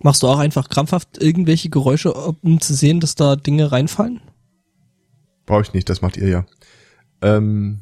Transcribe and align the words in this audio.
Machst 0.00 0.22
du 0.22 0.28
auch 0.28 0.38
einfach 0.38 0.68
krampfhaft 0.68 1.20
irgendwelche 1.20 1.70
Geräusche, 1.70 2.12
um 2.14 2.60
zu 2.60 2.74
sehen, 2.74 3.00
dass 3.00 3.14
da 3.14 3.36
Dinge 3.36 3.72
reinfallen? 3.72 4.20
Brauche 5.46 5.62
ich 5.62 5.72
nicht, 5.72 5.88
das 5.88 6.02
macht 6.02 6.16
ihr 6.16 6.28
ja. 6.28 6.46
Ähm, 7.20 7.80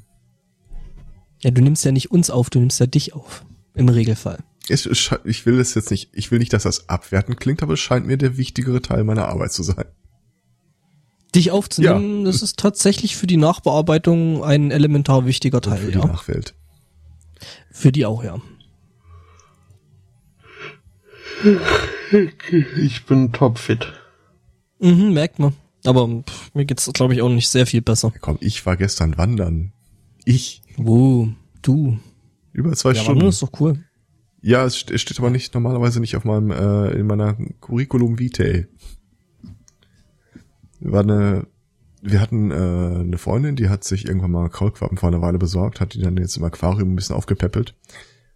ja, 1.41 1.51
du 1.51 1.63
nimmst 1.63 1.85
ja 1.85 1.93
nicht 1.93 2.11
uns 2.11 2.31
auf, 2.31 2.49
du 2.49 2.59
nimmst 2.59 2.81
ja 2.81 2.87
dich 2.87 3.15
auf. 3.15 3.45
Im 3.75 3.89
Regelfall. 3.89 4.39
Ich, 4.69 4.89
ich 5.25 5.47
will 5.47 5.61
es 5.61 5.75
jetzt 5.75 5.91
nicht, 5.91 6.11
ich 6.13 6.31
will 6.31 6.39
nicht, 6.39 6.53
dass 6.53 6.63
das 6.63 6.89
abwertend 6.89 7.39
klingt, 7.39 7.63
aber 7.63 7.75
es 7.75 7.81
scheint 7.81 8.07
mir 8.07 8.17
der 8.17 8.37
wichtigere 8.37 8.81
Teil 8.81 9.05
meiner 9.05 9.29
Arbeit 9.29 9.53
zu 9.53 9.63
sein. 9.63 9.85
Dich 11.35 11.51
aufzunehmen, 11.51 12.21
ja. 12.21 12.25
das 12.25 12.41
ist 12.41 12.59
tatsächlich 12.59 13.17
für 13.17 13.27
die 13.27 13.37
Nachbearbeitung 13.37 14.43
ein 14.43 14.71
elementar 14.71 15.27
wichtiger 15.27 15.61
Teil. 15.61 15.75
Und 15.75 15.85
für 15.85 15.93
die 15.93 15.99
ja. 15.99 16.07
Nachwelt. 16.07 16.55
Für 17.71 17.93
die 17.93 18.07
auch, 18.07 18.25
ja. 18.25 18.41
Ich 22.79 23.07
bin 23.07 23.33
topfit. 23.33 23.93
Mhm, 24.79 25.13
merkt 25.13 25.39
man. 25.39 25.55
Aber 25.85 26.23
pff, 26.27 26.55
mir 26.55 26.65
geht's, 26.65 26.91
glaube 26.93 27.15
ich, 27.15 27.23
auch 27.23 27.29
nicht 27.29 27.49
sehr 27.49 27.67
viel 27.67 27.83
besser. 27.83 28.11
Ja, 28.13 28.19
komm, 28.21 28.39
ich 28.41 28.65
war 28.67 28.77
gestern 28.77 29.17
wandern. 29.17 29.73
Ich. 30.25 30.63
Wo? 30.77 31.29
Du. 31.63 31.99
Über 32.53 32.73
zwei 32.73 32.91
ja, 32.91 32.97
Stunden. 32.97 33.21
Wandern 33.21 33.29
ist 33.31 33.43
doch 33.43 33.53
cool. 33.61 33.85
Ja, 34.43 34.65
es 34.65 34.77
steht 34.77 35.19
aber 35.19 35.31
nicht 35.31 35.55
normalerweise 35.55 36.01
nicht 36.01 36.17
auf 36.17 36.25
meinem 36.25 36.51
äh, 36.51 36.91
in 36.93 37.07
meiner 37.07 37.37
Curriculum 37.61 38.19
Vitae. 38.19 38.67
War 40.81 41.03
eine 41.03 41.47
wir 42.03 42.21
hatten 42.21 42.51
äh, 42.51 42.55
eine 42.55 43.19
Freundin, 43.19 43.57
die 43.57 43.69
hat 43.69 43.83
sich 43.83 44.07
irgendwann 44.07 44.31
mal 44.31 44.49
Kaulquappen 44.49 44.99
vor 44.99 45.09
einer 45.09 45.23
Weile 45.23 45.39
besorgt, 45.39 45.81
hat 45.81 45.95
die 45.95 46.01
dann 46.01 46.17
jetzt 46.17 46.37
im 46.37 46.45
Aquarium 46.45 46.93
ein 46.93 46.97
bisschen 46.97 47.17
aufgepäppelt 47.17 47.75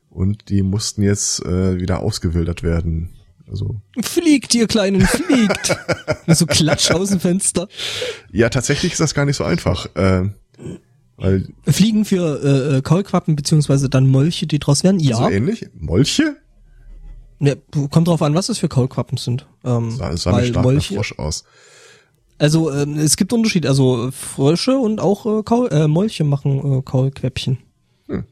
und 0.09 0.49
die 0.49 0.63
mussten 0.63 1.03
jetzt 1.03 1.45
äh, 1.45 1.79
wieder 1.79 2.01
ausgewildert 2.01 2.63
werden. 2.63 3.11
Also 3.51 3.81
fliegt 4.01 4.55
ihr 4.55 4.69
kleinen 4.69 5.03
fliegt. 5.03 5.77
so 6.29 6.47
klatsch 6.47 6.91
aus 6.93 7.11
dem 7.11 7.21
Fenster. 7.21 7.69
Ja, 8.31 8.49
tatsächlich 8.49 8.93
ist 8.93 9.01
das 9.01 9.15
gar 9.15 9.25
nicht 9.25 9.37
so 9.37 9.45
einfach. 9.45 9.87
Äh, 9.97 10.31
weil 11.17 11.49
Fliegen 11.67 12.05
für 12.05 12.43
äh, 12.43 12.77
äh, 12.77 12.83
Kaulquappen 12.83 13.37
beziehungsweise 13.37 13.91
dann 13.91 14.07
Molche, 14.07 14.47
die 14.47 14.59
draus 14.59 14.85
werden? 14.85 15.01
Ja. 15.01 15.17
So 15.17 15.29
ähnlich? 15.29 15.69
Molche? 15.79 16.37
Ja, 17.41 17.55
kommt 17.91 18.09
drauf 18.09 18.23
an, 18.23 18.35
was 18.35 18.49
es 18.49 18.59
für 18.59 18.69
Kaulquappen 18.69 19.19
sind. 19.19 19.47
Ähm, 19.65 19.91
sah, 19.91 20.17
sah 20.17 20.33
weil 20.33 20.47
stark 20.47 20.65
Molche, 20.65 20.95
Frosch 20.95 21.19
aus. 21.19 21.45
Also 22.39 22.73
ähm, 22.73 22.99
es 22.99 23.17
gibt 23.17 23.33
Unterschied. 23.33 23.67
Also 23.67 24.11
Frösche 24.13 24.79
und 24.79 25.01
auch 25.01 25.27
äh, 25.27 25.43
Kaul, 25.43 25.69
äh, 25.73 25.89
Molche 25.89 26.25
machen 26.25 26.79
äh, 26.79 26.83
Kaulquäppchen. 26.83 27.59
Hm. 28.07 28.25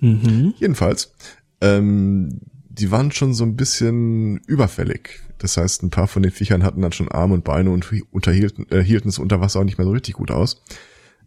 Mhm. 0.00 0.54
Jedenfalls, 0.58 1.12
ähm, 1.60 2.40
die 2.80 2.90
waren 2.90 3.12
schon 3.12 3.34
so 3.34 3.44
ein 3.44 3.56
bisschen 3.56 4.38
überfällig. 4.46 5.20
Das 5.38 5.56
heißt, 5.56 5.82
ein 5.82 5.90
paar 5.90 6.08
von 6.08 6.22
den 6.22 6.32
Viechern 6.32 6.62
hatten 6.62 6.80
dann 6.80 6.92
schon 6.92 7.10
Arme 7.10 7.34
und 7.34 7.44
Beine 7.44 7.70
und 7.70 7.90
unterhielten, 8.10 8.66
äh, 8.70 8.82
hielten 8.82 9.08
es 9.08 9.18
unter 9.18 9.40
Wasser 9.40 9.60
auch 9.60 9.64
nicht 9.64 9.78
mehr 9.78 9.86
so 9.86 9.92
richtig 9.92 10.14
gut 10.14 10.30
aus. 10.30 10.62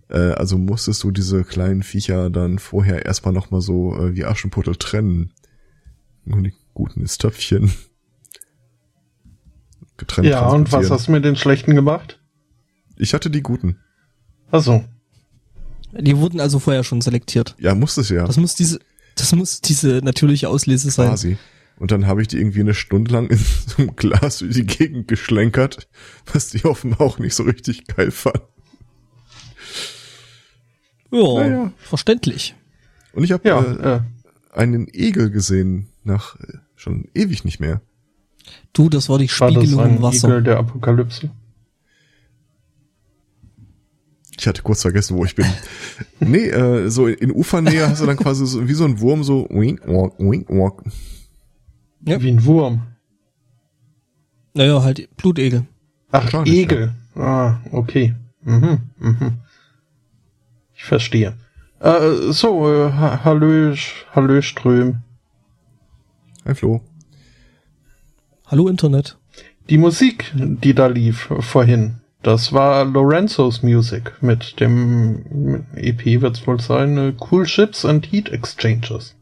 Äh, 0.10 0.18
also 0.18 0.58
musstest 0.58 1.04
du 1.04 1.12
diese 1.12 1.44
kleinen 1.44 1.84
Viecher 1.84 2.30
dann 2.30 2.58
vorher 2.60 3.06
erstmal 3.06 3.34
nochmal 3.34 3.62
so 3.62 3.96
äh, 3.96 4.16
wie 4.16 4.26
Aschenputtel 4.26 4.76
trennen. 4.76 5.32
Und 6.26 6.44
die 6.44 6.54
guten 6.74 7.02
ist 7.02 7.20
Töpfchen. 7.20 7.72
Getrennt 9.98 10.28
ja, 10.28 10.48
und 10.48 10.72
was 10.72 10.90
hast 10.90 11.08
du 11.08 11.12
mit 11.12 11.24
den 11.24 11.36
schlechten 11.36 11.76
gemacht? 11.76 12.20
Ich 12.98 13.14
hatte 13.14 13.30
die 13.30 13.44
guten. 13.44 13.78
Ach 14.50 14.62
so. 14.62 14.84
Die 15.92 16.18
wurden 16.18 16.40
also 16.40 16.58
vorher 16.58 16.84
schon 16.84 17.02
selektiert. 17.02 17.56
Ja, 17.60 17.76
muss 17.76 17.98
es 17.98 18.10
ja. 18.10 18.26
Das 18.26 18.38
muss 18.38 18.56
diese, 18.56 18.80
das 19.16 19.34
muss 19.34 19.62
diese 19.62 20.02
natürliche 20.04 20.50
Auslese 20.50 20.92
sein. 20.92 21.10
Quasi. 21.10 21.38
Und 21.78 21.92
dann 21.92 22.08
habe 22.08 22.22
ich 22.22 22.28
die 22.28 22.38
irgendwie 22.38 22.62
eine 22.62 22.74
Stunde 22.74 23.12
lang 23.12 23.30
in 23.30 23.38
so 23.68 23.78
einem 23.78 23.96
Glas 23.96 24.40
durch 24.40 24.54
die 24.54 24.66
Gegend 24.66 25.08
geschlenkert, 25.08 25.88
was 26.32 26.50
die 26.50 26.66
offenbar 26.66 27.02
auch 27.02 27.20
nicht 27.20 27.36
so 27.36 27.44
richtig 27.44 27.88
geil 27.88 28.12
fanden. 28.12 28.42
Ja, 31.12 31.34
naja. 31.34 31.74
verständlich. 31.80 32.56
Und 33.14 33.24
ich 33.24 33.32
habe 33.32 33.48
ja, 33.48 33.62
äh, 33.62 33.96
äh. 33.98 34.02
einen 34.52 34.88
Egel 34.92 35.30
gesehen, 35.30 35.90
nach 36.04 36.40
äh, 36.40 36.58
schon 36.76 37.08
ewig 37.14 37.46
nicht 37.46 37.60
mehr. 37.60 37.82
Du, 38.74 38.90
das 38.90 39.10
war 39.10 39.20
die 39.20 39.30
Spiegelung 39.30 39.78
war 39.78 39.84
das 39.84 39.92
ein 39.92 39.98
im 39.98 40.02
Wasser. 40.02 40.28
Igel 40.30 40.44
der 40.44 40.58
Apokalypse. 40.58 41.30
Ich 44.44 44.48
hatte 44.48 44.62
kurz 44.62 44.82
vergessen, 44.82 45.16
wo 45.16 45.24
ich 45.24 45.36
bin. 45.36 45.46
nee, 46.20 46.50
äh, 46.50 46.90
so 46.90 47.08
in 47.08 47.32
Ufernähe 47.32 47.88
hast 47.88 48.02
du 48.02 48.06
dann 48.06 48.18
quasi 48.18 48.46
so, 48.46 48.68
wie 48.68 48.74
so 48.74 48.84
ein 48.84 49.00
Wurm 49.00 49.24
so 49.24 49.48
wink, 49.50 49.88
walk, 49.88 50.20
wink, 50.20 50.50
walk. 50.50 50.84
Ja. 52.06 52.22
Wie 52.22 52.30
ein 52.30 52.44
Wurm. 52.44 52.82
Naja, 54.54 54.84
halt 54.84 55.16
Blutegel. 55.16 55.66
Ach, 56.12 56.30
Ach 56.34 56.46
Egel. 56.46 56.94
Ah, 57.16 57.62
okay. 57.72 58.16
Mhm, 58.42 58.80
mhm. 59.00 59.38
Ich 60.74 60.84
verstehe. 60.84 61.38
Äh, 61.80 62.34
so, 62.34 62.70
äh, 62.70 62.92
Hallö, 62.92 63.78
Hallö 64.14 64.42
Ström. 64.42 65.04
Hi 66.44 66.54
Flo. 66.54 66.82
Hallo 68.48 68.68
Internet. 68.68 69.18
Die 69.70 69.78
Musik, 69.78 70.34
die 70.36 70.74
da 70.74 70.88
lief 70.88 71.30
vorhin, 71.40 72.02
das 72.24 72.54
war 72.54 72.86
Lorenzos 72.86 73.64
Music 73.64 74.14
mit 74.22 74.60
dem 74.60 75.66
EP 75.76 76.22
wird's 76.22 76.48
wohl 76.48 76.60
sein, 76.60 76.98
äh, 76.98 77.14
Cool 77.32 77.46
Ships 77.46 77.86
and 77.86 78.12
Heat 78.12 78.30
Exchanges. 78.30 79.16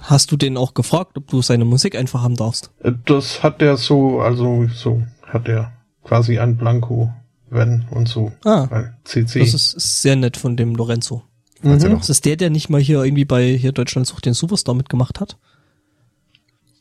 Hast 0.00 0.32
du 0.32 0.36
den 0.36 0.56
auch 0.56 0.74
gefragt, 0.74 1.18
ob 1.18 1.26
du 1.28 1.42
seine 1.42 1.64
Musik 1.64 1.96
einfach 1.96 2.22
haben 2.22 2.36
darfst? 2.36 2.70
Äh, 2.82 2.92
das 3.04 3.42
hat 3.42 3.60
der 3.60 3.76
so, 3.76 4.20
also 4.20 4.66
so 4.72 5.02
hat 5.26 5.48
er 5.48 5.72
quasi 6.04 6.38
ein 6.38 6.56
Blanko, 6.56 7.12
wenn 7.50 7.86
und 7.90 8.08
so. 8.08 8.32
Ah, 8.44 8.68
CC. 9.04 9.40
Das 9.40 9.54
ist 9.54 10.02
sehr 10.02 10.16
nett 10.16 10.36
von 10.36 10.56
dem 10.56 10.74
Lorenzo. 10.74 11.24
Mhm. 11.62 11.78
Das 11.80 12.08
ist 12.08 12.24
der, 12.24 12.36
der 12.36 12.50
nicht 12.50 12.70
mal 12.70 12.80
hier 12.80 13.04
irgendwie 13.04 13.24
bei 13.24 13.56
hier 13.56 13.72
Deutschland 13.72 14.06
sucht 14.06 14.24
den 14.24 14.34
Superstar 14.34 14.74
mitgemacht 14.74 15.20
hat. 15.20 15.36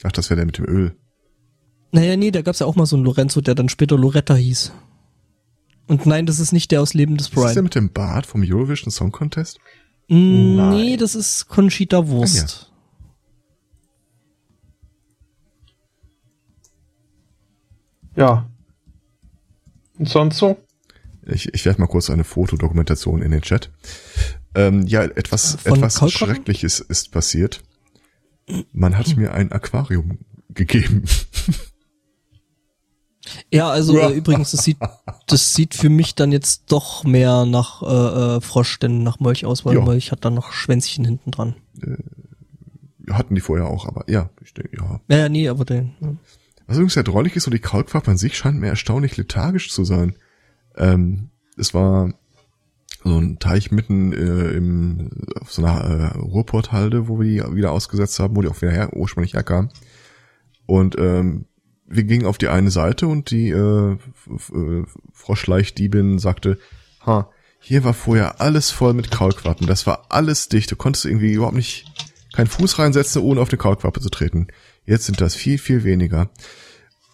Ach, 0.03 0.11
das 0.11 0.29
wäre 0.29 0.37
der 0.37 0.45
mit 0.45 0.57
dem 0.57 0.65
Öl. 0.65 0.95
Naja, 1.91 2.15
nee, 2.15 2.31
da 2.31 2.43
gab's 2.43 2.59
ja 2.59 2.67
auch 2.67 2.75
mal 2.75 2.85
so 2.85 2.95
einen 2.95 3.03
Lorenzo, 3.05 3.41
der 3.41 3.55
dann 3.55 3.67
später 3.67 3.97
Loretta 3.97 4.35
hieß. 4.35 4.71
Und 5.89 6.05
nein, 6.05 6.27
das 6.27 6.39
ist 6.39 6.51
nicht 6.51 6.69
der 6.69 6.83
aus 6.83 6.93
Leben 6.93 7.17
des 7.17 7.29
Brian. 7.29 7.47
Ist 7.47 7.55
der 7.55 7.63
mit 7.63 7.73
dem 7.73 7.91
Bart 7.91 8.27
vom 8.27 8.43
Eurovision 8.43 8.91
Song 8.91 9.11
Contest? 9.11 9.59
Mm, 10.07 10.69
nee, 10.69 10.97
das 10.97 11.15
ist 11.15 11.47
Conchita 11.47 12.07
Wurst. 12.07 12.71
Ah, 18.15 18.19
ja. 18.19 18.25
ja. 18.25 18.49
Und 19.97 20.07
sonst 20.07 20.37
so? 20.37 20.57
Ich, 21.25 21.51
ich 21.55 21.65
werde 21.65 21.81
mal 21.81 21.87
kurz 21.87 22.11
eine 22.11 22.23
Fotodokumentation 22.23 23.23
in 23.23 23.31
den 23.31 23.41
Chat. 23.41 23.71
Ähm, 24.53 24.85
ja, 24.85 25.01
etwas, 25.03 25.55
Von 25.55 25.83
etwas 25.83 26.11
Schreckliches 26.11 26.81
ist 26.81 27.11
passiert. 27.11 27.63
Man 28.73 28.95
hat 28.95 29.17
mir 29.17 29.33
ein 29.33 29.51
Aquarium 29.51 30.19
gegeben. 30.49 31.05
Ja, 33.51 33.69
also. 33.69 33.97
Äh, 33.97 34.13
übrigens, 34.13 34.51
das 34.51 34.63
sieht, 34.63 34.77
das 35.27 35.53
sieht 35.53 35.75
für 35.75 35.89
mich 35.89 36.15
dann 36.15 36.31
jetzt 36.31 36.71
doch 36.71 37.03
mehr 37.03 37.45
nach 37.45 37.81
äh, 37.81 38.37
äh, 38.37 38.41
Frosch 38.41 38.79
denn 38.79 39.03
nach 39.03 39.19
Molch 39.19 39.45
aus, 39.45 39.65
weil 39.65 39.75
ja. 39.75 39.81
Molch 39.81 40.11
hat 40.11 40.25
dann 40.25 40.33
noch 40.33 40.51
Schwänzchen 40.51 41.05
hinten 41.05 41.31
dran. 41.31 41.55
Äh, 41.81 43.13
hatten 43.13 43.35
die 43.35 43.41
vorher 43.41 43.67
auch, 43.67 43.87
aber 43.87 44.03
ja, 44.07 44.29
ich 44.43 44.53
denke, 44.53 44.77
ja. 44.77 44.99
Ja, 45.07 45.17
ja, 45.17 45.29
nee, 45.29 45.47
aber 45.47 45.65
den. 45.65 45.93
Ja. 45.99 46.15
Was 46.67 46.77
übrigens 46.77 46.93
sehr 46.93 47.03
drollig 47.03 47.35
ist, 47.35 47.45
so 47.45 47.51
die 47.51 47.59
Kaulquappe 47.59 48.11
an 48.11 48.17
sich 48.17 48.37
scheint 48.37 48.59
mir 48.59 48.67
erstaunlich 48.67 49.17
lethargisch 49.17 49.71
zu 49.71 49.83
sein. 49.83 50.15
Ähm, 50.77 51.29
es 51.57 51.73
war 51.73 52.13
so 53.03 53.17
ein 53.17 53.39
Teich 53.39 53.71
mitten 53.71 54.13
äh, 54.13 54.51
im, 54.51 55.09
auf 55.39 55.51
so 55.51 55.63
einer 55.63 55.83
äh, 55.83 56.17
Ruhrporthalde, 56.17 57.07
wo 57.07 57.19
wir 57.19 57.45
die 57.45 57.55
wieder 57.55 57.71
ausgesetzt 57.71 58.19
haben, 58.19 58.35
wo 58.35 58.41
die 58.41 58.49
auch 58.49 58.61
wieder 58.61 58.71
her, 58.71 58.95
ursprünglich 58.95 59.33
herkam. 59.33 59.69
Und 60.65 60.95
ähm, 60.99 61.45
wir 61.89 62.03
gingen 62.03 62.25
auf 62.25 62.37
die 62.37 62.47
eine 62.47 62.71
Seite 62.71 63.07
und 63.07 63.31
die 63.31 63.49
äh, 63.49 63.97
Froschleichdiebin 65.13 66.19
sagte, 66.19 66.59
ha, 67.05 67.29
hier 67.59 67.83
war 67.83 67.93
vorher 67.93 68.39
alles 68.39 68.71
voll 68.71 68.93
mit 68.93 69.11
Kaulquappen. 69.11 69.67
Das 69.67 69.85
war 69.85 70.05
alles 70.09 70.47
dicht. 70.49 70.71
Du 70.71 70.75
konntest 70.75 71.05
irgendwie 71.05 71.33
überhaupt 71.33 71.55
nicht 71.55 71.85
keinen 72.33 72.47
Fuß 72.47 72.79
reinsetzen, 72.79 73.21
ohne 73.21 73.41
auf 73.41 73.49
eine 73.49 73.57
Kaulquappe 73.57 73.99
zu 73.99 74.09
treten. 74.09 74.47
Jetzt 74.85 75.05
sind 75.05 75.19
das 75.19 75.35
viel, 75.35 75.57
viel 75.57 75.83
weniger. 75.83 76.29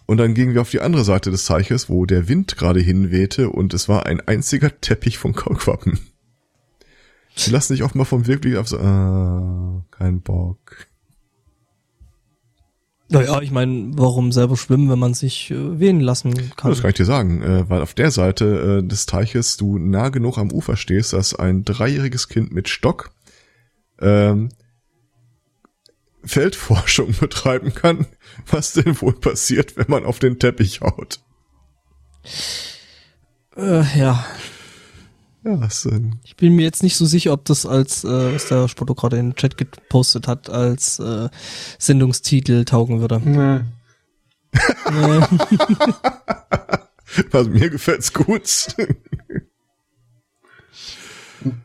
Und 0.04 0.18
dann 0.18 0.34
gingen 0.34 0.54
wir 0.54 0.60
auf 0.60 0.70
die 0.70 0.80
andere 0.80 1.04
Seite 1.04 1.30
des 1.30 1.46
Teiches, 1.46 1.88
wo 1.88 2.06
der 2.06 2.28
Wind 2.28 2.56
gerade 2.56 2.80
hinwehte 2.80 3.50
und 3.50 3.74
es 3.74 3.88
war 3.88 4.06
ein 4.06 4.20
einziger 4.20 4.80
Teppich 4.80 5.18
von 5.18 5.34
Kaulquappen. 5.34 5.98
Sie 7.34 7.50
lassen 7.50 7.74
sich 7.74 7.82
oft 7.82 7.94
mal 7.94 8.04
vom 8.04 8.26
wirklich 8.26 8.56
auf 8.56 8.68
so, 8.68 8.78
ah, 8.78 9.84
kein 9.90 10.22
Bock. 10.22 10.86
Naja, 13.08 13.40
ich 13.40 13.52
meine, 13.52 13.92
warum 13.94 14.32
selber 14.32 14.56
schwimmen, 14.56 14.90
wenn 14.90 14.98
man 14.98 15.14
sich 15.14 15.50
äh, 15.52 15.78
wehen 15.78 16.00
lassen 16.00 16.34
kann? 16.56 16.70
Das 16.70 16.80
kann 16.80 16.90
ich 16.90 16.96
dir 16.96 17.04
sagen, 17.04 17.42
äh, 17.42 17.68
weil 17.70 17.80
auf 17.82 17.94
der 17.94 18.10
Seite 18.10 18.80
äh, 18.82 18.86
des 18.86 19.06
Teiches 19.06 19.56
du 19.56 19.78
nah 19.78 20.08
genug 20.08 20.38
am 20.38 20.50
Ufer 20.50 20.76
stehst, 20.76 21.12
dass 21.12 21.34
ein 21.34 21.64
dreijähriges 21.64 22.28
Kind 22.28 22.52
mit 22.52 22.68
Stock 22.68 23.12
ähm, 24.00 24.48
Feldforschung 26.24 27.14
betreiben 27.20 27.74
kann, 27.74 28.06
was 28.50 28.72
denn 28.72 29.00
wohl 29.00 29.14
passiert, 29.14 29.76
wenn 29.76 29.86
man 29.88 30.04
auf 30.04 30.18
den 30.18 30.38
Teppich 30.38 30.80
haut. 30.80 31.20
Äh, 33.56 33.98
ja. 33.98 34.24
Ja, 35.46 35.60
was 35.60 35.82
denn? 35.84 36.16
Ich 36.24 36.34
bin 36.34 36.56
mir 36.56 36.62
jetzt 36.64 36.82
nicht 36.82 36.96
so 36.96 37.06
sicher, 37.06 37.32
ob 37.32 37.44
das 37.44 37.66
als, 37.66 38.02
äh, 38.02 38.34
was 38.34 38.48
der 38.48 38.66
Spotto 38.66 38.96
gerade 38.96 39.16
in 39.18 39.30
den 39.30 39.36
Chat 39.36 39.56
gepostet 39.56 40.26
hat, 40.26 40.50
als 40.50 40.98
äh, 40.98 41.28
Sendungstitel 41.78 42.64
taugen 42.64 43.00
würde. 43.00 43.20
Nee. 43.24 43.60
Nee. 44.90 45.20
Also 47.32 47.50
mir 47.50 47.70
gefällt's 47.70 48.12
gut. 48.12 48.68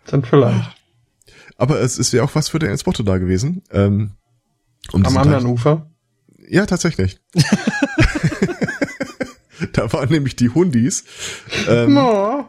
Dann 0.06 0.24
vielleicht. 0.24 0.75
Aber 1.57 1.80
es, 1.80 1.98
es 1.98 2.13
wäre 2.13 2.24
auch 2.25 2.36
was 2.36 2.50
für 2.50 2.60
den 2.60 2.78
Spotto 2.78 3.01
da 3.04 3.18
gewesen. 3.18 3.63
Ähm, 3.72 4.12
um 4.92 5.06
Am 5.06 5.18
anderen 5.18 5.44
Teich- 5.44 5.51
Ufer. 5.51 5.89
Ja, 6.50 6.66
tatsächlich. 6.66 7.19
da 9.74 9.92
waren 9.94 10.10
nämlich 10.10 10.36
die 10.36 10.50
Hundis. 10.50 11.04
Ähm, 11.68 11.94
No. 11.94 12.45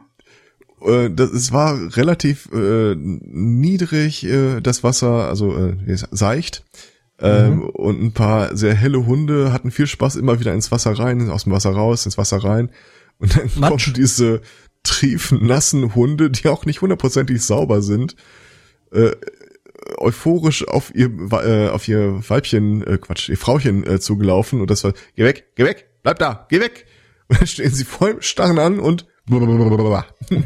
Äh, 0.87 1.11
das, 1.11 1.31
es 1.31 1.52
war 1.52 1.96
relativ 1.96 2.49
äh, 2.52 2.94
niedrig, 2.96 4.25
äh, 4.25 4.61
das 4.61 4.82
Wasser, 4.82 5.29
also 5.29 5.56
äh, 5.56 5.76
seicht. 6.11 6.64
Ähm, 7.20 7.56
Mhm. 7.56 7.62
Und 7.70 8.02
ein 8.02 8.12
paar 8.12 8.56
sehr 8.56 8.75
helle 8.75 9.06
Hunde 9.06 9.52
hatten 9.52 9.70
viel 9.70 9.87
Spaß, 9.87 10.17
immer 10.17 10.40
wieder 10.40 10.55
ins 10.55 10.73
Wasser 10.73 10.99
rein, 10.99 11.31
aus 11.31 11.44
dem 11.44 11.52
Wasser 11.52 11.70
raus, 11.70 12.05
ins 12.05 12.19
Wasser 12.19 12.38
rein. 12.38 12.70
Und 13.19 13.37
dann 13.37 13.50
Matsch. 13.56 13.70
kommen 13.70 13.94
diese 13.94 14.40
triefnassen 14.82 15.94
Hunde, 15.94 16.31
die 16.31 16.49
auch 16.49 16.67
nicht 16.67 16.81
hundertprozentig 16.81 17.40
sauber 17.43 17.82
sind, 17.82 18.17
äh, 18.90 19.12
euphorisch 19.99 20.67
auf 20.67 20.93
ihr 20.94 21.11
äh, 21.32 21.69
auf 21.69 21.87
ihr 21.87 22.29
Weibchen, 22.29 22.84
äh, 22.87 22.99
Quatsch, 22.99 23.29
ihr 23.29 23.37
Frauchen 23.37 23.87
äh, 23.87 24.00
zugelaufen 24.00 24.61
und 24.61 24.70
das 24.70 24.82
war, 24.84 24.93
geh 25.17 25.25
weg, 25.25 25.46
geh 25.55 25.64
weg, 25.64 25.88
bleib 26.02 26.19
da, 26.19 26.46
geh 26.50 26.61
weg. 26.61 26.87
Und 27.29 27.40
dann 27.40 27.46
stehen 27.46 27.70
sie 27.70 27.84
voll 27.84 28.20
starren 28.20 28.58
an 28.58 28.79
und 28.81 29.06
blablabla. 29.26 30.06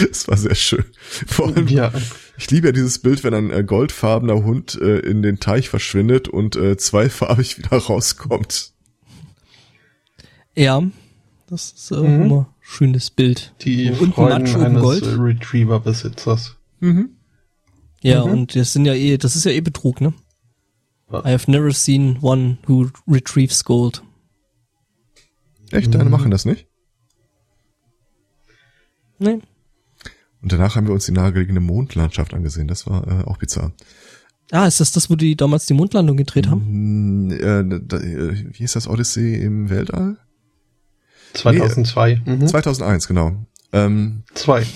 Das 0.00 0.26
war 0.28 0.36
sehr 0.38 0.54
schön. 0.54 0.84
Vor 1.26 1.48
allem, 1.48 1.68
Ja. 1.68 1.92
ich 2.38 2.50
liebe 2.50 2.68
ja 2.68 2.72
dieses 2.72 2.98
Bild, 3.00 3.22
wenn 3.22 3.34
ein 3.34 3.50
äh, 3.50 3.62
goldfarbener 3.62 4.42
Hund 4.42 4.76
äh, 4.80 5.00
in 5.00 5.20
den 5.20 5.40
Teich 5.40 5.68
verschwindet 5.68 6.26
und 6.26 6.56
äh, 6.56 6.78
zweifarbig 6.78 7.58
wieder 7.58 7.76
rauskommt. 7.76 8.72
ja, 10.56 10.82
das 11.48 11.72
ist 11.72 11.90
äh, 11.90 11.96
Mhm. 11.96 12.22
immer 12.22 12.40
ein 12.48 12.54
schönes 12.62 13.10
Bild. 13.10 13.54
Die 13.60 13.90
Unten 13.90 14.12
Freuden 14.14 14.42
Matsch, 14.44 14.54
oben 14.54 14.64
eines 14.64 14.82
Gold. 14.82 15.04
Retriever-Besitzers. 15.18 16.56
Ja, 18.00 18.24
Mhm. 18.24 18.32
und 18.32 18.56
das 18.56 18.72
sind 18.72 18.86
ja 18.86 18.94
eh, 18.94 19.18
das 19.18 19.36
ist 19.36 19.44
ja 19.44 19.50
eh 19.52 19.60
Betrug, 19.60 20.00
ne? 20.00 20.14
Was? 21.08 21.26
I 21.26 21.28
have 21.28 21.50
never 21.50 21.72
seen 21.72 22.18
one 22.22 22.56
who 22.66 22.88
retrieves 23.06 23.62
gold. 23.64 24.02
Echt, 25.70 25.94
deine 25.94 26.08
machen 26.08 26.30
das 26.30 26.46
nicht? 26.46 26.66
Nee. 29.18 29.40
Und 30.42 30.52
danach 30.52 30.76
haben 30.76 30.86
wir 30.86 30.94
uns 30.94 31.06
die 31.06 31.12
nahegelegene 31.12 31.60
Mondlandschaft 31.60 32.34
angesehen. 32.34 32.68
Das 32.68 32.86
war 32.86 33.06
äh, 33.06 33.24
auch 33.24 33.38
bizarr. 33.38 33.72
Ah, 34.50 34.66
ist 34.66 34.80
das 34.80 34.92
das, 34.92 35.08
wo 35.08 35.16
die 35.16 35.36
damals 35.36 35.66
die 35.66 35.74
Mondlandung 35.74 36.16
gedreht 36.16 36.48
haben? 36.48 36.60
Hm, 36.66 37.30
äh, 37.30 37.80
da, 37.82 37.96
äh, 37.96 38.44
wie 38.52 38.62
ist 38.62 38.76
das 38.76 38.86
Odyssey 38.86 39.36
im 39.36 39.70
Weltall? 39.70 40.18
2002. 41.32 42.22
Mhm. 42.24 42.46
2001, 42.46 43.08
genau. 43.08 43.46
Ähm, 43.72 44.22
Zwei. 44.34 44.66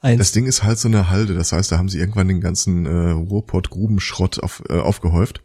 Eins. 0.00 0.18
das 0.18 0.32
Ding 0.32 0.46
ist 0.46 0.62
halt 0.62 0.78
so 0.78 0.88
eine 0.88 1.10
Halde. 1.10 1.34
Das 1.34 1.52
heißt, 1.52 1.70
da 1.70 1.78
haben 1.78 1.88
sie 1.88 1.98
irgendwann 1.98 2.28
den 2.28 2.40
ganzen 2.40 2.86
äh, 2.86 3.10
Ruhrpott-Grubenschrott 3.10 4.42
auf, 4.42 4.62
äh, 4.68 4.78
aufgehäuft. 4.78 5.42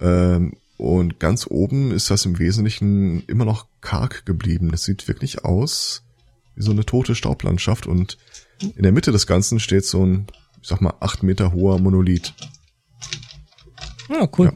Ähm, 0.00 0.54
und 0.76 1.18
ganz 1.18 1.46
oben 1.48 1.90
ist 1.90 2.10
das 2.10 2.24
im 2.24 2.38
Wesentlichen 2.38 3.24
immer 3.24 3.44
noch 3.44 3.66
karg 3.80 4.24
geblieben. 4.26 4.70
Das 4.70 4.84
sieht 4.84 5.08
wirklich 5.08 5.44
aus 5.44 6.04
wie 6.58 6.64
so 6.64 6.72
eine 6.72 6.84
tote 6.84 7.14
Staublandschaft. 7.14 7.86
Und 7.86 8.18
in 8.60 8.82
der 8.82 8.92
Mitte 8.92 9.12
des 9.12 9.26
Ganzen 9.26 9.60
steht 9.60 9.84
so 9.84 10.04
ein, 10.04 10.26
ich 10.60 10.68
sag 10.68 10.80
mal, 10.80 10.94
acht 11.00 11.22
Meter 11.22 11.52
hoher 11.52 11.78
Monolith. 11.78 12.34
ah, 14.08 14.28
cool. 14.36 14.46
Ja. 14.46 14.52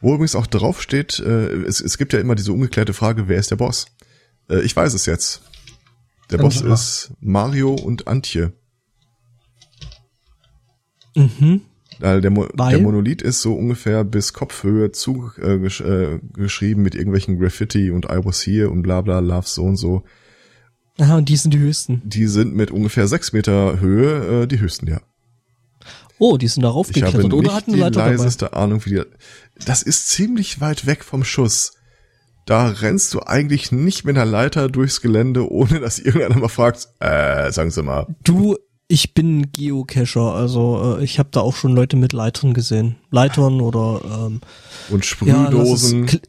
Wo 0.00 0.14
übrigens 0.14 0.34
auch 0.34 0.46
drauf 0.46 0.82
steht, 0.82 1.20
äh, 1.20 1.52
es, 1.62 1.80
es 1.80 1.98
gibt 1.98 2.12
ja 2.12 2.18
immer 2.18 2.34
diese 2.34 2.52
ungeklärte 2.52 2.94
Frage, 2.94 3.28
wer 3.28 3.38
ist 3.38 3.50
der 3.50 3.56
Boss? 3.56 3.86
Äh, 4.48 4.62
ich 4.62 4.74
weiß 4.74 4.94
es 4.94 5.06
jetzt. 5.06 5.42
Der 6.30 6.38
Boss 6.38 6.60
klar. 6.60 6.72
ist 6.72 7.12
Mario 7.20 7.74
und 7.74 8.08
Antje. 8.08 8.54
Mhm. 11.14 11.60
Weil 11.98 12.22
der, 12.22 12.30
Mo 12.30 12.48
Weil? 12.54 12.70
der 12.70 12.80
Monolith 12.80 13.20
ist 13.20 13.42
so 13.42 13.54
ungefähr 13.54 14.02
bis 14.02 14.32
Kopfhöhe 14.32 14.90
zugeschrieben 14.92 16.30
äh, 16.34 16.40
gesch 16.40 16.62
äh, 16.62 16.74
mit 16.74 16.94
irgendwelchen 16.94 17.38
Graffiti 17.38 17.90
und 17.90 18.06
I 18.06 18.24
was 18.24 18.44
here 18.44 18.70
und 18.70 18.82
bla 18.82 19.02
bla, 19.02 19.18
love 19.18 19.46
so 19.46 19.64
und 19.64 19.76
so. 19.76 20.04
Aha, 21.02 21.16
und 21.16 21.28
die 21.28 21.36
sind 21.36 21.52
die 21.52 21.58
höchsten. 21.58 22.00
Die 22.04 22.26
sind 22.28 22.54
mit 22.54 22.70
ungefähr 22.70 23.08
sechs 23.08 23.32
Meter 23.32 23.80
Höhe 23.80 24.42
äh, 24.42 24.46
die 24.46 24.60
höchsten, 24.60 24.86
ja. 24.88 25.00
Oh, 26.18 26.36
die 26.36 26.46
sind 26.46 26.62
da 26.62 26.68
Ich 26.90 27.02
habe 27.02 27.18
nicht 27.18 27.32
oder 27.32 27.52
hatten 27.54 27.72
die 27.72 27.80
Leiter 27.80 27.98
dabei. 28.00 28.10
leiseste 28.14 28.52
Ahnung, 28.52 28.84
wie 28.84 28.90
die. 28.90 29.02
Das 29.66 29.82
ist 29.82 30.08
ziemlich 30.10 30.60
weit 30.60 30.86
weg 30.86 31.02
vom 31.02 31.24
Schuss. 31.24 31.72
Da 32.46 32.68
rennst 32.68 33.12
du 33.14 33.20
eigentlich 33.20 33.72
nicht 33.72 34.04
mit 34.04 34.16
einer 34.16 34.24
Leiter 34.30 34.68
durchs 34.68 35.00
Gelände, 35.00 35.50
ohne 35.50 35.80
dass 35.80 35.98
irgendeiner 35.98 36.36
mal 36.38 36.48
fragt, 36.48 36.88
äh, 37.00 37.50
sagen 37.50 37.72
Sie 37.72 37.82
mal. 37.82 38.06
Du, 38.22 38.56
ich 38.86 39.14
bin 39.14 39.50
Geocacher, 39.50 40.34
also 40.34 40.98
äh, 40.98 41.04
ich 41.04 41.18
habe 41.18 41.30
da 41.32 41.40
auch 41.40 41.56
schon 41.56 41.74
Leute 41.74 41.96
mit 41.96 42.12
Leitern 42.12 42.52
gesehen. 42.54 42.96
Leitern 43.10 43.60
oder 43.60 44.00
ähm, 44.04 44.40
Und 44.90 45.04
ja, 45.04 45.08
Sprühdosen. 45.08 46.06
Kle- 46.06 46.22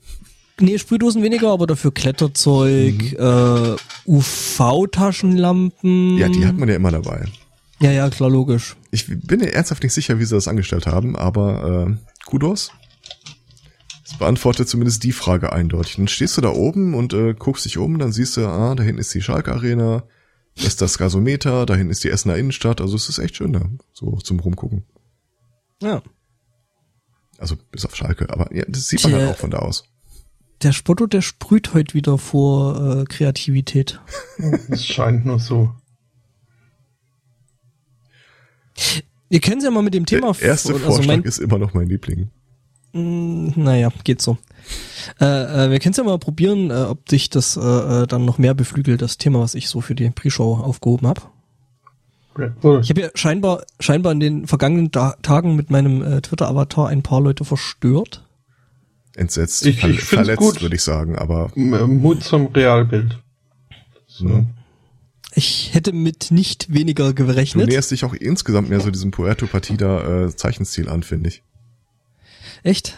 Nee, 0.59 0.77
Sprühdosen 0.77 1.23
weniger, 1.23 1.49
aber 1.51 1.67
dafür 1.67 1.93
Kletterzeug, 1.93 2.93
Mhm. 2.93 3.17
äh, 3.17 3.75
UV-Taschenlampen. 4.05 6.17
ja, 6.17 6.29
die 6.29 6.45
hat 6.45 6.57
man 6.57 6.69
ja 6.69 6.75
immer 6.75 6.91
dabei. 6.91 7.25
Ja, 7.79 7.91
ja, 7.91 8.09
klar, 8.09 8.29
logisch. 8.29 8.75
Ich 8.91 9.07
bin 9.07 9.39
mir 9.39 9.51
ernsthaft 9.51 9.83
nicht 9.83 9.93
sicher, 9.93 10.19
wie 10.19 10.25
sie 10.25 10.35
das 10.35 10.47
angestellt 10.47 10.87
haben, 10.87 11.15
aber 11.15 11.87
äh, 11.89 11.95
Kudos. 12.25 12.71
Das 14.05 14.17
beantwortet 14.19 14.69
zumindest 14.69 15.03
die 15.03 15.11
Frage 15.11 15.51
eindeutig. 15.53 15.95
Dann 15.95 16.07
stehst 16.07 16.37
du 16.37 16.41
da 16.41 16.49
oben 16.49 16.93
und 16.93 17.13
äh, 17.13 17.33
guckst 17.33 17.65
dich 17.65 17.77
um, 17.77 17.97
dann 17.99 18.11
siehst 18.11 18.37
du, 18.37 18.47
ah, 18.47 18.75
da 18.75 18.83
hinten 18.83 18.99
ist 19.01 19.13
die 19.13 19.21
Schalke 19.21 19.51
Arena, 19.51 20.03
das 20.55 20.65
ist 20.67 20.81
das 20.81 20.97
Gasometer, 20.99 21.65
da 21.65 21.75
hinten 21.75 21.91
ist 21.91 22.03
die 22.03 22.09
Essener 22.09 22.35
Innenstadt, 22.37 22.79
also 22.79 22.95
es 22.95 23.09
ist 23.09 23.17
echt 23.17 23.37
schön 23.37 23.53
da, 23.53 23.65
so 23.91 24.17
zum 24.17 24.39
Rumgucken. 24.39 24.83
Ja. 25.81 26.03
Also 27.39 27.55
bis 27.71 27.85
auf 27.85 27.95
Schalke, 27.95 28.29
aber 28.29 28.55
ja, 28.55 28.63
das 28.67 28.87
sieht 28.87 29.01
man 29.03 29.13
Tja. 29.13 29.21
halt 29.21 29.31
auch 29.31 29.37
von 29.39 29.49
da 29.51 29.57
aus. 29.59 29.85
Der 30.63 30.71
Spotto, 30.71 31.07
der 31.07 31.21
sprüht 31.21 31.73
heute 31.73 31.93
wieder 31.93 32.17
vor 32.17 33.01
äh, 33.01 33.03
Kreativität. 33.05 33.99
Es 34.69 34.85
scheint 34.85 35.25
nur 35.25 35.39
so. 35.39 35.71
Wir 39.29 39.39
können 39.41 39.61
ja 39.61 39.71
mal 39.71 39.83
mit 39.83 39.93
dem 39.93 40.05
Thema... 40.05 40.31
Der 40.33 40.49
erste 40.49 40.73
f- 40.73 40.81
Vorschlag 40.81 41.07
mein, 41.07 41.23
ist 41.23 41.39
immer 41.39 41.57
noch 41.57 41.73
mein 41.73 41.87
Liebling. 41.89 42.29
mh, 42.93 43.53
naja, 43.55 43.89
geht 44.03 44.21
so. 44.21 44.37
Äh, 45.19 45.25
äh, 45.25 45.71
wir 45.71 45.79
können 45.79 45.91
es 45.91 45.97
ja 45.97 46.03
mal 46.03 46.17
probieren, 46.17 46.71
äh, 46.71 46.85
ob 46.87 47.05
dich 47.07 47.29
das 47.29 47.57
äh, 47.57 47.59
äh, 47.59 48.07
dann 48.07 48.23
noch 48.23 48.37
mehr 48.37 48.53
beflügelt, 48.53 49.01
das 49.01 49.17
Thema, 49.17 49.39
was 49.39 49.55
ich 49.55 49.67
so 49.67 49.81
für 49.81 49.95
die 49.95 50.09
Pre-Show 50.09 50.55
aufgehoben 50.55 51.07
habe. 51.07 51.21
Red 52.37 52.59
Bull. 52.61 52.79
Ich 52.81 52.89
habe 52.89 53.01
ja 53.01 53.09
scheinbar, 53.15 53.63
scheinbar 53.79 54.13
in 54.13 54.19
den 54.19 54.47
vergangenen 54.47 54.91
Ta 54.91 55.17
Tagen 55.21 55.55
mit 55.55 55.69
meinem 55.69 56.01
äh, 56.01 56.21
Twitter-Avatar 56.21 56.87
ein 56.87 57.03
paar 57.03 57.19
Leute 57.21 57.43
verstört. 57.43 58.25
Entsetzt, 59.15 59.65
Ich- 59.65 59.79
ver 59.79 59.89
ich 59.89 60.01
verletzt, 60.01 60.39
gut. 60.39 60.61
würde 60.61 60.75
ich 60.75 60.81
sagen, 60.81 61.15
aber 61.17 61.51
Mut 61.55 62.23
zum 62.23 62.47
Realbild. 62.47 63.19
So. 64.07 64.25
ne? 64.25 64.47
Ich 65.35 65.73
hätte 65.73 65.93
mit 65.93 66.29
nicht 66.31 66.71
weniger 66.73 67.07
du 67.09 67.13
gerechnet. 67.15 67.67
näherst 67.67 67.89
dich 67.91 68.05
auch 68.05 68.13
insgesamt 68.13 68.69
mehr 68.69 68.79
so 68.79 68.91
diesem 68.91 69.11
Puerto 69.11 69.47
Partida 69.47 70.25
äh, 70.25 70.35
Zeichenstil 70.35 70.89
an, 70.89 71.01
finde 71.03 71.29
ich. 71.29 71.41
Echt? 72.63 72.97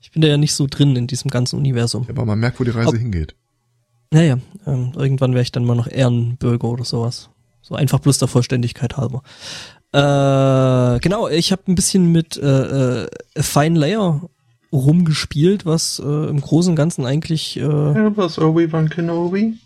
Ich 0.00 0.10
bin 0.12 0.22
da 0.22 0.28
ja 0.28 0.36
nicht 0.36 0.54
so 0.54 0.66
drin 0.68 0.94
in 0.96 1.06
diesem 1.06 1.30
ganzen 1.30 1.56
Universum. 1.58 2.06
Aber 2.08 2.24
man 2.24 2.38
merkt, 2.38 2.60
wo 2.60 2.64
die 2.64 2.70
Reise 2.70 2.88
Ob- 2.90 2.96
hingeht. 2.96 3.34
Naja, 4.10 4.38
ähm, 4.66 4.92
irgendwann 4.94 5.32
wäre 5.32 5.42
ich 5.42 5.52
dann 5.52 5.64
mal 5.64 5.74
noch 5.74 5.86
Ehrenbürger 5.88 6.68
oder 6.68 6.84
sowas. 6.84 7.30
So 7.62 7.74
einfach 7.76 7.98
bloß 8.00 8.18
der 8.18 8.28
Vollständigkeit 8.28 8.96
halber. 8.96 9.22
Äh, 9.92 11.00
genau, 11.00 11.28
ich 11.28 11.50
habe 11.52 11.62
ein 11.68 11.74
bisschen 11.74 12.12
mit 12.12 12.36
äh, 12.36 13.04
äh, 13.04 13.08
Fine 13.36 13.78
Layer 13.78 14.28
rumgespielt, 14.72 15.66
was 15.66 16.00
äh, 16.04 16.28
im 16.28 16.40
Großen 16.40 16.70
und 16.70 16.76
Ganzen 16.76 17.04
eigentlich 17.06 17.56
äh, 17.58 17.60
Ja, 17.62 18.16
was 18.16 18.38
Obi-Wan 18.38 18.88
Kenobi? 18.88 19.58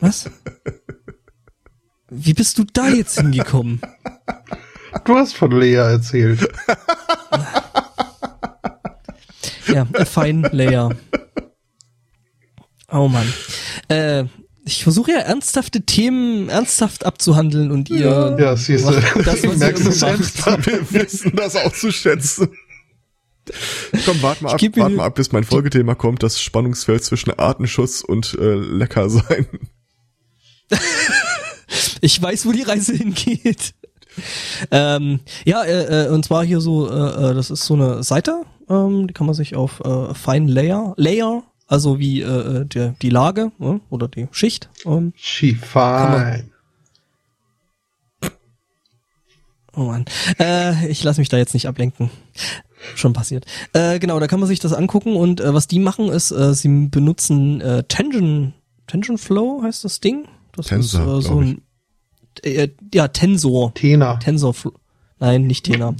was? 0.00 0.30
Wie 2.10 2.34
bist 2.34 2.58
du 2.58 2.64
da 2.72 2.88
jetzt 2.88 3.18
hingekommen? 3.20 3.80
Du 5.04 5.16
hast 5.16 5.34
von 5.34 5.50
Lea 5.52 5.74
erzählt. 5.74 6.46
Ja, 9.72 9.86
a 9.94 10.04
Fine 10.04 10.48
Layer. 10.52 10.90
Oh 12.92 13.08
Mann. 13.08 13.26
Äh, 13.88 14.24
Ich 14.66 14.82
versuche 14.84 15.10
ja 15.12 15.18
ernsthafte 15.18 15.82
Themen 15.82 16.48
ernsthaft 16.48 17.04
abzuhandeln 17.04 17.70
und 17.70 17.90
ihr. 17.90 18.36
Ja, 18.38 18.56
siehst 18.56 18.86
du, 18.86 18.92
Das, 19.22 19.42
was 19.44 19.56
merkst 19.58 19.86
du 19.86 19.90
selbst. 19.92 20.46
Wir 20.66 20.90
wissen 20.92 21.32
das 21.34 21.56
auch 21.56 21.72
zu 21.72 21.90
schätzen. 21.90 22.48
Komm, 24.04 24.22
warte 24.22 24.44
mal 24.44 24.56
Ich 24.56 24.68
ab, 24.68 24.76
warte 24.76 24.96
mal 24.96 25.04
ab, 25.04 25.14
bis 25.14 25.32
mein 25.32 25.44
Folgethema 25.44 25.94
kommt, 25.94 26.22
das 26.22 26.40
Spannungsfeld 26.40 27.04
zwischen 27.04 27.30
Artenschutz 27.38 28.00
und 28.00 28.36
äh, 28.40 28.54
lecker 28.54 29.08
sein. 29.10 29.46
Ich 32.00 32.20
weiß, 32.20 32.46
wo 32.46 32.52
die 32.52 32.62
Reise 32.62 32.94
hingeht. 32.94 33.74
Ähm, 34.70 35.20
ja, 35.44 35.64
äh, 35.64 36.04
äh, 36.06 36.08
und 36.10 36.24
zwar 36.24 36.44
hier 36.44 36.60
so, 36.60 36.88
äh, 36.88 37.30
äh, 37.30 37.34
das 37.34 37.50
ist 37.50 37.64
so 37.64 37.74
eine 37.74 38.02
Seite, 38.02 38.42
ähm, 38.68 39.08
die 39.08 39.14
kann 39.14 39.26
man 39.26 39.34
sich 39.34 39.56
auf 39.56 39.80
äh, 39.80 40.14
Fine 40.14 40.52
Layer, 40.52 40.94
Layer, 40.96 41.42
also 41.66 41.98
wie 41.98 42.20
äh, 42.20 42.26
äh, 42.60 42.64
der, 42.66 42.94
die 43.02 43.10
Lage 43.10 43.52
äh, 43.60 43.78
oder 43.90 44.08
die 44.08 44.28
Schicht. 44.30 44.68
Ähm, 44.84 45.14
She 45.16 45.54
fine. 45.54 46.50
oh 49.74 49.80
Mann, 49.80 50.04
äh, 50.38 50.86
ich 50.88 51.02
lasse 51.02 51.20
mich 51.20 51.28
da 51.28 51.38
jetzt 51.38 51.54
nicht 51.54 51.66
ablenken. 51.66 52.10
Schon 52.96 53.12
passiert. 53.12 53.46
Äh, 53.72 53.98
genau, 53.98 54.18
da 54.20 54.26
kann 54.26 54.40
man 54.40 54.48
sich 54.48 54.60
das 54.60 54.72
angucken 54.72 55.16
und 55.16 55.40
äh, 55.40 55.54
was 55.54 55.66
die 55.66 55.78
machen 55.78 56.08
ist, 56.08 56.30
äh, 56.30 56.54
sie 56.54 56.68
benutzen 56.88 57.60
äh, 57.60 57.82
Tension, 57.84 58.52
Tension 58.86 59.18
Flow 59.18 59.62
heißt 59.62 59.84
das 59.84 60.00
Ding. 60.00 60.26
Das 60.56 60.66
Tensor, 60.66 61.18
ist 61.18 61.24
äh, 61.24 61.28
so 61.28 61.40
ein, 61.40 61.62
äh, 62.42 62.68
ja 62.92 63.08
Tensor. 63.08 63.72
Tena. 63.74 64.16
TensorFlow. 64.16 64.72
Nein, 65.20 65.46
nicht 65.46 65.64
Tena. 65.64 65.94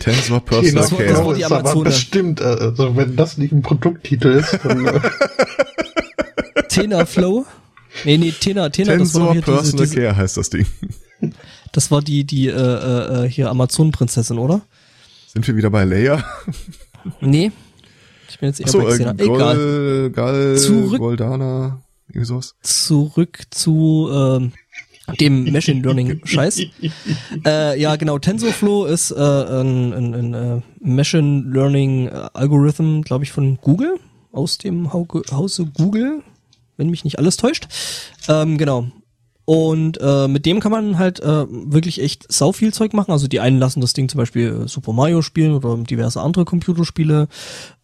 Tensor 0.00 0.44
Tena 0.44 0.60
Personal 0.60 0.82
Das 0.82 0.92
war- 0.92 0.98
das 0.98 1.08
Care. 1.14 1.26
war 1.26 1.34
die 1.34 1.40
ist 1.40 1.46
aber 1.46 1.60
Amazone. 1.60 1.84
bestimmt, 1.84 2.40
äh, 2.40 2.44
also 2.44 2.96
wenn 2.96 3.16
das 3.16 3.38
nicht 3.38 3.52
ein 3.52 3.62
Produkttitel 3.62 4.28
ist, 4.28 4.58
dann 4.62 4.86
äh, 4.86 5.00
Tena 6.68 7.06
Flow. 7.06 7.46
Nee, 8.04 8.18
nee, 8.18 8.32
Tena, 8.32 8.68
Tena, 8.68 8.96
das 8.96 9.14
war 9.14 9.32
Tensor 9.32 9.32
hier 9.32 9.40
diese, 9.42 9.52
Personal 9.52 9.86
diese, 9.86 9.96
Care 10.00 10.16
heißt 10.16 10.36
das 10.36 10.50
Ding. 10.50 10.66
das 11.72 11.90
war 11.90 12.02
die, 12.02 12.24
die, 12.24 12.48
äh, 12.48 12.50
äh, 12.52 13.24
äh, 13.24 13.28
hier 13.30 13.48
Amazon-Prinzessin, 13.50 14.38
oder? 14.38 14.60
Sind 15.36 15.46
wir 15.48 15.56
wieder 15.56 15.68
bei 15.68 15.84
Leia? 15.84 16.24
Nee. 17.20 17.52
Ich 18.30 18.38
bin 18.38 18.48
jetzt 18.48 18.58
eher 18.58 18.68
Achso, 18.68 18.78
bei 18.78 18.86
äh, 18.88 18.92
Xena. 18.94 19.12
Egal. 19.18 19.56
Gol, 19.56 20.10
Gal, 20.10 20.56
Zurück- 20.56 20.98
Goldana, 20.98 21.82
irgendwie 22.08 22.24
sowas. 22.24 22.54
Zurück 22.62 23.42
zu, 23.50 24.08
ähm, 24.10 24.52
dem 25.20 25.52
Machine 25.52 25.82
Learning 25.82 26.22
Scheiß. 26.24 26.62
äh, 27.44 27.78
ja, 27.78 27.96
genau. 27.96 28.18
TensorFlow 28.18 28.86
ist 28.86 29.10
äh, 29.10 29.14
ein, 29.14 29.92
ein, 29.92 30.14
ein 30.14 30.32
äh, 30.34 30.60
Machine 30.80 31.44
Learning 31.52 32.06
äh, 32.08 32.28
Algorithm, 32.32 33.02
glaube 33.02 33.24
ich, 33.24 33.30
von 33.32 33.58
Google 33.60 33.98
aus 34.32 34.56
dem 34.56 34.90
Hause 34.94 35.66
Google, 35.66 36.22
wenn 36.78 36.88
mich 36.88 37.04
nicht 37.04 37.18
alles 37.18 37.36
täuscht. 37.36 37.68
Ähm, 38.26 38.56
genau. 38.56 38.86
Und 39.46 39.98
äh, 40.00 40.26
mit 40.26 40.44
dem 40.44 40.58
kann 40.58 40.72
man 40.72 40.98
halt 40.98 41.20
äh, 41.20 41.46
wirklich 41.48 42.02
echt 42.02 42.30
sau 42.30 42.50
viel 42.50 42.74
Zeug 42.74 42.92
machen. 42.92 43.12
Also 43.12 43.28
die 43.28 43.38
einen 43.38 43.60
lassen 43.60 43.80
das 43.80 43.92
Ding 43.92 44.08
zum 44.08 44.18
Beispiel 44.18 44.66
Super 44.66 44.92
Mario 44.92 45.22
spielen 45.22 45.54
oder 45.54 45.76
diverse 45.76 46.20
andere 46.20 46.44
Computerspiele. 46.44 47.28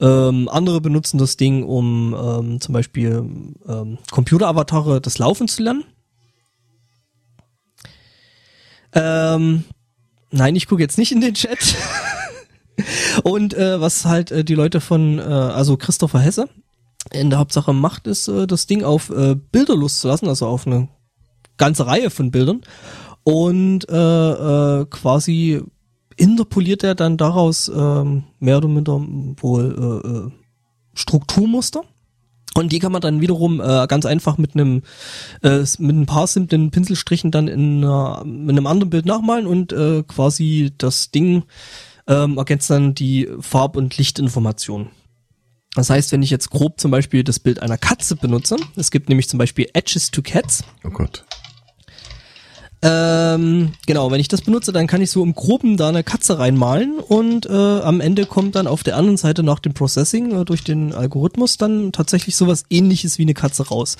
Ähm, 0.01 0.49
andere 0.49 0.81
benutzen 0.81 1.19
das 1.19 1.37
Ding, 1.37 1.63
um 1.63 2.17
ähm, 2.19 2.61
zum 2.61 2.73
Beispiel 2.73 3.25
ähm, 3.69 3.99
Computeravatare 4.11 5.01
das 5.01 5.19
Laufen 5.19 5.47
zu 5.47 5.63
lernen. 5.63 5.85
Ähm, 8.93 9.63
nein, 10.33 10.57
ich 10.57 10.67
gucke 10.67 10.83
jetzt 10.83 10.99
nicht 10.99 11.13
in 11.13 11.21
den 11.21 11.35
Chat. 11.35 11.77
Und 13.23 13.55
äh, 13.55 13.81
was 13.81 14.05
halt 14.05 14.33
äh, 14.33 14.43
die 14.43 14.57
Leute 14.57 14.81
von, 14.81 15.21
äh, 15.21 15.23
also 15.23 15.77
Christopher 15.77 16.19
Hesse 16.19 16.49
in 17.13 17.31
der 17.31 17.39
Hauptsache 17.39 17.73
macht, 17.73 18.09
ist 18.09 18.27
äh, 18.27 18.49
das 18.49 18.67
Ding 18.67 18.83
auf 18.83 19.11
äh, 19.11 19.37
Bilder 19.37 19.77
loszulassen, 19.77 20.27
also 20.27 20.49
auf 20.49 20.67
eine 20.67 20.89
ganze 21.57 21.87
Reihe 21.87 22.11
von 22.11 22.31
Bildern. 22.31 22.63
Und 23.25 23.89
äh, 23.89 23.95
äh, 24.81 24.87
quasi 24.87 25.63
interpoliert 26.17 26.83
er 26.83 26.95
dann 26.95 27.17
daraus 27.17 27.71
ähm, 27.75 28.25
mehr 28.39 28.59
oder 28.59 28.69
minder 28.69 29.01
wohl 29.37 30.03
äh, 30.05 30.09
äh, 30.09 30.31
Strukturmuster. 30.95 31.83
Und 32.55 32.71
die 32.71 32.81
kann 32.81 32.93
man 32.93 33.01
dann 33.01 33.21
wiederum 33.21 33.61
äh, 33.61 33.87
ganz 33.87 34.05
einfach 34.05 34.37
mit 34.37 34.55
einem 34.55 34.83
äh, 35.43 35.65
mit 35.79 35.97
ein 35.97 36.07
paar 36.07 36.27
simplen 36.27 36.71
Pinselstrichen 36.71 37.31
dann 37.31 37.49
in, 37.49 37.83
einer, 37.83 38.23
in 38.25 38.51
einem 38.51 38.67
anderen 38.67 38.91
Bild 38.91 39.07
nachmalen 39.07 39.47
und 39.47 39.73
äh, 39.73 40.03
quasi 40.03 40.73
das 40.77 41.11
Ding 41.11 41.45
ähm, 42.07 42.37
ergänzt 42.37 42.69
dann 42.69 42.95
die 42.95 43.29
Farb- 43.41 43.77
und 43.77 43.97
Lichtinformationen. 43.97 44.89
Das 45.75 45.89
heißt, 45.89 46.13
wenn 46.13 46.23
ich 46.23 46.29
jetzt 46.29 46.51
grob 46.51 46.79
zum 46.79 46.91
Beispiel 46.91 47.25
das 47.25 47.39
Bild 47.39 47.63
einer 47.63 47.79
Katze 47.79 48.17
benutze, 48.17 48.57
es 48.77 48.91
gibt 48.91 49.09
nämlich 49.09 49.31
zum 49.31 49.39
Beispiel 49.39 49.69
Edges 49.73 50.11
to 50.11 50.21
Cats, 50.21 50.65
Oh 50.85 50.91
Gott. 50.91 51.25
Ähm, 52.85 53.73
genau, 53.87 54.11
wenn 54.11 54.19
ich 54.19 54.27
das 54.27 54.43
benutze, 54.43 54.73
dann 54.73 54.89
kann 54.89 55.01
ich 55.01 55.11
so 55.13 55.23
im 55.23 55.35
Groben 55.35 55.77
da 55.77 55.89
eine 55.89 56.03
Katze 56.03 56.41
reinmalen 56.41 56.99
und 56.99 57.47
äh, 57.47 57.53
am 57.53 58.01
Ende 58.01 58.27
kommt 58.27 58.57
dann 58.57 58.67
auf 58.67 58.83
der 58.83 58.97
anderen 58.97 59.17
Seite 59.17 59.45
nach 59.45 59.61
dem 59.61 59.73
Processing 59.73 60.33
äh, 60.33 60.45
durch 60.45 60.65
den 60.65 60.93
Algorithmus 60.93 61.59
dann 61.59 61.93
tatsächlich 61.93 62.35
sowas 62.35 62.65
ähnliches 62.71 63.19
wie 63.19 63.23
eine 63.23 63.35
Katze 63.35 63.69
raus. 63.69 63.99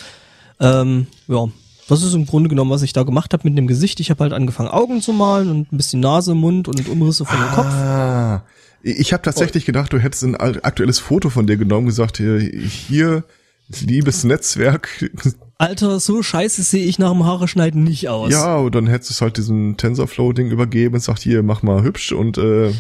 Ähm, 0.59 1.07
ja, 1.29 1.47
das 1.89 2.03
ist 2.03 2.15
im 2.15 2.27
Grunde 2.27 2.49
genommen, 2.49 2.73
was 2.73 2.83
ich 2.83 2.93
da 2.93 3.05
gemacht 3.05 3.33
habe 3.33 3.49
mit 3.49 3.57
dem 3.57 3.69
Gesicht. 3.69 4.01
Ich 4.01 4.11
habe 4.11 4.25
halt 4.25 4.33
angefangen, 4.33 4.69
Augen 4.69 5.01
zu 5.01 5.13
malen 5.13 5.51
und 5.51 5.73
ein 5.73 5.77
bisschen 5.77 6.01
Nase, 6.01 6.35
Mund 6.35 6.67
und 6.67 6.89
Umrisse 6.89 7.25
von 7.25 7.39
dem 7.39 7.51
Kopf. 7.51 7.67
Ah, 7.67 8.43
ich 8.83 9.13
habe 9.13 9.23
tatsächlich 9.23 9.65
gedacht, 9.65 9.93
du 9.93 10.01
hättest 10.01 10.25
ein 10.25 10.35
aktuelles 10.35 10.99
Foto 10.99 11.31
von 11.31 11.47
dir 11.47 11.57
genommen, 11.57 11.87
gesagt, 11.87 12.17
hier, 12.17 12.41
hier 12.41 13.23
liebes 13.81 14.25
Netzwerk. 14.25 15.09
Alter, 15.63 16.01
so 16.01 16.25
scheiße 16.25 16.65
sehe 16.65 16.85
ich 16.85 16.99
nach 16.99 17.13
dem 17.13 17.25
Haare 17.25 17.47
schneiden 17.47 17.85
nicht 17.85 18.09
aus. 18.09 18.33
Ja, 18.33 18.57
und 18.57 18.75
dann 18.75 18.89
hättest 18.89 19.11
du 19.11 19.15
es 19.15 19.21
halt 19.21 19.37
diesem 19.37 19.77
TensorFlow-Ding 19.77 20.51
übergeben 20.51 20.97
und 20.97 21.01
sagt, 21.01 21.21
hier, 21.21 21.45
mach 21.45 21.63
mal 21.63 21.85
hübsch 21.85 22.11
und 22.11 22.37
äh, 22.37 22.73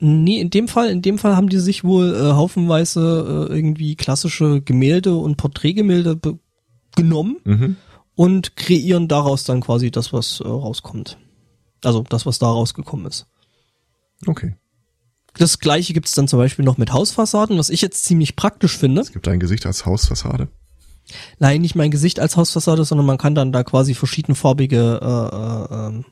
Nee, 0.00 0.38
in 0.38 0.50
dem 0.50 0.68
Fall, 0.68 0.90
in 0.90 1.00
dem 1.00 1.16
Fall 1.16 1.34
haben 1.34 1.48
die 1.48 1.60
sich 1.60 1.82
wohl 1.82 2.14
äh, 2.14 2.32
haufenweise 2.32 3.48
äh, 3.48 3.54
irgendwie 3.56 3.96
klassische 3.96 4.60
Gemälde 4.60 5.14
und 5.14 5.38
Porträtgemälde 5.38 6.20
genommen 6.94 7.36
mhm. 7.44 7.76
und 8.14 8.54
kreieren 8.54 9.08
daraus 9.08 9.44
dann 9.44 9.62
quasi 9.62 9.90
das, 9.90 10.12
was 10.12 10.40
äh, 10.40 10.46
rauskommt. 10.46 11.16
Also 11.82 12.04
das, 12.06 12.26
was 12.26 12.38
da 12.38 12.48
rausgekommen 12.48 13.06
ist. 13.06 13.26
okay. 14.26 14.56
Das 15.38 15.58
gleiche 15.58 15.94
gibt's 15.94 16.12
dann 16.12 16.28
zum 16.28 16.38
Beispiel 16.38 16.66
noch 16.66 16.76
mit 16.76 16.92
Hausfassaden, 16.92 17.56
was 17.56 17.70
ich 17.70 17.80
jetzt 17.80 18.04
ziemlich 18.04 18.36
praktisch 18.36 18.76
finde. 18.76 19.00
Es 19.00 19.12
gibt 19.12 19.26
ein 19.26 19.40
Gesicht 19.40 19.64
als 19.64 19.86
Hausfassade. 19.86 20.48
Nein, 21.38 21.60
nicht 21.60 21.74
mein 21.74 21.90
Gesicht 21.90 22.18
als 22.18 22.36
Hausfassade, 22.36 22.84
sondern 22.84 23.06
man 23.06 23.18
kann 23.18 23.34
dann 23.34 23.52
da 23.52 23.62
quasi 23.62 23.94
verschiedenfarbige 23.94 25.00
äh, 25.02 25.74
äh, 25.74 25.86
ähm, 25.86 26.04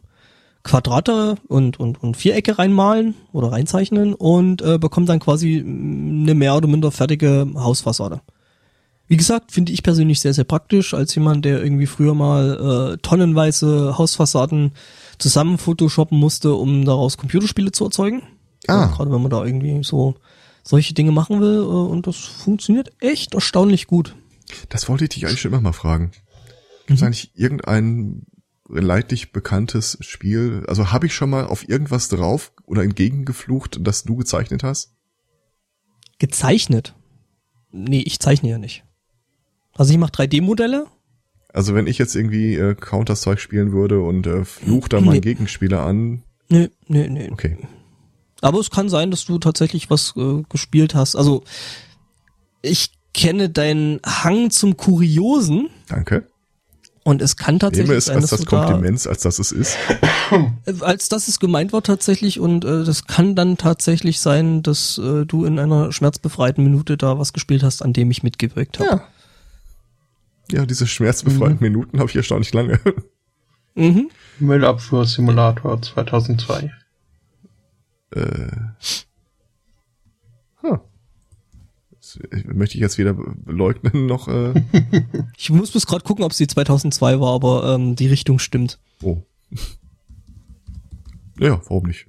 Quadrate 0.64 1.36
und, 1.48 1.80
und, 1.80 2.02
und 2.02 2.16
Vierecke 2.16 2.58
reinmalen 2.58 3.14
oder 3.32 3.50
reinzeichnen 3.50 4.14
und 4.14 4.62
äh, 4.62 4.78
bekommt 4.78 5.08
dann 5.08 5.18
quasi 5.18 5.58
eine 5.58 6.34
mehr 6.34 6.56
oder 6.56 6.68
minder 6.68 6.92
fertige 6.92 7.48
Hausfassade. 7.56 8.20
Wie 9.08 9.16
gesagt, 9.16 9.52
finde 9.52 9.72
ich 9.72 9.82
persönlich 9.82 10.20
sehr, 10.20 10.32
sehr 10.32 10.44
praktisch, 10.44 10.94
als 10.94 11.14
jemand, 11.14 11.44
der 11.44 11.62
irgendwie 11.62 11.86
früher 11.86 12.14
mal 12.14 12.94
äh, 12.94 12.98
tonnenweise 12.98 13.98
Hausfassaden 13.98 14.72
zusammen 15.18 15.58
photoshoppen 15.58 16.18
musste, 16.18 16.54
um 16.54 16.84
daraus 16.84 17.18
Computerspiele 17.18 17.72
zu 17.72 17.84
erzeugen. 17.84 18.22
Ah. 18.68 18.72
Ja, 18.72 18.86
Gerade 18.86 19.10
wenn 19.12 19.20
man 19.20 19.30
da 19.30 19.44
irgendwie 19.44 19.82
so 19.82 20.14
solche 20.62 20.94
Dinge 20.94 21.10
machen 21.10 21.40
will 21.40 21.58
äh, 21.58 21.64
und 21.64 22.06
das 22.06 22.16
funktioniert 22.16 22.92
echt 23.00 23.34
erstaunlich 23.34 23.86
gut. 23.86 24.14
Das 24.68 24.88
wollte 24.88 25.04
ich 25.04 25.10
dich 25.10 25.26
eigentlich 25.26 25.40
schon 25.40 25.52
immer 25.52 25.60
mal 25.60 25.72
fragen. 25.72 26.12
Gibt 26.86 26.96
es 26.98 27.00
Mhm. 27.00 27.06
eigentlich 27.06 27.32
irgendein 27.34 28.26
leidlich 28.68 29.32
bekanntes 29.32 29.98
Spiel? 30.00 30.64
Also 30.68 30.90
habe 30.92 31.06
ich 31.06 31.14
schon 31.14 31.30
mal 31.30 31.46
auf 31.46 31.68
irgendwas 31.68 32.08
drauf 32.08 32.52
oder 32.66 32.82
entgegengeflucht, 32.82 33.78
das 33.82 34.04
du 34.04 34.16
gezeichnet 34.16 34.62
hast? 34.62 34.94
Gezeichnet? 36.18 36.94
Nee, 37.70 38.00
ich 38.00 38.20
zeichne 38.20 38.50
ja 38.50 38.58
nicht. 38.58 38.84
Also 39.74 39.92
ich 39.92 39.98
mache 39.98 40.12
3D-Modelle. 40.12 40.86
Also 41.52 41.74
wenn 41.74 41.86
ich 41.86 41.98
jetzt 41.98 42.14
irgendwie 42.14 42.54
äh, 42.54 42.74
Counter-Strike 42.74 43.40
spielen 43.40 43.72
würde 43.72 44.00
und 44.00 44.26
äh, 44.26 44.44
fluch 44.44 44.88
da 44.88 45.00
meinen 45.00 45.14
Nee. 45.14 45.20
Gegenspieler 45.20 45.82
an, 45.84 46.22
Nee, 46.48 46.68
nee, 46.86 47.08
nee. 47.08 47.30
okay. 47.30 47.56
Aber 48.42 48.58
es 48.58 48.70
kann 48.70 48.88
sein, 48.90 49.10
dass 49.10 49.24
du 49.24 49.38
tatsächlich 49.38 49.88
was 49.88 50.14
äh, 50.16 50.42
gespielt 50.50 50.94
hast. 50.94 51.16
Also 51.16 51.44
ich 52.60 52.90
kenne 53.14 53.50
deinen 53.50 54.00
Hang 54.04 54.50
zum 54.50 54.76
Kuriosen 54.76 55.68
Danke. 55.88 56.26
und 57.04 57.20
es 57.22 57.36
kann 57.36 57.54
Nehme 57.54 57.60
tatsächlich 57.60 57.96
es 57.98 58.04
sein, 58.06 58.16
als 58.16 58.30
dass 58.30 58.40
das 58.40 58.48
du 58.48 58.56
da, 58.56 58.64
Kompliment, 58.64 59.06
als 59.06 59.22
das 59.22 59.38
es 59.38 59.52
ist. 59.52 59.76
äh, 60.66 60.72
als 60.80 61.08
dass 61.08 61.28
es 61.28 61.40
gemeint 61.40 61.72
war 61.72 61.82
tatsächlich 61.82 62.40
und 62.40 62.64
äh, 62.64 62.84
das 62.84 63.06
kann 63.06 63.34
dann 63.34 63.58
tatsächlich 63.58 64.20
sein, 64.20 64.62
dass 64.62 64.98
äh, 64.98 65.26
du 65.26 65.44
in 65.44 65.58
einer 65.58 65.92
schmerzbefreiten 65.92 66.64
Minute 66.64 66.96
da 66.96 67.18
was 67.18 67.32
gespielt 67.32 67.62
hast, 67.62 67.82
an 67.82 67.92
dem 67.92 68.10
ich 68.10 68.22
mitgewirkt 68.22 68.78
habe. 68.78 68.88
Ja. 68.90 69.08
Ja, 70.50 70.66
diese 70.66 70.86
schmerzbefreiten 70.86 71.58
Minuten 71.60 71.98
habe 71.98 72.10
ich 72.10 72.16
erstaunlich 72.16 72.52
lange. 72.52 72.78
Mhm. 73.74 74.10
Müllabfuhr-Simulator 74.38 75.80
2002. 75.80 76.70
äh. 78.10 78.46
Möchte 82.46 82.76
ich 82.76 82.80
jetzt 82.80 82.98
weder 82.98 83.16
leugnen 83.46 84.06
noch. 84.06 84.28
Äh 84.28 84.54
ich 85.36 85.50
muss 85.50 85.70
bis 85.70 85.86
gerade 85.86 86.04
gucken, 86.04 86.24
ob 86.24 86.32
sie 86.32 86.46
2002 86.46 87.20
war, 87.20 87.34
aber 87.34 87.74
ähm, 87.74 87.96
die 87.96 88.06
Richtung 88.06 88.38
stimmt. 88.38 88.78
Oh. 89.02 89.22
Ja, 91.38 91.60
warum 91.68 91.86
nicht? 91.86 92.06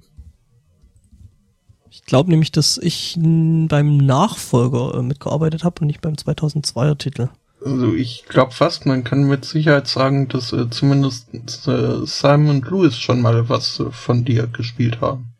Ich 1.90 2.04
glaube 2.04 2.30
nämlich, 2.30 2.52
dass 2.52 2.78
ich 2.78 3.16
beim 3.18 3.96
Nachfolger 3.96 4.98
äh, 4.98 5.02
mitgearbeitet 5.02 5.64
habe 5.64 5.80
und 5.80 5.86
nicht 5.86 6.00
beim 6.00 6.14
2002er 6.14 6.98
Titel. 6.98 7.28
Also 7.64 7.94
ich 7.94 8.26
glaube 8.28 8.52
fast, 8.52 8.84
man 8.84 9.04
kann 9.04 9.24
mit 9.24 9.44
Sicherheit 9.44 9.88
sagen, 9.88 10.28
dass 10.28 10.52
äh, 10.52 10.68
zumindest 10.68 11.28
äh, 11.66 12.04
Simon 12.04 12.56
und 12.56 12.70
Lewis 12.70 12.98
schon 12.98 13.22
mal 13.22 13.48
was 13.48 13.80
äh, 13.80 13.90
von 13.90 14.24
dir 14.24 14.46
gespielt 14.48 15.00
haben. 15.00 15.32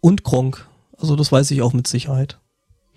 Und 0.00 0.24
Gronk. 0.24 0.66
Also 0.96 1.14
das 1.14 1.30
weiß 1.30 1.50
ich 1.52 1.62
auch 1.62 1.72
mit 1.72 1.86
Sicherheit. 1.86 2.40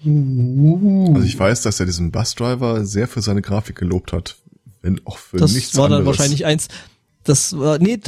Uh. 0.06 1.14
Also 1.14 1.28
ich 1.28 1.38
weiß, 1.38 1.62
dass 1.62 1.80
er 1.80 1.86
diesen 1.86 2.12
Busdriver 2.12 2.86
sehr 2.86 3.08
für 3.08 3.22
seine 3.22 3.42
Grafik 3.42 3.76
gelobt 3.76 4.14
hat. 4.14 4.38
Wenn 4.82 5.02
auch 5.06 5.18
für 5.18 5.38
das 5.38 5.54
nichts 5.54 5.76
war 5.78 5.90
dann 5.90 6.00
anderes. 6.00 6.18
wahrscheinlich 6.18 6.46
eins. 6.46 6.68
Das 7.24 7.58
war, 7.58 7.78
nee, 7.78 8.00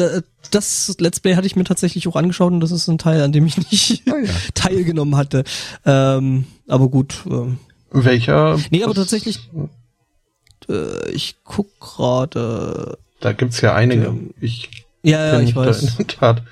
das 0.50 0.96
Let's 1.00 1.20
Play 1.20 1.36
hatte 1.36 1.46
ich 1.46 1.56
mir 1.56 1.66
tatsächlich 1.66 2.08
auch 2.08 2.16
angeschaut 2.16 2.52
und 2.52 2.62
das 2.62 2.72
ist 2.72 2.88
ein 2.88 2.98
Teil, 2.98 3.22
an 3.22 3.32
dem 3.32 3.46
ich 3.46 3.58
nicht 3.72 4.04
ah, 4.08 4.18
ja. 4.18 4.34
teilgenommen 4.56 5.16
hatte. 5.16 5.44
Ähm, 5.86 6.46
aber 6.68 6.90
gut. 6.90 7.24
Ähm. 7.28 7.60
Welcher? 7.92 8.60
Nee, 8.72 8.84
aber 8.84 8.96
tatsächlich. 8.96 9.52
Äh, 10.68 11.12
ich 11.12 11.36
guck 11.44 11.80
gerade. 11.80 12.98
Da 13.20 13.34
gibt's 13.34 13.62
ja 13.62 13.76
einige. 13.76 14.16
Ich 14.42 14.70
ja, 15.04 15.34
ja, 15.34 15.40
ich 15.42 15.56
weiß. 15.56 15.84
in 15.84 15.98
der 15.98 16.08
Tat 16.08 16.44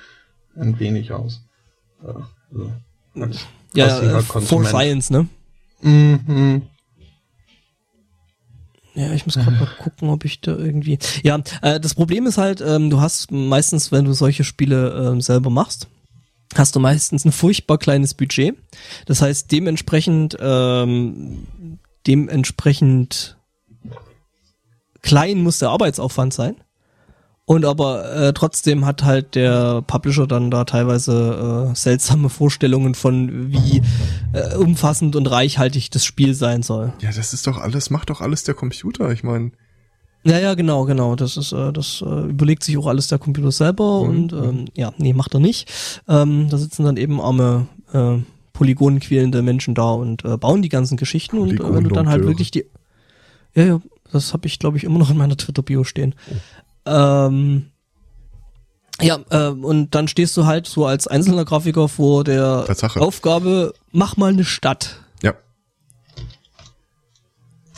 ein 0.54 0.78
wenig 0.78 1.12
aus. 1.12 1.40
Ja, 2.04 2.28
also, 3.14 3.38
ja, 3.74 4.18
äh, 4.18 4.22
For 4.22 4.64
Science, 4.64 5.10
ne? 5.10 5.28
Mhm. 5.80 6.62
Ja, 8.94 9.12
ich 9.12 9.24
muss 9.24 9.36
gerade 9.36 9.52
mal 9.52 9.68
gucken, 9.78 10.10
ob 10.10 10.24
ich 10.24 10.40
da 10.40 10.54
irgendwie. 10.54 10.98
Ja, 11.22 11.40
äh, 11.62 11.80
das 11.80 11.94
Problem 11.94 12.26
ist 12.26 12.36
halt, 12.36 12.60
ähm, 12.60 12.90
du 12.90 13.00
hast 13.00 13.30
meistens, 13.30 13.90
wenn 13.90 14.04
du 14.04 14.12
solche 14.12 14.44
Spiele 14.44 15.14
äh, 15.16 15.20
selber 15.20 15.48
machst, 15.48 15.88
hast 16.54 16.76
du 16.76 16.80
meistens 16.80 17.24
ein 17.24 17.32
furchtbar 17.32 17.78
kleines 17.78 18.14
Budget. 18.14 18.54
Das 19.06 19.22
heißt, 19.22 19.50
dementsprechend, 19.50 20.36
ähm, 20.40 21.46
dementsprechend 22.06 23.38
klein 25.00 25.42
muss 25.42 25.58
der 25.58 25.70
Arbeitsaufwand 25.70 26.34
sein. 26.34 26.56
Und 27.44 27.64
aber 27.64 28.14
äh, 28.14 28.32
trotzdem 28.32 28.86
hat 28.86 29.02
halt 29.02 29.34
der 29.34 29.82
Publisher 29.82 30.28
dann 30.28 30.50
da 30.50 30.64
teilweise 30.64 31.70
äh, 31.72 31.74
seltsame 31.74 32.28
Vorstellungen 32.28 32.94
von, 32.94 33.50
wie 33.50 33.82
äh, 34.32 34.54
umfassend 34.56 35.16
und 35.16 35.26
reichhaltig 35.26 35.90
das 35.90 36.04
Spiel 36.04 36.34
sein 36.34 36.62
soll. 36.62 36.92
Ja, 37.00 37.10
das 37.10 37.32
ist 37.32 37.46
doch 37.46 37.58
alles, 37.58 37.90
macht 37.90 38.10
doch 38.10 38.20
alles 38.20 38.44
der 38.44 38.54
Computer. 38.54 39.10
Ich 39.10 39.24
meine. 39.24 39.50
Ja, 40.24 40.38
ja, 40.38 40.54
genau, 40.54 40.84
genau. 40.84 41.16
Das 41.16 41.36
ist, 41.36 41.52
äh, 41.52 41.72
das 41.72 42.02
äh, 42.06 42.28
überlegt 42.28 42.62
sich 42.62 42.78
auch 42.78 42.86
alles 42.86 43.08
der 43.08 43.18
Computer 43.18 43.50
selber 43.50 44.04
mhm. 44.04 44.08
und 44.08 44.32
ähm, 44.32 44.64
ja, 44.76 44.92
nee, 44.98 45.12
macht 45.12 45.34
er 45.34 45.40
nicht. 45.40 45.70
Ähm, 46.08 46.48
da 46.48 46.58
sitzen 46.58 46.84
dann 46.84 46.96
eben 46.96 47.20
arme 47.20 47.66
äh, 47.92 48.18
polygonquälende 48.52 49.42
Menschen 49.42 49.74
da 49.74 49.90
und 49.90 50.24
äh, 50.24 50.36
bauen 50.36 50.62
die 50.62 50.68
ganzen 50.68 50.96
Geschichten 50.96 51.38
und 51.38 51.58
äh, 51.58 51.74
wenn 51.74 51.84
du 51.84 51.90
dann 51.90 52.08
halt 52.08 52.24
wirklich 52.24 52.52
die. 52.52 52.66
Ja, 53.54 53.64
ja, 53.64 53.80
das 54.12 54.32
habe 54.32 54.46
ich, 54.46 54.60
glaube 54.60 54.76
ich, 54.76 54.84
immer 54.84 54.98
noch 54.98 55.10
in 55.10 55.16
meiner 55.16 55.36
Twitter-Bio 55.36 55.82
stehen. 55.82 56.14
Oh. 56.30 56.36
Ähm, 56.86 57.66
ja, 59.00 59.18
äh, 59.30 59.48
und 59.48 59.94
dann 59.94 60.08
stehst 60.08 60.36
du 60.36 60.46
halt 60.46 60.66
so 60.66 60.86
als 60.86 61.06
einzelner 61.06 61.44
Grafiker 61.44 61.88
vor 61.88 62.24
der 62.24 62.64
Tatsache. 62.66 63.00
Aufgabe, 63.00 63.74
mach 63.90 64.16
mal 64.16 64.32
eine 64.32 64.44
Stadt. 64.44 65.00
Ja. 65.22 65.34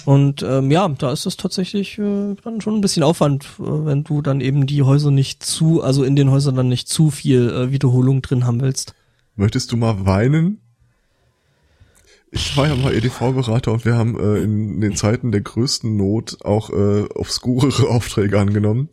Und 0.04 0.42
ähm, 0.42 0.70
ja, 0.70 0.86
da 0.88 1.12
ist 1.12 1.24
es 1.24 1.36
tatsächlich 1.36 1.98
äh, 1.98 2.34
dann 2.42 2.60
schon 2.60 2.74
ein 2.74 2.80
bisschen 2.80 3.02
Aufwand, 3.02 3.44
äh, 3.58 3.62
wenn 3.62 4.04
du 4.04 4.20
dann 4.20 4.40
eben 4.40 4.66
die 4.66 4.82
Häuser 4.82 5.10
nicht 5.10 5.42
zu, 5.42 5.82
also 5.82 6.04
in 6.04 6.16
den 6.16 6.30
Häusern 6.30 6.56
dann 6.56 6.68
nicht 6.68 6.88
zu 6.88 7.10
viel 7.10 7.48
äh, 7.50 7.70
Wiederholung 7.70 8.20
drin 8.20 8.46
haben 8.46 8.60
willst. 8.60 8.94
Möchtest 9.36 9.72
du 9.72 9.76
mal 9.76 10.04
weinen? 10.04 10.60
Ich 12.34 12.56
war 12.56 12.66
ja 12.66 12.74
mal 12.74 12.92
EDV-Berater 12.92 13.70
und 13.72 13.84
wir 13.84 13.94
haben 13.94 14.18
äh, 14.18 14.42
in 14.42 14.80
den 14.80 14.96
Zeiten 14.96 15.30
der 15.30 15.40
größten 15.40 15.96
Not 15.96 16.44
auch 16.44 16.70
äh, 16.70 17.02
obskurere 17.14 17.88
Aufträge 17.88 18.40
angenommen. 18.40 18.88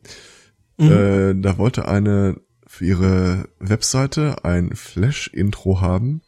Mhm. 0.77 0.91
Äh, 0.91 1.41
da 1.41 1.57
wollte 1.57 1.87
eine 1.87 2.39
für 2.67 2.85
ihre 2.85 3.49
Webseite 3.57 4.45
ein 4.45 4.75
Flash-Intro 4.75 5.81
haben, 5.81 6.21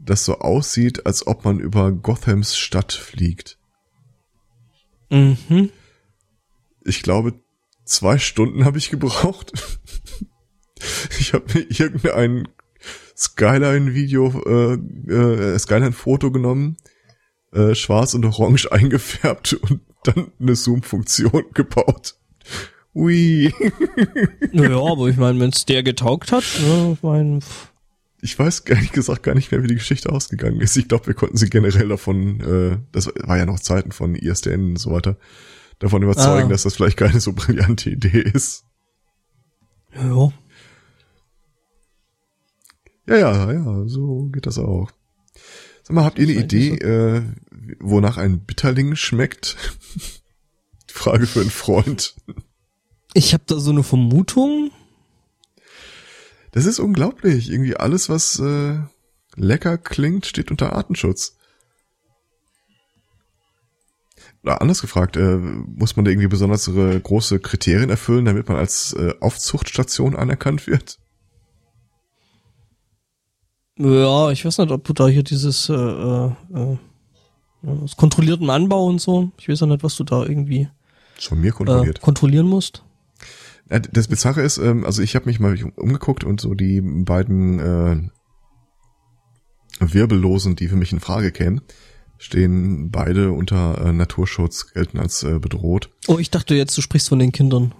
das 0.00 0.24
so 0.24 0.40
aussieht, 0.40 1.06
als 1.06 1.24
ob 1.24 1.44
man 1.44 1.60
über 1.60 1.92
Gothams 1.92 2.56
Stadt 2.56 2.92
fliegt. 2.92 3.56
Mhm. 5.08 5.70
Ich 6.84 7.04
glaube, 7.04 7.34
zwei 7.84 8.18
Stunden 8.18 8.64
habe 8.64 8.78
ich 8.78 8.90
gebraucht. 8.90 9.52
ich 11.20 11.32
habe 11.32 11.44
mir 11.54 11.80
irgendeinen 11.80 12.48
Skyline-Video, 13.20 14.42
äh, 14.46 14.74
äh, 15.12 15.58
Skyline-Foto 15.58 16.30
genommen, 16.30 16.78
äh, 17.52 17.74
schwarz 17.74 18.14
und 18.14 18.24
orange 18.24 18.66
eingefärbt 18.72 19.52
und 19.52 19.80
dann 20.04 20.32
eine 20.40 20.56
Zoom-Funktion 20.56 21.44
gebaut. 21.52 22.14
Ui. 22.94 23.52
naja, 24.52 24.80
aber 24.80 25.08
ich 25.08 25.16
meine, 25.18 25.38
wenn 25.38 25.50
es 25.50 25.66
der 25.66 25.82
getaugt 25.82 26.32
hat, 26.32 26.44
ne, 26.60 26.92
ich 26.94 27.02
meine. 27.02 27.40
Ich 28.22 28.38
weiß 28.38 28.60
ehrlich 28.60 28.92
gesagt 28.92 29.22
gar 29.22 29.34
nicht 29.34 29.52
mehr, 29.52 29.62
wie 29.62 29.68
die 29.68 29.74
Geschichte 29.74 30.10
ausgegangen 30.10 30.60
ist. 30.60 30.76
Ich 30.76 30.88
glaube, 30.88 31.06
wir 31.06 31.14
konnten 31.14 31.36
sie 31.36 31.50
generell 31.50 31.88
davon, 31.88 32.40
äh, 32.40 32.78
das 32.92 33.06
war 33.06 33.36
ja 33.36 33.46
noch 33.46 33.60
Zeiten 33.60 33.92
von 33.92 34.14
ISDN 34.14 34.70
und 34.70 34.76
so 34.78 34.92
weiter, 34.92 35.16
davon 35.78 36.02
überzeugen, 36.02 36.46
ah. 36.46 36.50
dass 36.50 36.64
das 36.64 36.76
vielleicht 36.76 36.96
keine 36.96 37.20
so 37.20 37.32
brillante 37.32 37.90
Idee 37.90 38.20
ist. 38.20 38.64
Ja. 39.94 40.32
Ja, 43.10 43.16
ja, 43.16 43.52
ja, 43.52 43.82
so 43.86 44.28
geht 44.32 44.46
das 44.46 44.56
auch. 44.58 44.88
Sag 45.82 45.96
mal, 45.96 46.04
habt 46.04 46.20
ihr 46.20 46.28
eine 46.28 46.44
Idee, 46.44 46.78
so. 46.80 46.86
äh, 46.86 47.22
wonach 47.80 48.18
ein 48.18 48.44
Bitterling 48.44 48.94
schmeckt? 48.94 49.56
Frage 50.86 51.26
für 51.26 51.40
einen 51.40 51.50
Freund. 51.50 52.14
Ich 53.12 53.32
habe 53.34 53.42
da 53.48 53.58
so 53.58 53.72
eine 53.72 53.82
Vermutung. 53.82 54.70
Das 56.52 56.66
ist 56.66 56.78
unglaublich. 56.78 57.50
Irgendwie 57.50 57.76
alles, 57.76 58.08
was 58.08 58.38
äh, 58.38 58.78
lecker 59.34 59.76
klingt, 59.76 60.26
steht 60.26 60.52
unter 60.52 60.72
Artenschutz. 60.72 61.36
Oder 64.44 64.60
anders 64.60 64.80
gefragt, 64.82 65.16
äh, 65.16 65.36
muss 65.36 65.96
man 65.96 66.04
da 66.04 66.12
irgendwie 66.12 66.28
besonders 66.28 66.70
große 66.70 67.40
Kriterien 67.40 67.90
erfüllen, 67.90 68.24
damit 68.24 68.48
man 68.48 68.56
als 68.56 68.92
äh, 68.92 69.14
Aufzuchtstation 69.18 70.14
anerkannt 70.14 70.68
wird? 70.68 71.00
Ja, 73.82 74.30
ich 74.30 74.44
weiß 74.44 74.58
nicht, 74.58 74.72
ob 74.72 74.84
du 74.84 74.92
da 74.92 75.08
hier 75.08 75.22
dieses 75.22 75.70
äh, 75.70 75.74
äh, 75.74 76.32
äh 76.54 76.76
kontrollierten 77.96 78.50
Anbau 78.50 78.86
und 78.86 79.00
so. 79.00 79.30
Ich 79.38 79.48
weiß 79.48 79.60
ja 79.60 79.66
nicht, 79.66 79.82
was 79.82 79.96
du 79.96 80.04
da 80.04 80.22
irgendwie 80.22 80.68
von 81.18 81.40
mir 81.40 81.52
kontrolliert. 81.52 81.98
Äh, 81.98 82.00
kontrollieren 82.02 82.46
musst. 82.46 82.84
Das 83.92 84.08
Bizarre 84.08 84.42
ist, 84.42 84.58
ähm, 84.58 84.84
also 84.84 85.00
ich 85.00 85.14
habe 85.14 85.26
mich 85.26 85.40
mal 85.40 85.56
umgeguckt 85.76 86.24
und 86.24 86.40
so 86.40 86.54
die 86.54 86.80
beiden 86.82 87.58
äh, 87.60 88.10
Wirbellosen, 89.78 90.56
die 90.56 90.68
für 90.68 90.76
mich 90.76 90.92
in 90.92 91.00
Frage 91.00 91.30
kämen, 91.32 91.62
stehen 92.18 92.90
beide 92.90 93.32
unter 93.32 93.86
äh, 93.86 93.92
Naturschutz, 93.92 94.72
gelten 94.74 94.98
als 94.98 95.22
äh, 95.22 95.38
bedroht. 95.38 95.90
Oh, 96.06 96.18
ich 96.18 96.30
dachte 96.30 96.54
jetzt, 96.54 96.76
du 96.76 96.82
sprichst 96.82 97.08
von 97.08 97.18
den 97.18 97.32
Kindern. 97.32 97.72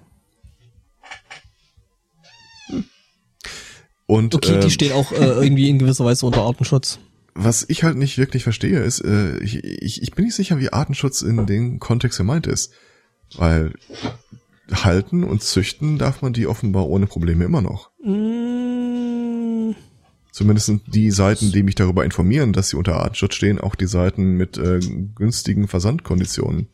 Und, 4.11 4.35
okay, 4.35 4.57
äh, 4.57 4.61
die 4.61 4.70
stehen 4.73 4.90
auch 4.92 5.12
äh, 5.12 5.18
irgendwie 5.18 5.68
in 5.68 5.79
gewisser 5.79 6.05
Weise 6.05 6.27
unter 6.27 6.42
Artenschutz. 6.42 6.99
Was 7.35 7.64
ich 7.68 7.85
halt 7.85 7.96
nicht 7.96 8.18
wirklich 8.18 8.42
verstehe, 8.42 8.81
ist, 8.81 9.05
äh, 9.05 9.38
ich, 9.38 9.62
ich, 9.62 10.03
ich 10.03 10.12
bin 10.12 10.25
nicht 10.25 10.35
sicher, 10.35 10.59
wie 10.59 10.73
Artenschutz 10.73 11.23
in 11.23 11.46
dem 11.46 11.79
Kontext 11.79 12.18
gemeint 12.18 12.49
ist. 12.49 12.73
Weil 13.37 13.73
halten 14.73 15.23
und 15.23 15.44
züchten 15.44 15.96
darf 15.96 16.23
man 16.23 16.33
die 16.33 16.49
offenbar 16.49 16.88
ohne 16.88 17.07
Probleme 17.07 17.44
immer 17.44 17.62
noch. 17.62 17.90
Mm. 18.03 19.77
Zumindest 20.33 20.66
sind 20.66 20.83
die 20.92 21.12
Seiten, 21.12 21.53
die 21.53 21.62
mich 21.62 21.77
darüber 21.77 22.05
informieren, 22.05 22.53
dass 22.53 22.70
sie 22.70 22.77
unter 22.77 22.96
Artenschutz 22.96 23.35
stehen, 23.37 23.61
auch 23.61 23.77
die 23.77 23.87
Seiten 23.87 24.33
mit 24.33 24.59
äh, 24.59 24.81
günstigen 25.14 25.68
Versandkonditionen. 25.68 26.66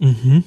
Mhm. 0.00 0.44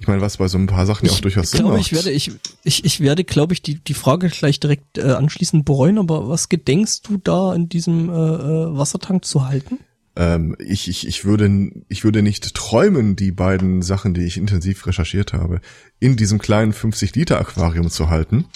Ich 0.00 0.08
meine, 0.08 0.22
was 0.22 0.38
bei 0.38 0.48
so 0.48 0.56
ein 0.56 0.66
paar 0.66 0.86
Sachen 0.86 1.06
ja 1.06 1.12
auch 1.12 1.20
durchaus 1.20 1.50
Sinn 1.50 1.60
glaube, 1.60 1.76
macht. 1.76 1.86
Ich 1.86 1.92
werde, 1.92 2.10
ich, 2.10 2.32
ich, 2.64 2.84
ich 2.84 3.00
werde, 3.00 3.22
glaube 3.22 3.52
ich, 3.52 3.60
die, 3.60 3.74
die 3.76 3.94
Frage 3.94 4.28
gleich 4.28 4.58
direkt 4.58 4.96
äh, 4.96 5.02
anschließend 5.02 5.66
bereuen, 5.66 5.98
aber 5.98 6.28
was 6.28 6.48
gedenkst 6.48 7.02
du 7.06 7.18
da 7.18 7.54
in 7.54 7.68
diesem 7.68 8.08
äh, 8.08 8.12
äh, 8.12 8.76
Wassertank 8.78 9.26
zu 9.26 9.46
halten? 9.46 9.78
Ähm, 10.16 10.56
ich, 10.58 10.88
ich, 10.88 11.06
ich, 11.06 11.24
würde, 11.26 11.70
ich 11.88 12.02
würde 12.02 12.22
nicht 12.22 12.54
träumen, 12.54 13.14
die 13.14 13.30
beiden 13.30 13.82
Sachen, 13.82 14.14
die 14.14 14.22
ich 14.22 14.38
intensiv 14.38 14.86
recherchiert 14.86 15.34
habe, 15.34 15.60
in 15.98 16.16
diesem 16.16 16.38
kleinen 16.38 16.72
50-Liter-Aquarium 16.72 17.90
zu 17.90 18.08
halten. 18.08 18.46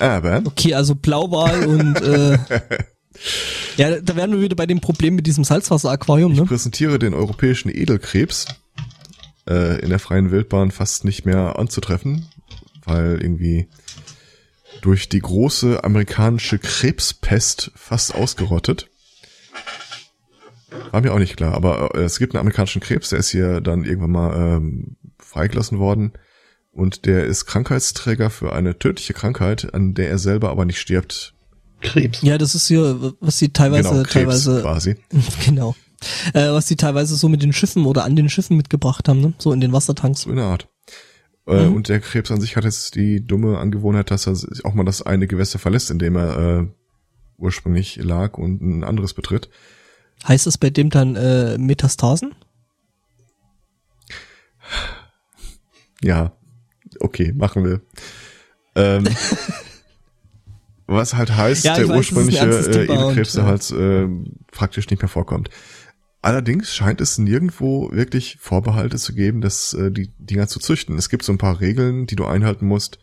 Aber. 0.00 0.42
Okay, 0.44 0.74
also 0.74 0.96
Blauwal 0.96 1.64
und 1.66 1.96
äh, 2.02 2.38
Ja, 3.76 4.00
da 4.00 4.16
wären 4.16 4.32
wir 4.32 4.40
wieder 4.40 4.56
bei 4.56 4.66
dem 4.66 4.80
Problem 4.80 5.14
mit 5.14 5.26
diesem 5.26 5.44
Salzwasseraquarium, 5.44 6.32
Ich 6.32 6.40
ne? 6.40 6.46
präsentiere 6.46 6.98
den 6.98 7.14
europäischen 7.14 7.68
Edelkrebs 7.68 8.46
äh, 9.50 9.80
in 9.80 9.90
der 9.90 9.98
freien 9.98 10.30
Wildbahn 10.30 10.70
fast 10.70 11.04
nicht 11.04 11.26
mehr 11.26 11.58
anzutreffen, 11.58 12.26
weil 12.84 13.18
irgendwie 13.20 13.68
durch 14.80 15.08
die 15.08 15.18
große 15.18 15.82
amerikanische 15.82 16.58
Krebspest 16.58 17.72
fast 17.74 18.14
ausgerottet. 18.14 18.88
War 20.92 21.00
mir 21.00 21.12
auch 21.12 21.18
nicht 21.18 21.36
klar, 21.36 21.54
aber 21.54 21.94
äh, 21.94 22.02
es 22.04 22.18
gibt 22.18 22.34
einen 22.34 22.40
amerikanischen 22.40 22.80
Krebs, 22.80 23.10
der 23.10 23.18
ist 23.18 23.30
hier 23.30 23.60
dann 23.60 23.84
irgendwann 23.84 24.12
mal 24.12 24.36
ähm, 24.36 24.96
freigelassen 25.18 25.78
worden 25.78 26.12
und 26.70 27.06
der 27.06 27.26
ist 27.26 27.46
Krankheitsträger 27.46 28.30
für 28.30 28.52
eine 28.52 28.78
tödliche 28.78 29.12
Krankheit, 29.12 29.74
an 29.74 29.94
der 29.94 30.08
er 30.08 30.18
selber 30.18 30.50
aber 30.50 30.64
nicht 30.64 30.80
stirbt. 30.80 31.34
Krebs. 31.80 32.22
Ja, 32.22 32.38
das 32.38 32.54
ist 32.54 32.68
hier, 32.68 33.14
was 33.20 33.38
sie 33.38 33.52
teilweise, 33.52 33.88
genau, 33.88 34.02
Krebs 34.02 34.12
teilweise, 34.12 34.60
quasi. 34.62 34.96
genau. 35.44 35.74
Äh, 36.32 36.50
was 36.50 36.66
sie 36.66 36.76
teilweise 36.76 37.16
so 37.16 37.28
mit 37.28 37.42
den 37.42 37.52
Schiffen 37.52 37.84
oder 37.84 38.04
an 38.04 38.16
den 38.16 38.28
Schiffen 38.28 38.56
mitgebracht 38.56 39.08
haben, 39.08 39.20
ne? 39.20 39.32
So 39.38 39.52
in 39.52 39.60
den 39.60 39.72
Wassertanks. 39.72 40.22
So 40.22 40.30
in 40.30 40.36
der 40.36 40.46
Art. 40.46 40.68
Äh, 41.46 41.66
Mhm. 41.66 41.74
Und 41.74 41.88
der 41.88 42.00
Krebs 42.00 42.30
an 42.30 42.40
sich 42.40 42.56
hat 42.56 42.64
jetzt 42.64 42.94
die 42.94 43.26
dumme 43.26 43.58
Angewohnheit, 43.58 44.10
dass 44.10 44.26
er 44.26 44.36
auch 44.64 44.74
mal 44.74 44.84
das 44.84 45.02
eine 45.02 45.26
Gewässer 45.26 45.58
verlässt, 45.58 45.90
in 45.90 45.98
dem 45.98 46.16
er 46.16 46.60
äh, 46.60 46.66
ursprünglich 47.38 47.96
lag 47.96 48.38
und 48.38 48.60
ein 48.60 48.84
anderes 48.84 49.14
betritt. 49.14 49.48
Heißt 50.26 50.46
das 50.46 50.58
bei 50.58 50.70
dem 50.70 50.90
dann 50.90 51.16
äh, 51.16 51.56
Metastasen? 51.58 52.34
Ja, 56.02 56.32
okay, 57.00 57.32
machen 57.32 57.64
wir. 57.64 57.80
Ähm, 58.74 59.04
was 60.86 61.14
halt 61.14 61.34
heißt, 61.36 61.64
Ja, 61.64 61.76
der 61.76 61.88
weiß, 61.88 61.96
ursprüngliche 61.96 62.46
äh, 62.46 62.84
Edelkrebs, 62.84 63.32
der 63.32 63.44
ja. 63.44 63.48
halt 63.48 63.70
äh, 63.70 64.08
praktisch 64.52 64.88
nicht 64.90 65.00
mehr 65.02 65.08
vorkommt. 65.08 65.50
Allerdings 66.22 66.74
scheint 66.74 67.00
es 67.00 67.16
nirgendwo 67.16 67.90
wirklich 67.92 68.36
Vorbehalte 68.38 68.98
zu 68.98 69.14
geben, 69.14 69.40
dass 69.40 69.72
äh, 69.72 69.90
die 69.90 70.10
Dinger 70.18 70.48
zu 70.48 70.60
züchten. 70.60 70.98
Es 70.98 71.08
gibt 71.08 71.22
so 71.22 71.32
ein 71.32 71.38
paar 71.38 71.60
Regeln, 71.60 72.06
die 72.06 72.16
du 72.16 72.26
einhalten 72.26 72.66
musst, 72.66 72.98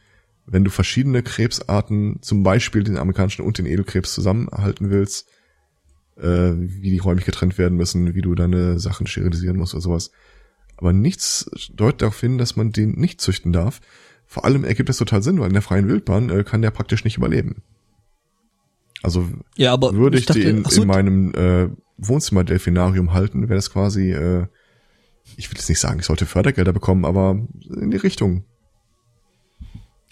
wenn 0.45 0.63
du 0.63 0.69
verschiedene 0.69 1.23
Krebsarten, 1.23 2.19
zum 2.21 2.43
Beispiel 2.43 2.83
den 2.83 2.97
amerikanischen 2.97 3.43
und 3.43 3.57
den 3.57 3.65
Edelkrebs 3.65 4.13
zusammenhalten 4.13 4.91
willst, 4.91 5.27
äh, 6.15 6.51
wie 6.53 6.91
die 6.91 6.99
räumlich 6.99 7.25
getrennt 7.25 7.57
werden 7.57 7.77
müssen, 7.77 8.13
wie 8.13 8.21
du 8.21 8.35
deine 8.35 8.79
Sachen 8.79 9.07
sterilisieren 9.07 9.57
musst 9.57 9.73
oder 9.73 9.81
sowas. 9.81 10.11
Aber 10.77 10.93
nichts 10.93 11.49
deutet 11.73 12.03
darauf 12.03 12.19
hin, 12.19 12.37
dass 12.37 12.55
man 12.55 12.71
den 12.71 12.91
nicht 12.91 13.19
züchten 13.19 13.51
darf. 13.51 13.81
Vor 14.27 14.45
allem 14.45 14.63
ergibt 14.63 14.89
das 14.89 14.97
total 14.97 15.23
Sinn, 15.23 15.39
weil 15.39 15.47
in 15.47 15.53
der 15.53 15.61
freien 15.63 15.87
Wildbahn 15.89 16.29
äh, 16.29 16.43
kann 16.43 16.61
der 16.61 16.71
praktisch 16.71 17.03
nicht 17.03 17.17
überleben. 17.17 17.63
Also 19.01 19.27
Ja, 19.55 19.73
aber 19.73 19.93
würde 19.95 20.17
ich, 20.17 20.27
dachte, 20.27 20.39
den 20.39 20.63
so, 20.65 20.81
in 20.81 20.87
meinem 20.87 21.33
äh, 21.33 21.69
Wohnzimmer-Delfinarium 21.97 23.13
halten, 23.13 23.43
wäre 23.49 23.57
das 23.57 23.71
quasi, 23.71 24.11
äh, 24.11 24.47
ich 25.35 25.49
will 25.49 25.57
jetzt 25.57 25.69
nicht 25.69 25.79
sagen, 25.79 25.99
ich 25.99 26.05
sollte 26.05 26.25
Fördergelder 26.25 26.73
bekommen, 26.73 27.05
aber 27.05 27.39
in 27.69 27.91
die 27.91 27.97
Richtung. 27.97 28.43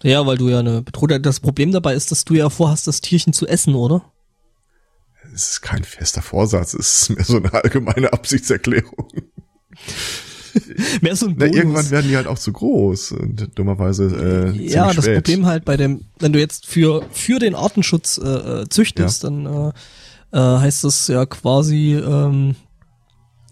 Ja, 0.04 0.26
weil 0.26 0.38
du 0.38 0.50
ja 0.50 0.60
eine 0.60 0.82
bedrohte. 0.82 1.20
Das 1.20 1.40
Problem 1.40 1.72
dabei 1.72 1.96
ist, 1.96 2.12
dass 2.12 2.26
du 2.26 2.34
ja 2.34 2.50
vorhast, 2.50 2.88
das 2.88 3.02
Tierchen 3.02 3.34
zu 3.34 3.48
essen, 3.48 3.76
oder? 3.76 4.12
Es 5.34 5.50
ist 5.50 5.62
kein 5.62 5.84
fester 5.84 6.22
Vorsatz, 6.22 6.74
es 6.74 7.02
ist 7.02 7.10
mehr 7.10 7.26
so 7.26 7.38
eine 7.38 7.54
allgemeine 7.54 8.14
Absichtserklärung. 8.14 9.08
Mehr 11.02 11.16
so 11.18 11.26
ein 11.26 11.36
Na, 11.38 11.46
Bonus. 11.46 11.58
irgendwann 11.58 11.92
werden 11.92 12.08
die 12.08 12.16
halt 12.16 12.28
auch 12.28 12.40
zu 12.40 12.54
groß 12.54 13.12
und 13.12 13.50
dummerweise 13.60 14.54
äh, 14.56 14.66
ja, 14.66 14.94
das 14.94 15.04
spät. 15.04 15.16
Problem 15.16 15.46
halt 15.46 15.66
bei 15.66 15.76
dem, 15.76 16.06
wenn 16.20 16.32
du 16.32 16.40
jetzt 16.40 16.66
für 16.66 17.06
für 17.12 17.40
den 17.40 17.56
Artenschutz 17.56 18.18
äh, 18.18 18.62
äh, 18.62 18.70
züchtest, 18.70 19.26
dann 19.26 19.46
äh, 19.46 19.72
äh, 20.36 20.40
heißt 20.40 20.84
das 20.84 21.08
ja 21.08 21.26
quasi, 21.26 21.96
ähm, 21.96 22.56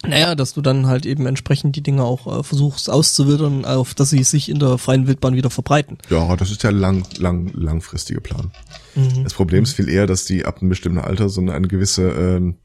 naja, 0.05 0.35
dass 0.35 0.53
du 0.53 0.61
dann 0.61 0.87
halt 0.87 1.05
eben 1.05 1.25
entsprechend 1.25 1.77
die 1.77 1.81
Dinge 1.81 2.03
auch 2.03 2.39
äh, 2.39 2.43
versuchst 2.43 2.89
auszuwildern, 2.89 3.63
auf 3.63 3.93
dass 3.93 4.09
sie 4.09 4.23
sich 4.23 4.49
in 4.49 4.59
der 4.59 4.77
freien 4.77 5.07
Wildbahn 5.07 5.35
wieder 5.35 5.49
verbreiten. 5.49 5.97
Ja, 6.09 6.35
das 6.35 6.51
ist 6.51 6.63
der 6.63 6.73
lang, 6.73 7.05
lang, 7.17 7.51
langfristige 7.53 8.19
Plan. 8.19 8.51
Mhm. 8.95 9.23
Das 9.23 9.33
Problem 9.33 9.63
ist 9.63 9.73
viel 9.73 9.87
eher, 9.87 10.07
dass 10.07 10.25
die 10.25 10.45
ab 10.45 10.59
einem 10.59 10.69
bestimmten 10.69 10.99
Alter 10.99 11.29
so 11.29 11.39
eine, 11.39 11.53
eine 11.53 11.69
gewisse 11.69 12.09
ähm, 12.09 12.57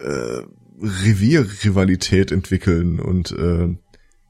äh, 0.00 0.42
Revierrivalität 0.80 2.30
entwickeln 2.30 3.00
und 3.00 3.32
äh, 3.32 3.76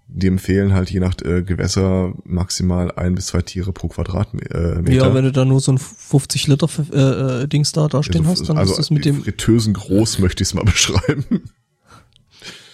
die 0.06 0.26
empfehlen 0.26 0.74
halt 0.74 0.90
je 0.90 1.00
nach 1.00 1.14
äh, 1.22 1.42
Gewässer 1.42 2.14
maximal 2.24 2.92
ein 2.92 3.14
bis 3.14 3.26
zwei 3.26 3.42
Tiere 3.42 3.72
pro 3.72 3.88
Quadratmeter. 3.88 4.86
Äh, 4.86 4.94
Ja, 4.94 5.12
wenn 5.14 5.24
du 5.24 5.32
da 5.32 5.44
nur 5.44 5.60
so 5.60 5.72
ein 5.72 5.78
50 5.78 6.46
Liter 6.46 6.68
äh, 6.92 7.42
äh, 7.42 7.48
Dings 7.48 7.72
da, 7.72 7.88
da 7.88 8.02
stehen 8.02 8.26
hast, 8.26 8.48
dann 8.48 8.58
also 8.58 8.72
ist 8.72 8.78
das 8.78 8.90
mit 8.90 9.04
dem 9.04 9.22
Fritteusen 9.22 9.72
groß 9.74 10.18
möchte 10.18 10.42
ich 10.42 10.48
es 10.48 10.54
mal 10.54 10.64
beschreiben. 10.64 11.42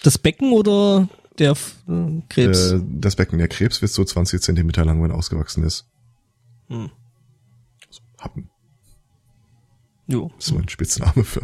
das 0.03 0.19
Becken 0.19 0.53
oder 0.53 1.09
der 1.39 1.53
äh, 1.53 2.23
Krebs? 2.29 2.73
Äh, 2.73 2.81
das 2.99 3.17
Becken 3.17 3.39
der 3.39 3.49
Krebs 3.49 3.81
wird 3.81 3.93
so 3.93 4.05
20 4.05 4.43
Zentimeter 4.43 4.85
lang, 4.85 5.03
wenn 5.03 5.11
er 5.11 5.17
ausgewachsen 5.17 5.65
ist. 5.65 5.87
Hm. 6.69 6.91
Happen, 8.19 8.51
Jo. 10.07 10.31
das 10.37 10.49
ist 10.49 10.53
mein 10.53 10.69
Spitzname 10.69 11.25
für. 11.25 11.41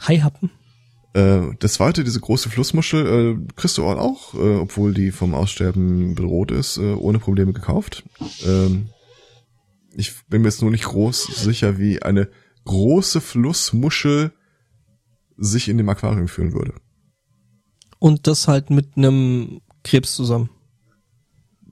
Haihappen. 0.00 0.50
Äh, 1.16 1.56
das 1.60 1.74
zweite, 1.74 2.04
diese 2.04 2.20
große 2.20 2.50
Flussmuschel, 2.50 3.06
äh, 3.06 3.52
kriegst 3.54 3.78
du 3.78 3.86
auch, 3.86 4.34
äh, 4.34 4.56
obwohl 4.56 4.92
die 4.92 5.12
vom 5.12 5.34
Aussterben 5.34 6.14
bedroht 6.14 6.50
ist, 6.50 6.76
äh, 6.76 6.92
ohne 6.92 7.18
Probleme 7.18 7.54
gekauft. 7.54 8.04
Ähm, 8.44 8.90
ich 9.94 10.26
bin 10.26 10.42
mir 10.42 10.48
jetzt 10.48 10.60
nur 10.60 10.70
nicht 10.70 10.84
groß 10.84 11.24
sicher, 11.24 11.78
wie 11.78 12.02
eine 12.02 12.28
große 12.66 13.22
Flussmuschel 13.22 14.32
sich 15.38 15.70
in 15.70 15.78
dem 15.78 15.88
Aquarium 15.88 16.28
fühlen 16.28 16.52
würde. 16.52 16.74
Und 17.98 18.26
das 18.26 18.46
halt 18.46 18.68
mit 18.68 18.98
einem 18.98 19.62
Krebs 19.84 20.14
zusammen. 20.14 20.50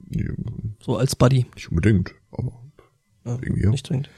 Ja, 0.09 0.31
So 0.83 0.97
als 0.97 1.15
Buddy. 1.15 1.45
Nicht 1.53 1.69
unbedingt, 1.69 2.15
aber 2.31 2.63
Ja, 3.25 3.37
irgendwie. 3.43 3.67
Nicht 3.67 3.87
dringend. 3.87 4.09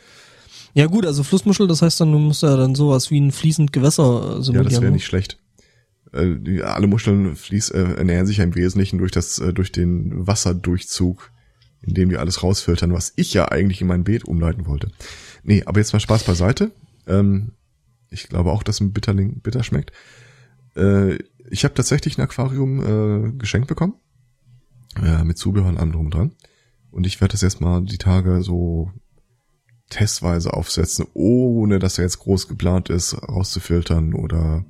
Ja 0.74 0.86
gut, 0.88 1.06
also 1.06 1.24
Flussmuschel, 1.24 1.68
das 1.68 1.82
heißt 1.82 2.00
dann, 2.02 2.12
du 2.12 2.20
musst 2.20 2.44
ja 2.44 2.56
dann 2.56 2.76
sowas 2.76 3.10
wie 3.12 3.20
ein 3.20 3.32
fließend 3.32 3.74
Gewässer 3.74 4.04
äh, 4.04 4.36
Ja, 4.36 4.42
simulieren. 4.42 4.64
das 4.66 4.74
wäre 4.74 4.86
ne? 4.86 4.92
nicht 4.92 5.06
schlecht. 5.06 5.40
Äh, 6.14 6.62
alle 6.62 6.88
Muscheln 6.88 7.36
fließ, 7.36 7.70
äh, 7.72 7.96
ernähren 7.98 8.28
sich 8.28 8.38
ja 8.38 8.44
im 8.44 8.56
Wesentlichen 8.56 8.98
durch 8.98 9.12
das, 9.12 9.40
äh, 9.40 9.54
durch 9.54 9.72
den 9.72 10.28
Wasserdurchzug, 10.28 11.32
in 11.82 11.94
dem 11.94 12.10
die 12.10 12.18
alles 12.18 12.44
rausfiltern, 12.44 12.94
was 12.94 13.14
ich 13.16 13.34
ja 13.34 13.50
eigentlich 13.50 13.82
in 13.82 13.88
mein 13.88 14.04
Beet 14.04 14.26
umleiten 14.26 14.66
wollte. 14.68 14.92
Nee, 15.44 15.64
aber 15.66 15.80
jetzt 15.80 15.94
mal 15.94 16.00
Spaß 16.00 16.24
beiseite. 16.24 16.72
Ähm, 17.08 17.52
ich 18.10 18.30
glaube 18.30 18.52
auch, 18.52 18.64
dass 18.64 18.80
ein 18.80 18.94
Bitterling 18.94 19.42
bitter 19.42 19.64
schmeckt. 19.64 19.92
Äh, 20.76 21.18
ich 21.50 21.64
habe 21.64 21.74
tatsächlich 21.74 22.18
ein 22.18 22.22
Aquarium 22.22 23.30
äh, 23.30 23.32
geschenkt 23.34 23.68
bekommen. 23.68 23.96
Ja, 25.04 25.24
mit 25.24 25.38
Zubehör 25.38 25.70
und 25.70 25.78
allem 25.78 25.92
drum 25.92 26.06
und 26.06 26.14
dran. 26.14 26.32
Und 26.92 27.06
ich 27.06 27.22
werde 27.22 27.34
das 27.34 27.42
jetzt 27.42 27.62
mal 27.62 27.82
die 27.84 27.98
Tage 27.98 28.42
so 28.42 28.92
testweise 29.90 30.54
aufsetzen, 30.54 31.08
ohne 31.14 31.80
dass 31.80 31.98
er 31.98 32.04
jetzt 32.04 32.20
groß 32.20 32.48
geplant 32.48 32.90
ist, 32.90 33.16
rauszufiltern 33.28 34.14
oder 34.14 34.66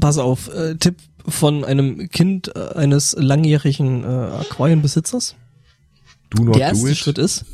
Pass 0.00 0.18
auf, 0.18 0.52
äh, 0.54 0.76
Tipp 0.76 0.96
von 1.26 1.64
einem 1.64 2.08
Kind 2.08 2.54
äh, 2.54 2.74
eines 2.74 3.16
langjährigen 3.18 4.04
äh, 4.04 4.06
Aquarienbesitzers. 4.06 5.34
do 6.30 6.44
not 6.44 6.56
Der 6.56 6.70
do 6.70 6.76
erste 6.76 6.90
it. 6.90 6.96
Schritt 6.96 7.18
ist, 7.18 7.44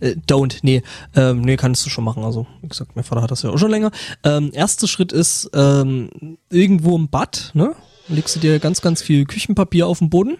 äh, 0.00 0.16
don't, 0.28 0.58
nee, 0.62 0.82
ähm, 1.14 1.40
nee, 1.40 1.56
kannst 1.56 1.84
du 1.86 1.90
schon 1.90 2.04
machen. 2.04 2.24
Also, 2.24 2.46
wie 2.60 2.68
gesagt, 2.68 2.94
mein 2.94 3.04
Vater 3.04 3.22
hat 3.22 3.30
das 3.30 3.42
ja 3.42 3.50
auch 3.50 3.58
schon 3.58 3.70
länger. 3.70 3.90
Ähm, 4.22 4.50
erster 4.52 4.86
Schritt 4.88 5.12
ist, 5.12 5.50
ähm, 5.54 6.10
irgendwo 6.50 6.96
im 6.96 7.08
Bad, 7.08 7.50
ne? 7.54 7.74
Legst 8.08 8.36
du 8.36 8.40
dir 8.40 8.58
ganz, 8.58 8.80
ganz 8.80 9.00
viel 9.00 9.24
Küchenpapier 9.24 9.86
auf 9.86 10.00
den 10.00 10.10
Boden. 10.10 10.36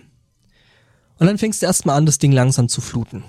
Und 1.19 1.27
dann 1.27 1.39
fängst 1.39 1.63
du 1.63 1.67
erstmal 1.67 1.97
an, 1.97 2.07
das 2.07 2.19
Ding 2.19 2.33
langsam 2.33 2.69
zu 2.69 2.81
fluten. 2.81 3.23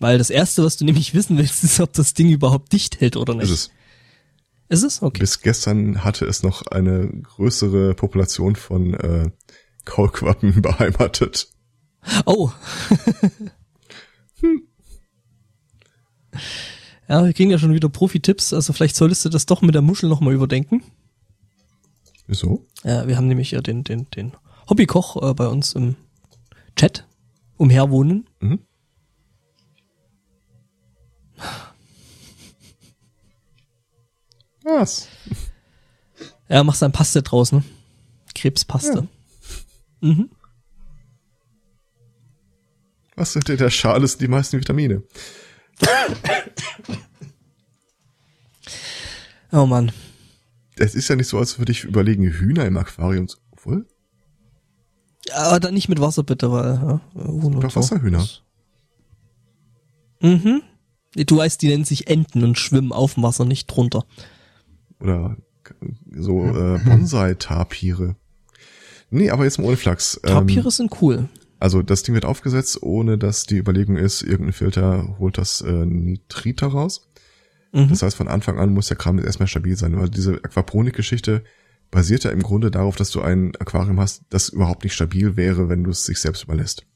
Weil 0.00 0.18
das 0.18 0.30
erste, 0.30 0.64
was 0.64 0.76
du 0.76 0.84
nämlich 0.84 1.14
wissen 1.14 1.38
willst, 1.38 1.62
ist, 1.64 1.78
ob 1.78 1.92
das 1.92 2.14
Ding 2.14 2.30
überhaupt 2.30 2.72
dicht 2.72 3.00
hält 3.00 3.16
oder 3.16 3.34
nicht. 3.34 3.44
Ist 3.44 3.50
es. 3.50 3.70
Ist 4.68 4.82
es? 4.82 5.02
Okay. 5.02 5.20
Bis 5.20 5.40
gestern 5.40 6.04
hatte 6.04 6.24
es 6.26 6.42
noch 6.42 6.66
eine 6.66 7.08
größere 7.08 7.94
Population 7.94 8.56
von 8.56 8.94
äh, 8.94 9.30
Kaulquappen 9.84 10.62
beheimatet. 10.62 11.48
Oh. 12.26 12.50
Ja, 17.08 17.24
wir 17.24 17.32
kriegen 17.32 17.50
ja 17.50 17.58
schon 17.58 17.74
wieder 17.74 17.88
Profi-Tipps, 17.88 18.52
also 18.52 18.72
vielleicht 18.72 18.94
solltest 18.94 19.24
du 19.24 19.30
das 19.30 19.44
doch 19.44 19.62
mit 19.62 19.74
der 19.74 19.82
Muschel 19.82 20.08
nochmal 20.08 20.32
überdenken. 20.32 20.84
Wieso? 22.28 22.64
Ja, 22.84 23.08
wir 23.08 23.16
haben 23.16 23.26
nämlich 23.26 23.50
ja 23.50 23.60
den, 23.60 23.82
den, 23.82 24.06
den 24.14 24.32
Hobbykoch 24.68 25.20
äh, 25.20 25.34
bei 25.34 25.48
uns 25.48 25.72
im 25.72 25.96
Chat 26.76 27.08
umherwohnen. 27.56 28.28
Mhm. 28.38 28.60
Was? 34.62 35.08
Er 36.48 36.64
macht 36.64 36.78
sein 36.78 36.92
Paste 36.92 37.22
draus, 37.22 37.52
ne? 37.52 37.62
Krebspaste. 38.34 39.08
Mhm. 40.00 40.30
Was 43.16 43.32
sind 43.32 43.48
in 43.48 43.58
der 43.58 43.70
Schale 43.70 44.06
sind 44.06 44.22
die 44.22 44.28
meisten 44.28 44.58
Vitamine? 44.58 45.02
Oh 49.52 49.66
Mann. 49.66 49.92
Es 50.76 50.94
ist 50.94 51.08
ja 51.08 51.16
nicht 51.16 51.28
so, 51.28 51.38
als 51.38 51.58
würde 51.58 51.72
ich 51.72 51.84
überlegen, 51.84 52.24
Hühner 52.24 52.64
im 52.64 52.76
Aquarium 52.76 53.28
zu, 53.28 53.36
obwohl? 53.50 53.86
Aber 55.34 55.60
dann 55.60 55.74
nicht 55.74 55.88
mit 55.88 56.00
Wasser 56.00 56.22
bitte, 56.22 56.50
weil, 56.50 56.74
ja, 56.74 57.00
Doch 57.14 57.76
Wasserhühner. 57.76 58.26
Mhm. 60.20 60.62
Du 61.14 61.36
weißt, 61.36 61.60
die 61.60 61.68
nennen 61.68 61.84
sich 61.84 62.08
Enten 62.08 62.44
und 62.44 62.58
schwimmen 62.58 62.92
auf 62.92 63.14
dem 63.14 63.22
Wasser, 63.22 63.44
nicht 63.44 63.66
drunter. 63.66 64.04
Oder 65.00 65.36
so 66.12 66.44
äh, 66.44 66.78
Bonsai-Tapire. 66.84 68.16
Nee, 69.10 69.30
aber 69.30 69.44
jetzt 69.44 69.58
mal 69.58 69.66
ohne 69.66 69.76
Flachs. 69.76 70.20
Ähm, 70.24 70.30
Tapire 70.30 70.70
sind 70.70 71.02
cool. 71.02 71.28
Also 71.58 71.82
das 71.82 72.02
Ding 72.02 72.14
wird 72.14 72.24
aufgesetzt, 72.24 72.82
ohne 72.82 73.18
dass 73.18 73.44
die 73.44 73.58
Überlegung 73.58 73.96
ist, 73.96 74.22
irgendein 74.22 74.52
Filter 74.52 75.16
holt 75.18 75.36
das 75.36 75.60
äh, 75.60 75.84
Nitrit 75.84 76.62
heraus. 76.62 77.10
Mhm. 77.72 77.88
Das 77.88 78.02
heißt, 78.02 78.16
von 78.16 78.28
Anfang 78.28 78.58
an 78.58 78.72
muss 78.72 78.88
der 78.88 78.96
Kram 78.96 79.18
jetzt 79.18 79.26
erstmal 79.26 79.48
stabil 79.48 79.76
sein, 79.76 79.98
weil 79.98 80.08
diese 80.08 80.42
Aquaponik-Geschichte 80.42 81.44
basiert 81.90 82.24
ja 82.24 82.30
im 82.30 82.42
Grunde 82.42 82.70
darauf, 82.70 82.96
dass 82.96 83.10
du 83.10 83.20
ein 83.20 83.52
Aquarium 83.56 84.00
hast, 84.00 84.22
das 84.30 84.48
überhaupt 84.48 84.84
nicht 84.84 84.94
stabil 84.94 85.36
wäre, 85.36 85.68
wenn 85.68 85.84
du 85.84 85.90
es 85.90 86.04
sich 86.04 86.20
selbst 86.20 86.44
überlässt. 86.44 86.86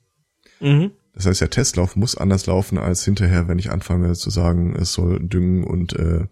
Mhm. 0.61 0.93
Das 1.15 1.27
heißt, 1.27 1.41
der 1.41 1.51
Testlauf 1.51 1.95
muss 1.95 2.17
anders 2.17 2.47
laufen 2.47 2.77
als 2.77 3.05
hinterher, 3.05 3.47
wenn 3.47 3.59
ich 3.59 3.71
anfange 3.71 4.13
zu 4.15 4.31
sagen, 4.31 4.75
es 4.75 4.93
soll 4.93 5.21
düngen 5.21 5.65
und 5.65 5.93
äh, 5.93 6.27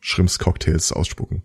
Shrimps-Cocktails 0.00 0.92
ausspucken. 0.92 1.42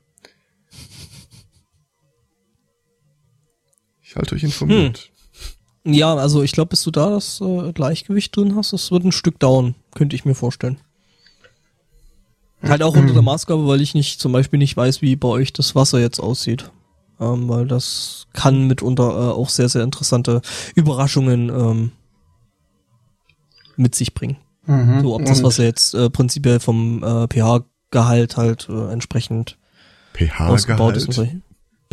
Ich 4.02 4.16
halte 4.16 4.36
euch 4.36 4.44
informiert. 4.44 5.10
Ja, 5.84 6.16
also 6.16 6.44
ich 6.44 6.52
glaube, 6.52 6.70
bis 6.70 6.84
du 6.84 6.92
da 6.92 7.10
das 7.10 7.42
äh, 7.42 7.74
Gleichgewicht 7.74 8.36
drin 8.36 8.56
hast, 8.56 8.72
das 8.72 8.92
wird 8.92 9.04
ein 9.04 9.12
Stück 9.12 9.40
dauern, 9.40 9.74
könnte 9.96 10.16
ich 10.16 10.24
mir 10.24 10.36
vorstellen. 10.36 10.78
Halt 12.62 12.84
auch 12.84 12.96
unter 12.96 13.14
der 13.14 13.24
Maßgabe, 13.24 13.68
weil 13.68 13.82
ich 13.82 13.94
nicht, 13.94 14.22
zum 14.22 14.32
Beispiel 14.32 14.60
nicht 14.60 14.78
weiß, 14.78 15.02
wie 15.02 15.18
bei 15.18 15.28
euch 15.28 15.52
das 15.52 15.76
Wasser 15.76 16.00
jetzt 16.00 16.20
aussieht. 16.20 16.72
Ähm, 17.20 17.50
weil 17.50 17.68
das 17.68 18.28
kann 18.32 18.68
mitunter 18.68 19.10
äh, 19.10 19.32
auch 19.34 19.50
sehr, 19.50 19.68
sehr 19.68 19.84
interessante 19.84 20.42
Überraschungen 20.74 21.50
ähm, 21.50 21.92
mit 23.78 23.96
sich 23.96 24.14
bringen. 24.14 24.38
Mhm. 24.66 25.02
So, 25.02 25.16
ob 25.16 25.26
das 25.26 25.40
Und 25.40 25.46
Wasser 25.46 25.64
jetzt 25.64 25.94
äh, 25.94 26.10
prinzipiell 26.10 26.60
vom 26.60 27.04
äh, 27.04 27.28
pH-Gehalt 27.28 28.38
halt 28.38 28.68
äh, 28.70 28.92
entsprechend 28.92 29.58
ausgebaut 30.38 30.96
ist. 30.98 31.08
und 31.08 31.14
pH-Gehalt. 31.16 31.42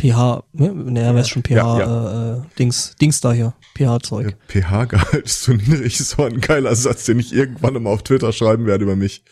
so. 0.01 0.07
pH, 0.07 0.43
ne, 0.53 0.71
naja, 0.73 1.15
weiß 1.15 1.29
schon, 1.29 1.43
pH, 1.43 1.51
Ja, 1.51 2.33
Äh, 2.33 2.37
äh, 2.37 2.41
Dings, 2.57 2.95
Dings 2.99 3.21
da 3.21 3.33
hier, 3.33 3.53
pH-Zeug. 3.77 4.37
PH-Gehalt 4.47 5.25
ist 5.25 5.43
zu 5.43 5.53
niedrig, 5.55 5.99
ist 5.99 6.11
so 6.11 6.23
ein 6.23 6.39
geiler 6.39 6.75
Satz, 6.75 7.05
den 7.05 7.19
ich 7.19 7.33
irgendwann 7.33 7.81
mal 7.81 7.89
auf 7.91 8.03
Twitter 8.03 8.31
schreiben 8.31 8.65
werde 8.65 8.83
über 8.83 8.95
mich. 8.95 9.23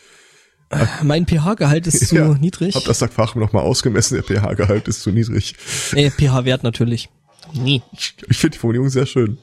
Mein 1.02 1.26
pH-Gehalt 1.26 1.86
ist 1.88 2.08
zu 2.08 2.14
Ja, 2.16 2.28
niedrig. 2.34 2.76
Hab 2.76 2.84
das 2.84 3.02
Aquarium 3.02 3.40
noch 3.40 3.52
mal 3.52 3.62
ausgemessen, 3.62 4.14
der 4.14 4.22
pH-Gehalt 4.22 4.86
ist 4.86 5.02
zu 5.02 5.10
niedrig. 5.10 5.54
Äh, 5.94 6.10
pH-Wert 6.10 6.62
natürlich. 6.62 7.08
Nee. 7.52 7.82
Ich, 7.92 8.14
ich 8.28 8.38
finde 8.38 8.54
die 8.54 8.58
Formulierung 8.60 8.88
sehr 8.88 9.06
schön. 9.06 9.38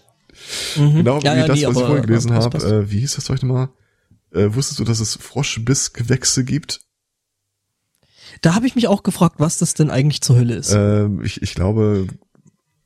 Mhm. 0.76 0.96
Genau 0.98 1.22
wie 1.22 1.26
Ja, 1.26 1.36
ja, 1.36 1.48
das, 1.48 1.60
nee, 1.60 1.66
was 1.66 1.76
ich 1.78 1.84
vorhin 1.84 2.06
gelesen 2.06 2.34
habe. 2.34 2.58
Äh, 2.58 2.92
wie 2.92 3.00
hieß 3.00 3.16
das 3.16 3.30
heute 3.30 3.46
mal? 3.46 3.70
Äh, 4.32 4.54
wusstest 4.54 4.80
du, 4.80 4.84
dass 4.84 5.00
es 5.00 5.16
Froschbissgewächse 5.16 6.44
gibt? 6.44 6.82
Da 8.42 8.56
habe 8.56 8.68
ich 8.68 8.76
mich 8.76 8.88
auch 8.88 9.04
gefragt, 9.04 9.36
was 9.40 9.58
das 9.58 9.74
denn 9.74 9.90
eigentlich 9.90 10.22
zur 10.22 10.38
Hölle 10.38 10.56
ist. 10.56 10.72
Ähm, 10.72 11.22
ich, 11.24 11.42
ich 11.42 11.56
glaube, 11.56 12.08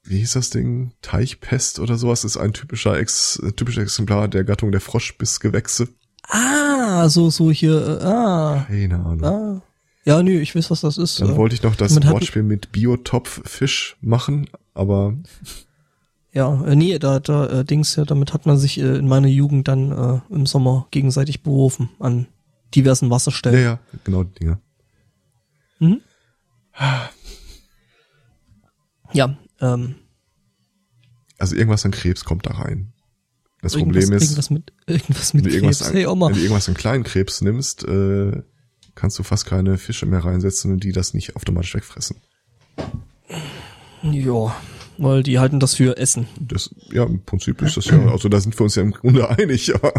wie 0.04 0.20
hieß 0.20 0.34
das 0.34 0.50
Ding? 0.50 0.94
Teichpest 1.02 1.80
oder 1.80 1.98
sowas 1.98 2.24
ist 2.24 2.38
ein 2.38 2.54
typischer 2.54 2.98
Ex, 2.98 3.40
äh, 3.44 3.52
typisches 3.52 3.84
Exemplar 3.84 4.28
der 4.28 4.44
Gattung 4.44 4.72
der 4.72 4.82
Froschbissgewächse. 4.82 5.90
ah, 6.30 7.10
so, 7.10 7.30
so 7.30 7.52
hier, 7.52 8.00
äh, 8.02 8.06
ah, 8.06 8.66
Keine 8.68 8.96
Ahnung. 8.96 9.24
ah. 9.24 9.62
Ja, 10.04 10.24
nö, 10.24 10.40
ich 10.40 10.56
weiß, 10.56 10.72
was 10.72 10.82
das 10.82 10.98
ist. 10.98 11.22
Dann 11.22 11.32
äh, 11.34 11.36
wollte 11.36 11.54
ich 11.54 11.62
noch 11.62 11.76
das 11.76 11.96
Wortspiel 12.08 12.42
mit 12.44 12.72
Biotopffisch 12.72 13.98
machen, 14.02 14.50
aber 14.74 15.16
Ja, 16.34 16.64
äh, 16.66 16.76
nee, 16.76 16.98
da, 16.98 17.20
da, 17.20 17.48
äh, 17.48 17.66
Dings, 17.66 17.96
ja, 17.98 18.06
damit 18.06 18.34
hat 18.34 18.46
man 18.46 18.58
sich 18.58 18.80
äh, 18.80 18.96
in 18.98 19.08
meiner 19.08 19.28
Jugend 19.28 19.68
dann 19.68 19.92
äh, 19.92 20.34
im 20.34 20.46
Sommer 20.46 20.88
gegenseitig 20.92 21.44
berufen 21.44 21.90
an 22.00 22.28
diversen 22.74 23.06
ja, 23.06 23.12
Wasserstellen. 23.12 23.62
ja, 23.64 23.80
genau 24.04 24.24
die 24.24 24.34
Dinger. 24.40 24.60
Mhm. 25.80 26.02
Ja, 29.14 29.38
ähm, 29.60 29.96
Also 31.38 31.58
irgendwas 31.58 31.84
an 31.84 31.92
Krebs 31.92 32.24
kommt 32.24 32.46
da 32.46 32.52
rein. 32.52 32.94
Das 33.62 33.76
irgendwas, 33.76 34.06
Problem 34.06 34.18
ist, 34.18 34.24
irgendwas 34.24 34.50
mit, 34.50 34.74
irgendwas 34.88 35.34
mit 35.34 35.44
wenn 35.44 35.52
du 35.52 35.56
irgendwas, 35.58 35.80
Krebs. 35.80 35.90
an, 35.90 35.96
Hey, 35.98 36.06
wenn 36.08 36.34
du 36.34 36.40
irgendwas 36.40 36.70
an 36.70 36.76
kleinen 36.76 37.04
Krebs 37.04 37.42
nimmst, 37.42 37.84
äh, 37.84 38.42
kannst 38.96 39.20
du 39.20 39.24
fast 39.24 39.46
keine 39.46 39.78
Fische 39.78 40.06
mehr 40.06 40.24
reinsetzen 40.24 40.72
und 40.72 40.84
die 40.86 40.94
das 40.94 41.14
nicht 41.14 41.36
automatisch 41.36 41.76
wegfressen. 41.76 42.18
Ja, 44.04 44.56
weil 45.02 45.24
die 45.24 45.40
halten 45.40 45.60
das 45.60 45.76
für 45.76 45.98
Essen. 45.98 46.28
Das, 46.40 46.74
ja, 46.92 47.04
im 47.04 47.24
Prinzip 47.24 47.62
ist 47.62 47.78
das 47.78 47.86
ja, 47.86 48.00
also 48.08 48.30
da 48.30 48.40
sind 48.40 48.58
wir 48.58 48.64
uns 48.64 48.76
ja 48.76 48.84
im 48.84 48.92
Grunde 48.92 49.30
einig, 49.30 49.74
aber 49.76 49.94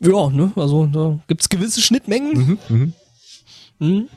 Ja, 0.00 0.28
ne, 0.30 0.52
also 0.56 0.86
da 0.86 1.18
gibt's 1.28 1.48
gewisse 1.48 1.80
Schnittmengen. 1.80 2.58
mhm, 2.68 2.76
mhm. 2.76 2.92
Mhm. 3.78 4.08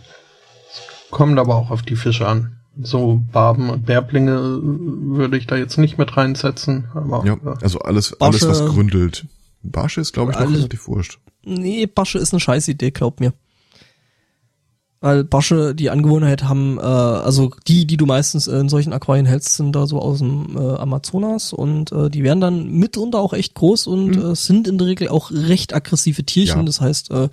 Kommt 1.12 1.40
aber 1.40 1.56
auch 1.56 1.70
auf 1.70 1.84
die 1.84 1.96
Fische 1.96 2.28
an. 2.28 2.58
So 2.82 3.22
Barben 3.32 3.70
und 3.70 3.86
Bärblinge 3.86 4.32
äh, 4.32 5.16
würde 5.16 5.38
ich 5.38 5.46
da 5.46 5.56
jetzt 5.56 5.78
nicht 5.78 6.00
mit 6.00 6.18
reinsetzen. 6.18 6.86
Aber 6.96 7.24
ja, 7.24 7.34
äh, 7.34 7.56
also 7.62 7.80
alles, 7.80 8.20
alles 8.20 8.48
was 8.48 8.66
gründelt. 8.66 9.28
Barsche 9.62 10.02
ist, 10.02 10.12
glaube 10.14 10.32
ich, 10.32 10.40
noch 10.40 10.52
relativ 10.52 10.88
wurscht. 10.88 11.20
Nee, 11.46 11.86
Basche 11.86 12.18
ist 12.18 12.34
eine 12.34 12.40
Scheißidee, 12.40 12.92
glaub 12.92 13.20
mir. 13.20 13.34
Weil 15.06 15.26
Basche 15.26 15.76
die 15.76 15.90
Angewohnheit 15.90 16.44
haben, 16.46 16.78
äh, 16.78 16.82
also 16.82 17.52
die, 17.68 17.86
die 17.86 17.98
du 17.98 18.06
meistens 18.06 18.48
in 18.48 18.70
solchen 18.70 18.94
Aquarien 18.94 19.26
hältst, 19.26 19.56
sind 19.56 19.74
da 19.74 19.86
so 19.86 20.00
aus 20.00 20.20
dem 20.20 20.56
äh, 20.56 20.60
Amazonas 20.78 21.52
und 21.52 21.92
äh, 21.92 22.10
die 22.10 22.24
werden 22.24 22.40
dann 22.40 22.72
mitunter 22.72 23.20
auch 23.20 23.34
echt 23.34 23.54
groß 23.54 23.88
und 23.88 24.16
äh, 24.16 24.34
sind 24.34 24.66
in 24.66 24.78
der 24.78 24.88
Regel 24.88 25.10
auch 25.10 25.30
recht 25.30 25.74
aggressive 25.74 26.24
Tierchen. 26.24 26.60
Ja. 26.60 26.64
Das 26.64 26.80
heißt, 26.80 27.12
äh, 27.12 27.28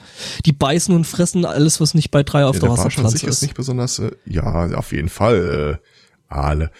die 0.46 0.52
beißen 0.52 0.92
und 0.92 1.04
fressen 1.04 1.44
alles, 1.44 1.80
was 1.80 1.94
nicht 1.94 2.10
bei 2.10 2.24
drei 2.24 2.44
auf 2.44 2.56
Ja, 2.56 2.60
der 2.62 2.70
der 2.70 2.78
Wasserpflanze 2.78 3.18
ist 3.18 3.22
ist. 3.36 3.42
nicht 3.42 3.54
besonders, 3.54 4.00
äh, 4.00 4.10
ja, 4.26 4.66
auf 4.76 4.90
jeden 4.90 5.08
Fall, 5.08 5.78
äh, 5.80 6.34
Aale. 6.34 6.72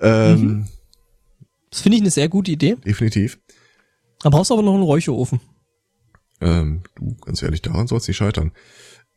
Ähm, 0.00 0.40
Mhm. 0.42 0.68
Das 1.70 1.80
finde 1.80 1.96
ich 1.96 2.02
eine 2.02 2.10
sehr 2.10 2.28
gute 2.28 2.50
Idee. 2.52 2.76
Definitiv. 2.84 3.38
Da 4.22 4.28
brauchst 4.28 4.50
du 4.50 4.54
aber 4.54 4.62
noch 4.62 4.74
einen 4.74 4.82
Räucherofen. 4.82 5.40
Ähm, 6.42 6.82
du, 6.96 7.16
ganz 7.24 7.42
ehrlich, 7.42 7.62
daran 7.62 7.86
soll 7.86 7.96
es 7.98 8.06
nicht 8.08 8.18
scheitern. 8.18 8.52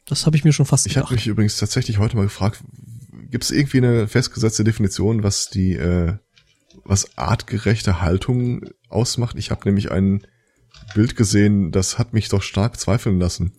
Das 0.07 0.25
habe 0.25 0.37
ich 0.37 0.43
mir 0.43 0.53
schon 0.53 0.65
fast 0.65 0.87
Ich 0.87 0.97
habe 0.97 1.05
gedacht. 1.05 1.15
mich 1.15 1.27
übrigens 1.27 1.57
tatsächlich 1.57 1.99
heute 1.99 2.15
mal 2.15 2.23
gefragt, 2.23 2.63
gibt 3.29 3.43
es 3.43 3.51
irgendwie 3.51 3.77
eine 3.77 4.07
festgesetzte 4.07 4.63
Definition, 4.63 5.21
was 5.21 5.49
die, 5.49 5.73
äh, 5.73 6.15
was 6.85 7.17
artgerechte 7.17 8.01
Haltung 8.01 8.65
ausmacht? 8.89 9.35
Ich 9.37 9.51
habe 9.51 9.61
nämlich 9.65 9.91
ein 9.91 10.25
Bild 10.95 11.15
gesehen, 11.15 11.71
das 11.71 11.99
hat 11.99 12.13
mich 12.13 12.29
doch 12.29 12.41
stark 12.41 12.79
zweifeln 12.79 13.19
lassen. 13.19 13.51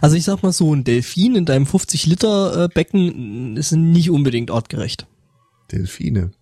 Also 0.00 0.16
ich 0.16 0.24
sag 0.24 0.42
mal 0.42 0.52
so, 0.52 0.74
ein 0.74 0.84
Delfin 0.84 1.34
in 1.34 1.44
deinem 1.44 1.66
50 1.66 2.06
Liter 2.06 2.64
äh, 2.64 2.68
Becken 2.68 3.56
ist 3.56 3.72
nicht 3.72 4.10
unbedingt 4.10 4.50
artgerecht. 4.50 5.06
Delfine. 5.70 6.32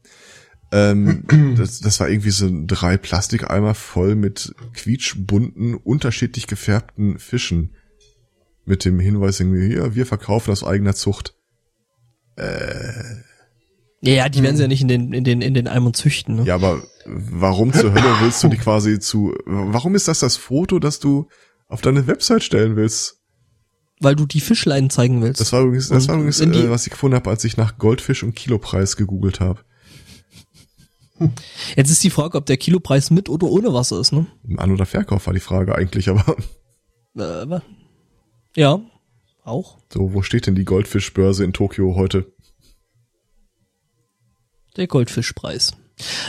Ähm, 0.72 1.24
das, 1.56 1.80
das 1.80 1.98
war 1.98 2.08
irgendwie 2.08 2.30
so 2.30 2.48
drei 2.66 2.96
Plastikeimer 2.96 3.74
voll 3.74 4.14
mit 4.14 4.54
quietschbunten, 4.74 5.74
unterschiedlich 5.74 6.46
gefärbten 6.46 7.18
Fischen. 7.18 7.74
Mit 8.64 8.84
dem 8.84 9.00
Hinweis 9.00 9.40
irgendwie, 9.40 9.66
hier, 9.66 9.94
wir 9.94 10.06
verkaufen 10.06 10.50
aus 10.50 10.64
eigener 10.64 10.94
Zucht. 10.94 11.34
Ja, 14.02 14.12
ja, 14.14 14.28
die 14.28 14.42
werden 14.42 14.56
sie 14.56 14.62
ja 14.62 14.68
nicht 14.68 14.80
in 14.80 14.88
den, 14.88 15.12
in 15.12 15.24
den, 15.24 15.42
in 15.42 15.52
den 15.52 15.68
Eimern 15.68 15.92
züchten. 15.92 16.36
Ne? 16.36 16.44
Ja, 16.44 16.54
aber 16.54 16.82
warum 17.04 17.72
zur 17.72 17.92
Hölle 17.92 18.14
willst 18.20 18.42
du 18.42 18.48
die 18.48 18.56
quasi 18.56 18.98
zu, 18.98 19.34
warum 19.44 19.94
ist 19.94 20.08
das 20.08 20.20
das 20.20 20.36
Foto, 20.36 20.78
das 20.78 21.00
du 21.00 21.28
auf 21.68 21.82
deine 21.82 22.06
Website 22.06 22.42
stellen 22.42 22.76
willst? 22.76 23.18
Weil 24.00 24.16
du 24.16 24.24
die 24.24 24.40
Fischlein 24.40 24.88
zeigen 24.88 25.20
willst. 25.20 25.40
Das 25.40 25.52
war 25.52 25.62
übrigens, 25.62 25.88
das 25.88 26.04
Und 26.04 26.08
war 26.08 26.14
übrigens 26.16 26.40
äh, 26.40 26.70
was 26.70 26.86
ich 26.86 26.92
gefunden 26.92 27.16
habe, 27.16 27.28
als 27.28 27.44
ich 27.44 27.58
nach 27.58 27.76
Goldfisch 27.76 28.22
und 28.22 28.34
Kilopreis 28.34 28.96
gegoogelt 28.96 29.40
habe. 29.40 29.60
Jetzt 31.76 31.90
ist 31.90 32.02
die 32.02 32.08
Frage, 32.08 32.38
ob 32.38 32.46
der 32.46 32.56
Kilopreis 32.56 33.10
mit 33.10 33.28
oder 33.28 33.48
ohne 33.48 33.74
Wasser 33.74 34.00
ist, 34.00 34.12
ne? 34.12 34.26
An- 34.56 34.72
oder 34.72 34.86
Verkauf 34.86 35.26
war 35.26 35.34
die 35.34 35.40
Frage 35.40 35.74
eigentlich, 35.74 36.08
aber 36.08 36.36
Äh, 37.14 37.60
ja, 38.56 38.80
auch. 39.44 39.78
so, 39.92 40.12
wo 40.12 40.22
steht 40.22 40.46
denn 40.46 40.54
die 40.54 40.64
Goldfischbörse 40.64 41.44
in 41.44 41.52
Tokio 41.52 41.94
heute? 41.96 42.32
Der 44.76 44.86
Goldfischpreis. 44.86 45.72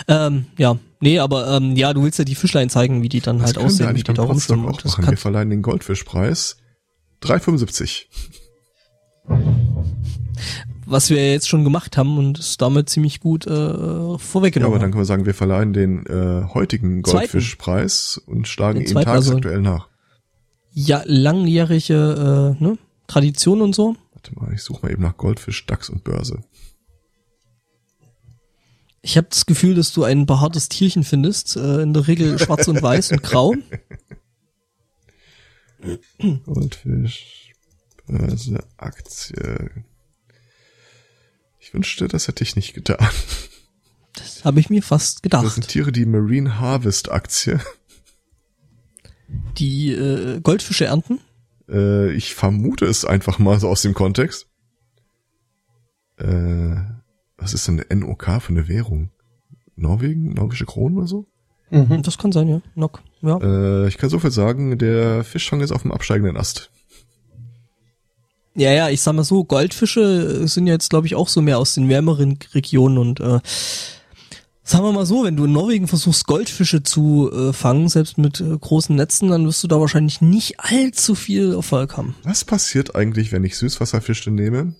Ähm, 0.08 0.48
ja, 0.58 0.78
nee, 1.00 1.20
aber 1.20 1.56
ähm, 1.56 1.76
ja, 1.76 1.94
du 1.94 2.04
willst 2.04 2.20
ja 2.20 2.26
die 2.26 2.36
Fischlein 2.36 2.70
zeigen, 2.70 3.04
wie 3.04 3.10
die 3.10 3.22
dann 3.22 3.38
Das 3.38 3.48
halt 3.48 3.56
können 3.56 3.64
wir 3.66 3.68
aussehen, 3.74 3.86
wie 3.86 3.90
eigentlich 3.90 4.04
die 4.04 4.14
da 4.14 4.24
rumschwimmen. 4.24 4.66
auch 4.68 4.82
das 4.82 4.98
machen. 4.98 5.10
Wir 5.12 5.18
verleihen 5.18 5.50
den 5.50 5.62
Goldfischpreis 5.62 6.58
3,75. 7.24 8.06
was 10.86 11.10
wir 11.10 11.32
jetzt 11.32 11.48
schon 11.48 11.64
gemacht 11.64 11.96
haben 11.98 12.18
und 12.18 12.40
es 12.40 12.58
damit 12.58 12.90
ziemlich 12.90 13.20
gut 13.22 13.48
äh, 13.48 13.52
Ja, 13.52 14.18
vorweggenommen 14.18 14.74
aber 14.74 14.82
dann 14.82 14.92
können 14.92 15.02
wir 15.02 15.06
sagen, 15.06 15.26
wir 15.26 15.34
verleihen 15.34 15.72
den 15.72 16.06
äh, 16.08 16.44
heutigen. 16.54 17.02
Goldfischpreis 17.02 18.22
und 18.26 18.48
schlagen 18.48 18.82
ihn 18.82 18.88
zweiten, 18.88 19.10
also- 19.10 19.32
tagesaktuell 19.32 19.62
nach. 19.62 19.88
Ja, 20.74 21.04
langjährige 21.06 22.56
äh, 22.60 22.64
ne, 22.64 22.78
Tradition 23.08 23.62
und 23.62 23.76
so. 23.76 23.96
Warte 24.14 24.34
mal, 24.36 24.54
ich 24.54 24.62
suche 24.64 24.84
mal 24.84 24.92
eben 24.92 25.02
nach 25.04 25.18
Goldfisch, 25.18 25.66
Dachs 25.66 25.90
und 25.90 26.04
Börse. 26.04 26.42
Ich 29.02 29.18
habe 29.18 29.28
das 29.30 29.46
Gefühl, 29.46 29.74
dass 29.76 29.92
du 29.94 30.04
ein 30.04 30.26
behaartes 30.26 30.70
Tierchen 30.70 31.04
findest, 31.04 31.56
äh, 31.58 31.82
in 31.82 31.94
der 31.94 32.08
Regel 32.08 32.38
schwarz 32.44 32.68
und 32.68 32.82
weiß 32.82 33.12
und 33.12 33.24
grau. 33.24 33.54
Goldfisch, 36.46 37.54
Börse, 38.06 38.60
Aktie. 38.78 39.72
Ich 41.60 41.74
wünschte, 41.74 42.08
das 42.08 42.28
hätte 42.28 42.44
ich 42.44 42.56
nicht 42.56 42.74
getan. 42.74 42.98
Das 44.14 44.44
habe 44.46 44.60
ich 44.60 44.70
mir 44.70 44.84
fast 44.84 45.18
Das 45.18 45.22
gedacht. 45.22 45.54
sind 45.54 45.68
Tiere 45.68 45.92
die 45.92 46.06
Marine 46.06 46.60
Harvest 46.60 47.10
Aktie. 47.12 47.60
Die 49.58 49.91
äh, 49.91 50.39
Goldfische 50.41 50.86
ernten? 50.86 51.20
Äh, 51.70 52.12
ich 52.13 52.36
vermute 52.36 52.86
es 52.86 53.06
einfach 53.06 53.39
mal 53.39 53.60
so 53.60 53.70
aus 53.70 53.82
dem 53.82 53.94
Kontext. 53.94 54.48
Äh, 56.17 56.76
was 57.38 57.54
ist 57.54 57.67
denn 57.67 57.82
eine 57.89 58.02
NOK 58.02 58.41
für 58.41 58.50
eine 58.50 58.67
Währung? 58.67 59.10
Norwegen? 59.76 60.34
Norwegische 60.34 60.65
Kronen 60.65 60.98
oder 60.98 61.08
so? 61.08 61.26
Mhm. 61.72 62.04
Das 62.04 62.17
kann 62.17 62.32
sein, 62.32 62.48
ja. 62.50 62.62
Nock. 62.76 63.02
Ja. 63.22 63.38
Äh, 63.38 63.88
ich 63.88 63.98
kann 63.98 64.10
so 64.10 64.20
viel 64.20 64.32
sagen, 64.32 64.78
der 64.78 65.24
Fischfang 65.24 65.62
ist 65.62 65.72
auf 65.72 65.84
dem 65.84 65.91
absteigenden 65.91 66.38
Ast. 66.38 66.70
Ja, 68.54 68.72
ja, 68.74 68.89
ich 68.89 69.02
sag 69.02 69.13
mal 69.13 69.24
so, 69.24 69.46
Goldfische 69.46 70.46
sind 70.48 70.67
ja 70.67 70.74
jetzt, 70.74 70.89
glaube 70.89 71.08
ich, 71.08 71.15
auch 71.15 71.30
so 71.30 71.41
mehr 71.41 71.58
aus 71.58 71.74
den 71.74 71.88
wärmeren 71.88 72.38
Regionen 72.54 72.98
und 72.98 73.22
äh, 73.22 73.39
sagen 74.63 74.84
wir 74.84 74.91
mal 74.91 75.06
so, 75.06 75.24
wenn 75.24 75.36
du 75.36 75.45
in 75.45 75.52
Norwegen 75.52 75.88
versuchst, 75.88 76.28
Goldfische 76.28 76.84
zu 76.84 77.32
äh, 77.32 77.54
fangen, 77.54 77.89
selbst 77.89 78.17
mit 78.17 78.39
äh, 78.39 78.58
großen 78.58 78.95
Netzen, 78.95 79.30
dann 79.30 79.45
wirst 79.45 79.63
du 79.63 79.67
da 79.67 79.80
wahrscheinlich 79.80 80.21
nicht 80.21 80.60
allzu 80.60 81.15
viel 81.15 81.54
Erfolg 81.54 81.97
haben. 81.97 82.15
Was 82.24 82.45
passiert 82.45 82.95
eigentlich, 82.95 83.32
wenn 83.32 83.43
ich 83.43 83.58
Süßwasserfische 83.58 84.32
nehme 84.32 84.76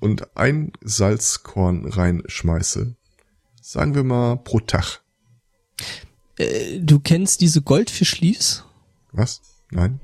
und 0.00 0.36
ein 0.36 0.72
Salzkorn 0.80 1.86
reinschmeiße? 1.86 2.96
Sagen 3.62 3.94
wir 3.94 4.04
mal 4.04 4.36
pro 4.36 4.60
Tag. 4.60 5.02
Äh, 6.36 6.80
du 6.80 6.98
kennst 6.98 7.40
diese 7.40 7.62
Goldfischlies? 7.62 8.64
Was? 9.12 9.42
Nein? 9.70 10.00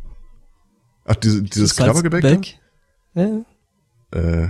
Ach, 1.04 1.16
diese, 1.16 1.42
dieses 1.42 1.76
Knabbergebäck? 1.76 2.58
Ja. 3.14 3.44
Äh. 4.12 4.48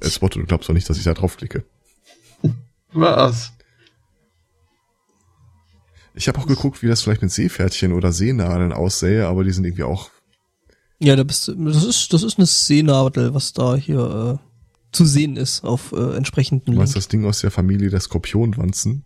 Es 0.00 0.20
Motto, 0.20 0.40
du 0.40 0.46
glaubst 0.46 0.68
doch 0.68 0.74
nicht, 0.74 0.88
dass 0.88 0.98
ich 0.98 1.04
da 1.04 1.14
draufklicke. 1.14 1.64
Was? 2.92 3.52
Ich 6.14 6.28
habe 6.28 6.38
auch 6.38 6.46
geguckt, 6.46 6.82
wie 6.82 6.88
das 6.88 7.02
vielleicht 7.02 7.22
mit 7.22 7.30
Seepferdchen 7.30 7.92
oder 7.92 8.12
Seenadeln 8.12 8.72
aussähe, 8.72 9.26
aber 9.26 9.44
die 9.44 9.52
sind 9.52 9.64
irgendwie 9.64 9.84
auch. 9.84 10.10
Ja, 10.98 11.16
da 11.16 11.22
bist 11.22 11.48
du, 11.48 11.54
das 11.54 11.84
ist, 11.84 12.12
das 12.12 12.22
ist 12.22 12.38
eine 12.38 12.46
Seenadel, 12.46 13.32
was 13.32 13.52
da 13.52 13.74
hier 13.76 14.38
äh, 14.40 14.46
zu 14.92 15.06
sehen 15.06 15.36
ist 15.36 15.64
auf 15.64 15.92
äh, 15.92 16.16
entsprechenden 16.16 16.72
Du 16.72 16.78
meinst 16.78 16.94
Link. 16.94 17.04
das 17.04 17.08
Ding 17.08 17.24
aus 17.24 17.40
der 17.40 17.50
Familie 17.50 17.88
der 17.90 18.00
Skorpionwanzen? 18.00 19.04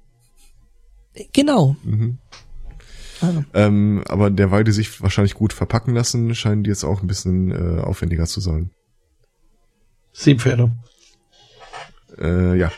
Genau. 1.32 1.76
Mhm. 1.84 2.18
Ah. 3.20 3.44
Ähm, 3.52 4.02
aber 4.08 4.30
derweil 4.30 4.64
die 4.64 4.72
sich 4.72 5.00
wahrscheinlich 5.00 5.34
gut 5.34 5.52
verpacken 5.52 5.94
lassen, 5.94 6.34
scheinen 6.34 6.64
die 6.64 6.70
jetzt 6.70 6.84
auch 6.84 7.00
ein 7.00 7.06
bisschen 7.06 7.52
äh, 7.52 7.80
aufwendiger 7.80 8.26
zu 8.26 8.40
sein. 8.40 8.70
Seepferde. 10.12 10.72
Äh, 12.18 12.58
ja. 12.58 12.72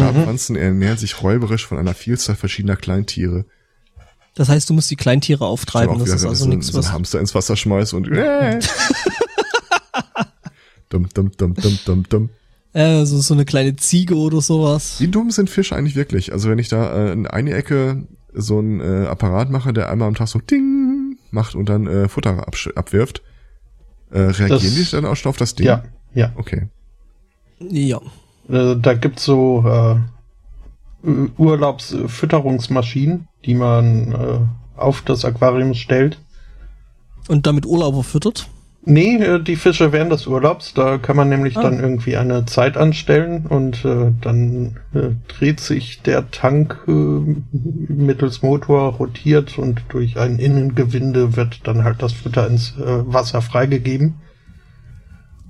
Stabwanzen 0.00 0.56
ernähren 0.56 0.98
sich 0.98 1.22
räuberisch 1.22 1.66
von 1.66 1.78
einer 1.78 1.94
Vielzahl 1.94 2.36
verschiedener 2.36 2.76
Kleintiere. 2.76 3.44
Das 4.34 4.48
heißt, 4.48 4.68
du 4.68 4.74
musst 4.74 4.90
die 4.90 4.96
Kleintiere 4.96 5.46
auftreiben. 5.46 5.98
Das 5.98 6.06
wieder, 6.06 6.16
ist 6.16 6.22
wenn 6.22 6.28
also 6.30 6.44
du 6.46 6.50
nichts, 6.50 6.66
so, 6.66 6.72
so 6.72 6.78
was. 6.78 6.92
Hamster 6.92 7.20
ins 7.20 7.34
Wasser 7.34 7.56
schmeißt 7.56 7.94
und 7.94 8.08
äh. 8.12 8.58
dumm, 10.88 11.08
dumm, 11.14 11.30
dumm, 11.36 11.54
dumm, 11.54 11.78
dumm, 11.84 12.04
dumm. 12.08 12.30
Äh, 12.72 13.04
so, 13.04 13.20
so 13.20 13.34
eine 13.34 13.44
kleine 13.44 13.76
Ziege 13.76 14.16
oder 14.16 14.40
sowas. 14.40 14.96
Wie 14.98 15.08
dumm 15.08 15.30
sind 15.30 15.48
Fische 15.48 15.76
eigentlich 15.76 15.94
wirklich? 15.94 16.32
Also 16.32 16.50
wenn 16.50 16.58
ich 16.58 16.68
da 16.68 17.06
äh, 17.06 17.12
in 17.12 17.26
eine 17.26 17.52
Ecke 17.54 18.06
so 18.32 18.58
einen 18.58 18.80
äh, 18.80 19.06
Apparat 19.06 19.50
mache, 19.50 19.72
der 19.72 19.90
einmal 19.90 20.08
am 20.08 20.16
Tag 20.16 20.26
so 20.28 20.40
Ding 20.40 21.16
macht 21.30 21.54
und 21.54 21.68
dann 21.68 21.86
äh, 21.86 22.08
Futter 22.08 22.46
abwirft, 22.74 23.22
äh, 24.10 24.18
reagieren 24.18 24.74
Das- 24.74 24.90
die 24.90 24.90
dann 24.90 25.06
auch 25.06 25.14
schon 25.14 25.30
auf 25.30 25.36
das 25.36 25.54
Ding? 25.54 25.66
Ja, 25.66 25.84
ja. 26.14 26.32
Okay. 26.34 26.68
Ja. 27.60 28.00
Äh, 28.48 28.76
da 28.80 28.94
gibt's 28.94 29.24
so 29.24 29.64
äh, 29.66 31.06
Ur- 31.38 31.58
Urlaubsfütterungsmaschinen, 32.14 33.28
die 33.44 33.54
man 33.54 34.12
äh, 34.12 34.38
auf 34.80 35.02
das 35.02 35.24
Aquarium 35.24 35.74
stellt. 35.74 36.18
Und 37.28 37.46
damit 37.46 37.66
Urlauber 37.66 38.02
füttert. 38.04 38.48
Nee, 38.86 39.16
äh, 39.16 39.42
die 39.42 39.56
Fische 39.56 39.92
während 39.92 40.12
des 40.12 40.26
Urlaubs, 40.26 40.74
da 40.74 40.98
kann 40.98 41.16
man 41.16 41.30
nämlich 41.30 41.56
Ah. 41.56 41.62
dann 41.62 41.80
irgendwie 41.80 42.16
eine 42.18 42.44
Zeit 42.44 42.76
anstellen 42.76 43.46
und 43.46 43.82
äh, 43.84 44.12
dann 44.20 44.76
äh, 44.92 45.10
dreht 45.28 45.60
sich 45.60 46.02
der 46.02 46.30
Tank 46.30 46.80
äh, 46.86 46.90
mittels 46.92 48.42
Motor, 48.42 48.92
rotiert 48.94 49.56
und 49.58 49.82
durch 49.88 50.18
ein 50.18 50.38
Innengewinde 50.38 51.34
wird 51.36 51.66
dann 51.66 51.82
halt 51.84 52.02
das 52.02 52.12
Futter 52.12 52.46
ins 52.46 52.74
äh, 52.78 53.10
Wasser 53.10 53.40
freigegeben. 53.40 54.16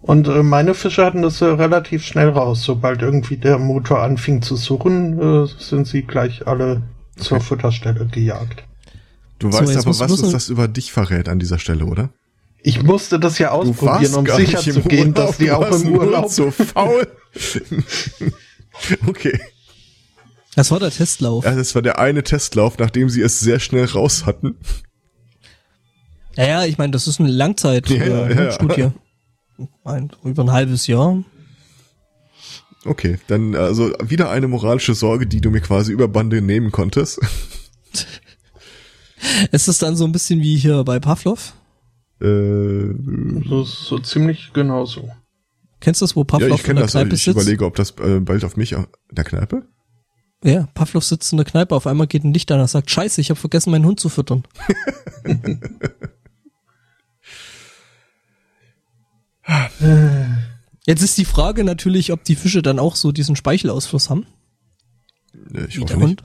Und 0.07 0.29
äh, 0.29 0.43
meine 0.43 0.75
Fische 0.75 1.03
hatten 1.03 1.23
das 1.23 1.41
äh, 1.41 1.47
relativ 1.47 2.05
schnell 2.05 2.29
raus. 2.29 2.63
Sobald 2.63 3.01
irgendwie 3.01 3.39
der 3.39 3.59
Motor 3.59 4.03
anfing 4.03 4.43
zu 4.43 4.55
surren, 4.55 5.19
äh, 5.19 5.49
sind 5.59 5.87
sie 5.87 6.03
gleich 6.03 6.47
alle 6.47 6.83
zur 7.17 7.39
Okay. 7.39 7.47
Futterstelle 7.47 8.07
gejagt. 8.09 8.65
Du 9.39 9.51
So, 9.51 9.59
weißt 9.59 9.79
aber, 9.79 9.99
was 9.99 10.21
uns 10.21 10.31
das 10.31 10.51
über 10.51 10.69
dich 10.69 10.93
verrät 10.93 11.31
an 11.31 11.39
dieser 11.39 11.59
Stelle, 11.59 11.87
oder? 11.87 12.11
Ich 12.63 12.83
musste 12.83 13.19
das 13.19 13.39
ja 13.39 13.53
ausprobieren, 13.53 14.15
um 14.15 14.27
sicher 14.27 14.59
zu 14.59 14.81
im 14.81 14.89
gehen, 14.89 15.09
Urlaub, 15.09 15.15
dass 15.15 15.39
die 15.39 15.51
auch 15.51 15.71
im 15.71 15.97
Urlaub 15.97 16.29
so 16.29 16.51
faul. 16.51 17.07
okay. 19.07 19.41
Das 20.55 20.71
war 20.71 20.81
der 20.81 20.91
Testlauf. 20.91 21.47
Ja, 21.47 21.55
das 21.55 21.75
war 21.75 21.81
der 21.81 21.99
eine 21.99 22.23
Testlauf, 22.23 22.77
nachdem 22.77 23.09
sie 23.09 23.23
es 23.23 23.41
sehr 23.41 23.59
schnell 23.59 23.87
raus 23.87 24.27
hatten. 24.27 24.57
Ja, 26.37 26.47
ja, 26.47 26.65
ich 26.67 26.77
meine, 26.77 26.91
das 26.91 27.07
ist 27.07 27.21
eine 27.21 27.31
Langzeit 27.31 27.89
Ja, 27.89 28.05
ja, 28.05 28.27
äh, 28.27 28.79
ja. 28.79 28.93
Ein, 29.85 30.11
über 30.25 30.45
ein 30.45 30.53
halbes 30.53 30.87
Jahr. 30.87 31.23
Okay, 32.85 33.19
dann 33.29 33.55
also 33.55 33.93
wieder 34.03 34.31
eine 34.31 34.49
moralische 34.49 34.95
Sorge, 34.95 35.27
die 35.27 35.41
du 35.41 35.51
mir 35.51 35.61
quasi 35.61 35.93
über 35.93 36.09
Bande 36.09 36.43
nehmen 36.43 36.71
konntest. 36.71 37.21
Ist 39.53 39.69
es 39.69 39.79
dann 39.79 39.97
so 39.97 40.05
ein 40.05 40.13
bisschen 40.13 40.41
wie 40.41 40.57
hier 40.57 40.85
bei 40.85 41.01
Pavlov? 41.01 41.55
Äh, 42.21 42.91
ist 42.91 43.85
so 43.87 43.99
ziemlich 43.99 44.51
genau 44.53 44.85
so. 44.85 45.09
Kennst 45.81 46.01
du 46.01 46.05
das, 46.05 46.15
wo 46.15 46.21
ja, 46.21 46.25
Pavlov 46.25 46.51
ich 46.51 46.61
in 46.61 46.65
kenne 46.67 46.75
der 46.81 46.85
das. 46.85 46.93
Kneipe 46.93 47.15
Ich 47.15 47.25
sitzt? 47.25 47.37
überlege, 47.37 47.65
ob 47.65 47.75
das 47.77 47.93
äh, 47.99 48.21
bald 48.21 48.45
auf 48.45 48.57
mich... 48.57 48.73
In 48.73 48.87
der 49.11 49.25
Kneipe? 49.25 49.67
Ja, 50.43 50.69
Pavlov 50.75 51.05
sitzt 51.05 51.33
in 51.33 51.39
der 51.39 51.47
Kneipe, 51.47 51.75
auf 51.75 51.87
einmal 51.87 52.07
geht 52.07 52.23
ein 52.23 52.35
Licht 52.35 52.53
an, 52.53 52.61
er 52.61 52.69
sagt, 52.69 52.91
scheiße, 52.91 53.21
ich 53.21 53.31
habe 53.31 53.41
vergessen, 53.41 53.71
meinen 53.71 53.87
Hund 53.87 53.99
zu 53.99 54.11
füttern. 54.11 54.45
Jetzt 60.87 61.03
ist 61.03 61.17
die 61.19 61.25
Frage 61.25 61.65
natürlich, 61.65 62.13
ob 62.13 62.25
die 62.25 62.35
Fische 62.37 62.63
dann 62.63 62.79
auch 62.79 62.97
so 62.97 63.13
diesen 63.13 63.37
Speichelausfluss 63.37 64.11
haben, 64.11 64.27
Äh, 65.53 65.65
Ich 65.67 65.77
wie 65.77 65.83
hoffe 65.83 65.95
nicht. 65.97 66.03
Hund. 66.03 66.25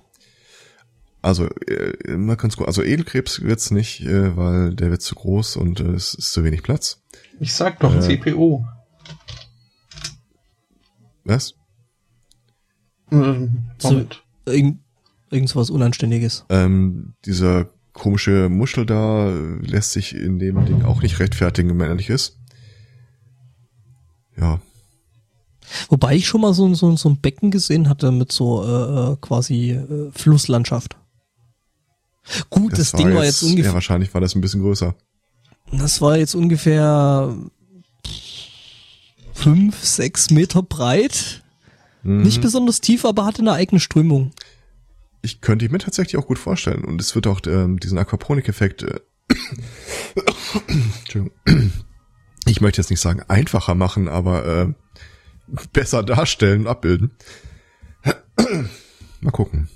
Also, 1.22 1.48
äh, 1.68 2.16
mal 2.16 2.36
ganz 2.38 2.56
gut. 2.56 2.68
Also 2.68 2.82
Edelkrebs 2.82 3.42
wird's 3.42 3.72
nicht, 3.72 4.02
äh, 4.02 4.38
weil 4.38 4.74
der 4.74 4.90
wird 4.92 5.02
zu 5.02 5.16
groß 5.16 5.58
und 5.58 5.82
äh, 5.82 5.92
es 5.92 6.14
ist 6.14 6.32
zu 6.32 6.44
wenig 6.46 6.64
Platz. 6.64 7.02
Ich 7.42 7.54
sag 7.54 7.80
doch, 7.82 7.94
Äh. 7.94 8.00
CPO. 8.00 8.66
Was? 11.26 11.56
Ähm. 13.12 13.70
Moment. 13.84 14.24
Irgend, 14.46 14.80
irgend 15.30 15.56
was 15.56 15.70
Unanständiges. 15.70 16.46
Ähm, 16.50 17.16
dieser 17.26 17.70
komische 17.92 18.48
Muschel 18.50 18.86
da 18.86 19.30
lässt 19.62 19.92
sich 19.92 20.16
in 20.16 20.40
dem 20.40 20.66
Ding 20.66 20.84
auch 20.86 21.02
nicht 21.02 21.20
rechtfertigen, 21.20 21.78
wenn 21.80 21.90
er 21.90 21.96
nicht 21.96 22.10
ist. 22.10 22.39
Ja, 24.40 24.60
Wobei 25.90 26.16
ich 26.16 26.26
schon 26.28 26.42
mal 26.42 26.54
so, 26.56 26.66
ein- 26.66 26.74
so, 26.74 26.96
so 26.96 27.10
ein 27.10 27.18
Becken 27.22 27.52
gesehen 27.52 27.90
hatte 27.90 28.12
mit 28.12 28.32
so 28.32 28.64
äh, 28.64 29.12
äh, 29.14 29.18
quasi 29.22 29.72
äh, 29.72 30.12
Flusslandschaft. 30.14 30.96
Gut, 32.50 32.78
das, 32.78 32.92
Ding 32.92 33.14
war 33.14 33.24
jetzt 33.26 33.42
Ja, 33.44 33.50
ungefähr, 33.50 33.74
wahrscheinlich 33.74 34.14
war 34.14 34.22
das 34.22 34.34
ein 34.36 34.42
bisschen 34.42 34.62
größer. 34.62 34.96
das 35.72 36.02
war 36.02 36.18
jetzt 36.18 36.34
ungefähr 36.36 37.36
fünf, 39.34 39.84
sechs 39.84 40.30
Meter 40.32 40.62
breit. 40.64 41.44
Mhm. 42.04 42.24
Nicht 42.24 42.42
besonders 42.42 42.82
tief, 42.82 43.06
aber 43.06 43.26
hatte 43.26 43.42
eine 43.42 43.54
eigene 43.54 43.80
Strömung. 43.80 44.32
Ich 45.22 45.42
könnte 45.42 45.66
ich 45.66 45.72
mir 45.72 45.80
tatsächlich 45.80 46.18
auch 46.18 46.28
gut 46.28 46.40
vorstellen. 46.40 46.84
Und 46.86 47.02
es 47.02 47.14
wird 47.14 47.28
auch 47.28 47.42
ähm, 47.46 47.80
diesen 47.80 47.98
Aquaponik-Effekt, 47.98 48.84
äh, 48.84 49.00
Entschuldigung. 51.02 51.32
Ich 52.50 52.62
möchte 52.62 52.82
jetzt 52.82 52.90
nicht 52.90 53.00
sagen 53.00 53.22
einfacher 53.28 53.76
machen, 53.76 54.08
aber 54.08 54.46
äh, 54.46 54.74
besser 55.72 56.04
darstellen, 56.04 56.68
abbilden. 56.68 57.12
Mal 59.22 59.32
gucken. 59.32 59.70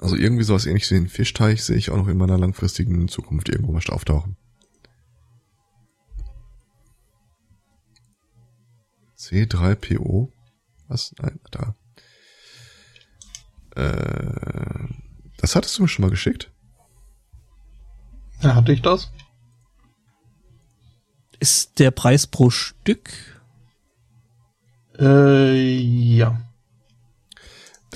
Also 0.00 0.16
irgendwie 0.16 0.44
sowas 0.44 0.66
ähnliches 0.66 0.90
wie 0.90 0.96
ein 0.96 1.08
Fischteich 1.08 1.62
sehe 1.62 1.76
ich 1.76 1.90
auch 1.90 1.96
noch 1.96 2.08
in 2.08 2.16
meiner 2.16 2.38
langfristigen 2.38 3.08
Zukunft 3.08 3.48
irgendwo 3.48 3.72
mal 3.72 3.82
auftauchen. 3.88 4.36
C3PO? 9.18 10.32
Was? 10.88 11.14
Nein, 11.18 11.40
da. 11.50 11.74
Äh, 13.74 14.88
das 15.38 15.56
hattest 15.56 15.78
du 15.78 15.82
mir 15.82 15.88
schon 15.88 16.04
mal 16.04 16.10
geschickt? 16.10 16.52
Ja, 18.42 18.54
hatte 18.54 18.72
ich 18.72 18.82
das? 18.82 19.10
Ist 21.46 21.78
der 21.78 21.92
Preis 21.92 22.26
pro 22.26 22.50
Stück? 22.50 23.10
Äh, 24.98 25.78
ja. 25.78 26.40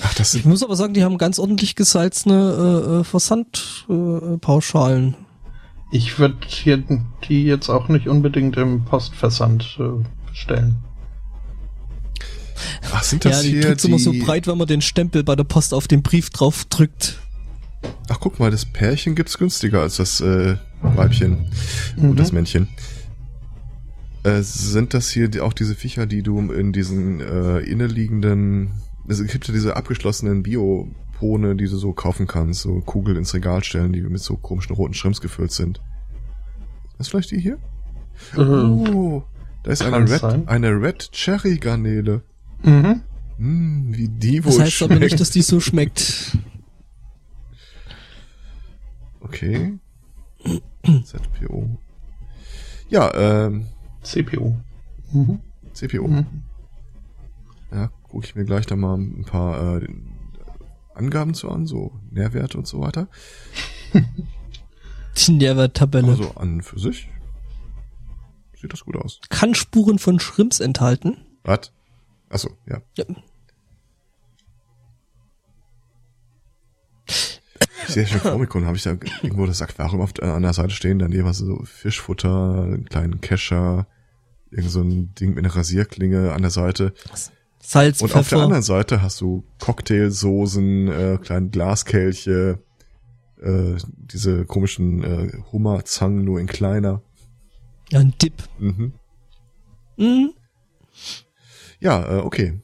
Ach, 0.01 0.13
das 0.13 0.33
Ich 0.35 0.45
muss 0.45 0.63
aber 0.63 0.77
sagen, 0.77 0.93
die 0.93 1.03
haben 1.03 1.17
ganz 1.17 1.37
ordentlich 1.37 1.75
gesalzene 1.75 2.33
äh, 2.33 3.01
äh, 3.01 3.03
Versandpauschalen. 3.03 5.17
Ich 5.91 6.17
würde 6.17 6.37
die 7.27 7.43
jetzt 7.43 7.67
auch 7.67 7.89
nicht 7.89 8.07
unbedingt 8.07 8.55
im 8.55 8.85
Postversand 8.85 9.77
äh, 9.81 10.01
bestellen. 10.29 10.77
ach, 12.93 13.03
sind 13.03 13.25
das 13.25 13.43
ja, 13.43 13.49
die 13.49 13.49
hier 13.49 13.61
tut's 13.63 13.81
die, 13.81 13.89
immer 13.89 13.99
so 13.99 14.13
breit, 14.13 14.47
wenn 14.47 14.57
man 14.57 14.67
den 14.67 14.81
Stempel 14.81 15.25
bei 15.25 15.35
der 15.35 15.43
Post 15.43 15.73
auf 15.73 15.89
den 15.89 16.03
Brief 16.03 16.29
drauf 16.29 16.63
drückt. 16.69 17.17
ach, 18.07 18.21
guck 18.21 18.39
mal, 18.39 18.49
das 18.49 18.63
Pärchen 18.63 19.13
gibt's 19.13 19.37
günstiger 19.37 19.81
als 19.81 19.97
das, 19.97 20.21
äh, 20.21 20.55
Weibchen 20.81 21.51
Mhm. 21.97 22.11
und 22.11 22.17
das 22.17 22.31
Männchen. 22.31 22.69
Äh, 24.23 24.41
sind 24.41 24.93
das 24.93 25.09
hier 25.09 25.27
die, 25.29 25.41
auch 25.41 25.53
diese 25.53 25.73
Viecher, 25.75 26.05
die 26.05 26.21
du 26.21 26.39
in 26.51 26.71
diesen, 26.73 27.21
äh, 27.21 27.59
innenliegenden, 27.59 28.71
es 29.07 29.25
gibt 29.25 29.47
ja 29.47 29.53
diese 29.53 29.75
abgeschlossenen 29.75 30.43
Biopone, 30.43 31.55
die 31.55 31.65
du 31.65 31.75
so 31.77 31.91
kaufen 31.93 32.27
kannst, 32.27 32.61
so 32.61 32.81
Kugel 32.81 33.17
ins 33.17 33.33
Regal 33.33 33.63
stellen, 33.63 33.93
die 33.93 34.01
mit 34.01 34.21
so 34.21 34.37
komischen 34.37 34.75
roten 34.75 34.93
Shrimps 34.93 35.21
gefüllt 35.21 35.51
sind. 35.51 35.81
Ist 36.99 37.09
vielleicht 37.09 37.31
die 37.31 37.39
hier? 37.39 37.57
Äh, 38.35 38.41
Oh, 38.41 39.23
da 39.63 39.71
ist 39.71 39.81
eine 39.81 40.07
Red, 40.09 40.23
eine 40.47 40.69
Red 40.81 41.11
Cherry 41.11 41.57
Garnele. 41.57 42.21
mhm. 42.63 43.01
Hm, 43.37 43.87
wie 43.97 44.07
die 44.07 44.43
wohl 44.43 44.51
Das 44.51 44.59
heißt 44.61 44.83
aber 44.83 44.95
schmeckt. 44.97 45.01
nicht, 45.13 45.19
dass 45.19 45.31
die 45.31 45.41
so 45.41 45.59
schmeckt. 45.59 46.37
Okay. 49.21 49.79
ZPO. 51.03 51.69
Ja, 52.89 53.11
ähm, 53.15 53.67
CPU. 54.01 54.55
Mhm. 55.11 55.39
CPO. 55.73 56.07
Mhm. 56.07 56.25
Ja, 57.71 57.89
gucke 58.03 58.25
ich 58.25 58.35
mir 58.35 58.45
gleich 58.45 58.65
da 58.65 58.75
mal 58.75 58.97
ein 58.97 59.25
paar 59.25 59.81
äh, 59.81 59.87
Angaben 60.93 61.33
zu 61.33 61.49
an, 61.49 61.65
so 61.65 61.93
Nährwerte 62.11 62.57
und 62.57 62.67
so 62.67 62.81
weiter. 62.81 63.07
Die 65.17 65.31
Nährwerttabelle. 65.31 66.07
Also 66.07 66.31
an 66.35 66.61
für 66.61 66.79
sich 66.79 67.09
sieht 68.61 68.71
das 68.71 68.85
gut 68.85 68.95
aus. 68.95 69.19
Kann 69.29 69.55
Spuren 69.55 69.99
von 69.99 70.19
Shrimps 70.19 70.59
enthalten. 70.59 71.17
Was? 71.43 71.71
Achso, 72.29 72.51
ja. 72.67 72.81
Ja. 72.95 73.05
Schon 77.93 78.19
vor 78.19 78.37
mir, 78.39 78.65
habe 78.65 78.77
ich 78.77 78.83
da 78.83 78.91
irgendwo 79.21 79.45
das 79.45 79.61
Aquarium 79.61 80.01
auf, 80.01 80.13
der- 80.13 80.33
an 80.33 80.43
der 80.43 80.53
Seite 80.53 80.71
stehen, 80.71 80.99
dann 80.99 81.11
jeweils 81.11 81.37
so 81.39 81.61
Fischfutter, 81.63 82.63
einen 82.63 82.85
kleinen 82.85 83.21
Kescher, 83.21 83.87
irgend 84.49 84.69
so 84.71 84.81
ein 84.81 85.13
Ding 85.15 85.29
mit 85.35 85.39
einer 85.45 85.55
Rasierklinge 85.55 86.31
an 86.33 86.41
der 86.41 86.51
Seite. 86.51 86.93
Salz, 87.63 88.01
Und 88.01 88.07
auf 88.07 88.13
der 88.13 88.23
Pfeffer. 88.23 88.43
anderen 88.43 88.63
Seite 88.63 89.01
hast 89.01 89.21
du 89.21 89.43
Cocktailsoßen, 89.59 90.87
äh, 90.87 91.17
kleine 91.21 91.49
Glaskelche, 91.49 92.59
äh, 93.41 93.75
diese 93.97 94.45
komischen 94.45 95.03
äh, 95.03 95.31
Hummerzangen 95.51 96.23
nur 96.25 96.39
in 96.39 96.47
kleiner. 96.47 97.01
Ja, 97.91 97.99
ein 97.99 98.13
Dip. 98.21 98.33
Mhm. 98.59 98.93
Mhm. 99.97 100.33
Ja, 101.79 102.17
äh, 102.17 102.21
okay. 102.21 102.59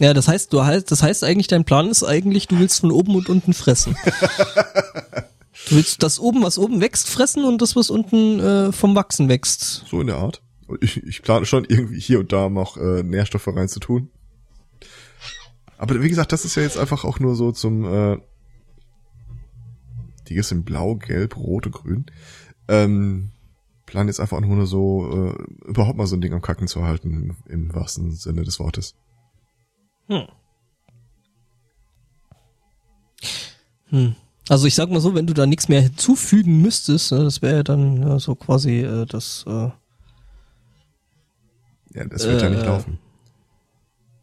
Ja, 0.00 0.14
das 0.14 0.28
heißt, 0.28 0.52
du 0.52 0.64
heißt, 0.64 0.90
das 0.90 1.02
heißt 1.02 1.22
eigentlich, 1.22 1.46
dein 1.46 1.64
Plan 1.64 1.88
ist 1.88 2.02
eigentlich, 2.02 2.48
du 2.48 2.58
willst 2.58 2.80
von 2.80 2.90
oben 2.90 3.14
und 3.14 3.28
unten 3.28 3.52
fressen. 3.52 3.96
du 5.68 5.76
willst 5.76 6.02
das 6.02 6.18
oben, 6.18 6.42
was 6.42 6.58
oben 6.58 6.80
wächst, 6.80 7.08
fressen 7.08 7.44
und 7.44 7.62
das, 7.62 7.76
was 7.76 7.90
unten 7.90 8.40
äh, 8.40 8.72
vom 8.72 8.96
Wachsen 8.96 9.28
wächst. 9.28 9.84
So 9.88 10.00
in 10.00 10.08
der 10.08 10.16
Art. 10.16 10.42
Ich, 10.80 11.02
ich 11.04 11.22
plane 11.22 11.46
schon 11.46 11.64
irgendwie 11.64 12.00
hier 12.00 12.20
und 12.20 12.32
da 12.32 12.48
noch 12.48 12.76
äh, 12.76 13.02
Nährstoffe 13.02 13.46
reinzutun. 13.46 14.08
Aber 15.76 16.02
wie 16.02 16.08
gesagt, 16.08 16.32
das 16.32 16.44
ist 16.44 16.56
ja 16.56 16.62
jetzt 16.62 16.78
einfach 16.78 17.04
auch 17.04 17.20
nur 17.20 17.36
so 17.36 17.52
zum 17.52 17.84
äh, 17.84 18.18
die 20.30 20.36
ist 20.36 20.52
in 20.52 20.64
blau, 20.64 20.94
gelb, 20.94 21.36
rot 21.36 21.66
und 21.66 21.72
grün. 21.72 22.06
Ähm, 22.68 23.32
plan 23.84 24.06
jetzt 24.06 24.20
einfach 24.20 24.38
auch 24.38 24.46
nur 24.46 24.66
so 24.66 25.34
äh, 25.34 25.68
überhaupt 25.68 25.98
mal 25.98 26.06
so 26.06 26.16
ein 26.16 26.20
Ding 26.20 26.32
am 26.32 26.40
Kacken 26.40 26.68
zu 26.68 26.84
halten, 26.84 27.36
im 27.46 27.74
wahrsten 27.74 28.12
Sinne 28.12 28.44
des 28.44 28.60
Wortes. 28.60 28.94
Hm. 30.10 30.26
Hm. 33.90 34.14
Also 34.48 34.66
ich 34.66 34.74
sag 34.74 34.90
mal 34.90 35.00
so, 35.00 35.14
wenn 35.14 35.26
du 35.26 35.34
da 35.34 35.46
nichts 35.46 35.68
mehr 35.68 35.80
hinzufügen 35.80 36.60
müsstest, 36.60 37.12
ne, 37.12 37.22
das 37.22 37.40
wäre 37.42 37.56
ja 37.58 37.62
dann 37.62 38.02
ja, 38.02 38.18
so 38.18 38.34
quasi 38.34 38.80
äh, 38.80 39.06
das. 39.06 39.44
Äh, 39.46 39.70
Ja, 41.94 42.04
das 42.06 42.24
wird 42.26 42.40
ja 42.42 42.48
Äh, 42.48 42.50
nicht 42.50 42.64
laufen. 42.66 42.98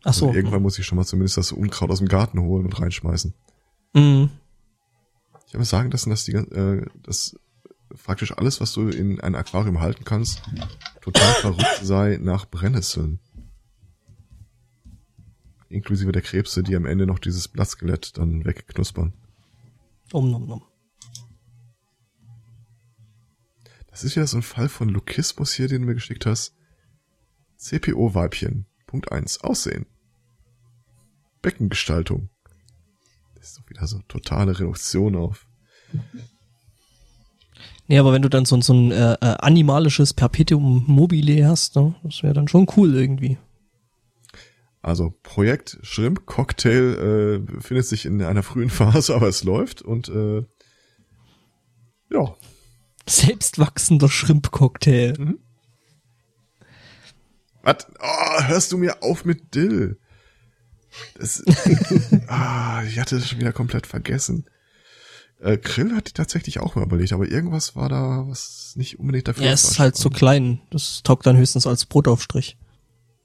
ach 0.04 0.14
so. 0.14 0.28
Also 0.28 0.36
irgendwann 0.38 0.62
muss 0.62 0.78
ich 0.80 0.86
schon 0.86 0.98
mal 0.98 1.06
zumindest 1.06 1.38
das 1.38 1.52
Unkraut 1.52 1.90
aus 1.92 2.00
dem 2.00 2.08
Garten 2.08 2.42
holen 2.42 2.66
und 2.66 2.80
reinschmeißen. 2.80 3.34
Mhm. 3.94 4.30
Ich 5.48 5.54
würde 5.54 5.66
sagen, 5.66 5.90
dass 5.92 6.04
das, 6.06 6.26
die, 6.26 6.34
äh, 6.34 6.86
das 7.04 7.38
praktisch 8.04 8.34
alles, 8.38 8.60
was 8.60 8.74
du 8.74 8.90
in 8.90 9.22
ein 9.22 9.36
Aquarium 9.36 9.80
halten 9.80 10.04
kannst, 10.04 10.42
total 11.02 11.34
verrückt 11.36 11.80
sei 11.84 12.20
nach 12.22 12.46
Brennnesseln. 12.50 13.20
Inklusive 15.70 16.12
der 16.12 16.22
Krebse, 16.22 16.64
die 16.64 16.76
am 16.76 16.86
Ende 16.86 17.06
noch 17.06 17.20
dieses 17.20 17.48
Blattskelett 17.48 18.18
dann 18.18 18.46
wegknuspern. 18.46 19.14
Um, 20.14 20.34
um, 20.34 20.52
um. 20.52 20.62
Das 23.88 24.04
ist 24.04 24.16
wieder 24.16 24.28
so 24.28 24.38
ein 24.38 24.44
Fall 24.44 24.70
von 24.70 24.90
Lukismus 24.90 25.54
hier, 25.54 25.68
den 25.68 25.82
du 25.82 25.88
mir 25.88 25.96
geschickt 25.96 26.26
hast. 26.26 26.56
CPO-Weibchen. 27.58 28.66
Punkt 28.86 29.12
1. 29.12 29.42
Aussehen. 29.42 29.86
Beckengestaltung. 31.42 32.30
Das 33.36 33.50
ist 33.50 33.58
doch 33.58 33.70
wieder 33.70 33.86
so 33.88 34.00
totale 34.08 34.58
Reduktion 34.58 35.16
auf. 35.16 35.48
Nee, 37.90 38.00
aber 38.00 38.12
wenn 38.12 38.22
du 38.22 38.30
dann 38.30 38.44
so, 38.44 38.60
so 38.60 38.74
ein 38.74 38.92
äh, 38.92 39.14
äh, 39.14 39.36
animalisches 39.40 40.14
Perpetuum 40.14 40.84
mobile 40.88 41.48
hast, 41.48 41.78
ne, 41.78 41.96
das 42.04 42.22
wäre 42.22 42.34
dann 42.34 42.50
schon 42.50 42.68
cool 42.76 42.94
irgendwie. 42.94 43.38
Also 44.82 45.14
Projekt 45.24 45.80
Shrimp 45.82 46.26
Cocktail 46.26 47.40
äh, 47.40 47.40
befindet 47.40 47.86
sich 47.86 48.06
in 48.06 48.22
einer 48.22 48.44
frühen 48.44 48.70
Phase, 48.72 49.16
aber 49.16 49.28
es 49.28 49.44
läuft 49.44 49.82
und 49.82 50.10
äh, 50.10 50.44
ja, 52.10 52.36
Selbstwachsender 53.08 54.10
Shrimp-Cocktail. 54.10 55.14
Mhm. 55.18 55.40
Was? 57.64 57.88
Oh, 58.00 58.44
hörst 58.44 58.72
du 58.72 58.78
mir 58.78 59.02
auf 59.02 59.26
mit 59.26 59.56
Dill? 59.56 60.00
Das, 61.16 61.44
ah, 62.28 62.84
ich 62.84 63.00
hatte 63.00 63.16
das 63.16 63.30
schon 63.30 63.40
wieder 63.40 63.54
komplett 63.54 63.88
vergessen. 63.88 64.46
Äh, 65.40 65.58
Krill 65.58 65.96
hatte 65.96 66.08
ich 66.08 66.14
tatsächlich 66.14 66.60
auch 66.60 66.76
mal 66.76 66.84
überlegt, 66.84 67.14
aber 67.14 67.28
irgendwas 67.28 67.76
war 67.76 67.90
da, 67.90 68.26
was 68.28 68.74
nicht 68.76 69.00
unbedingt 69.00 69.28
dafür 69.28 69.46
Ja, 69.46 69.52
es 69.52 69.64
ist 69.64 69.80
halt 69.80 69.96
so 69.96 70.10
klein. 70.10 70.62
Das 70.72 71.02
taugt 71.04 71.26
dann 71.26 71.38
höchstens 71.38 71.68
als 71.68 71.86
Brotaufstrich. 71.86 72.58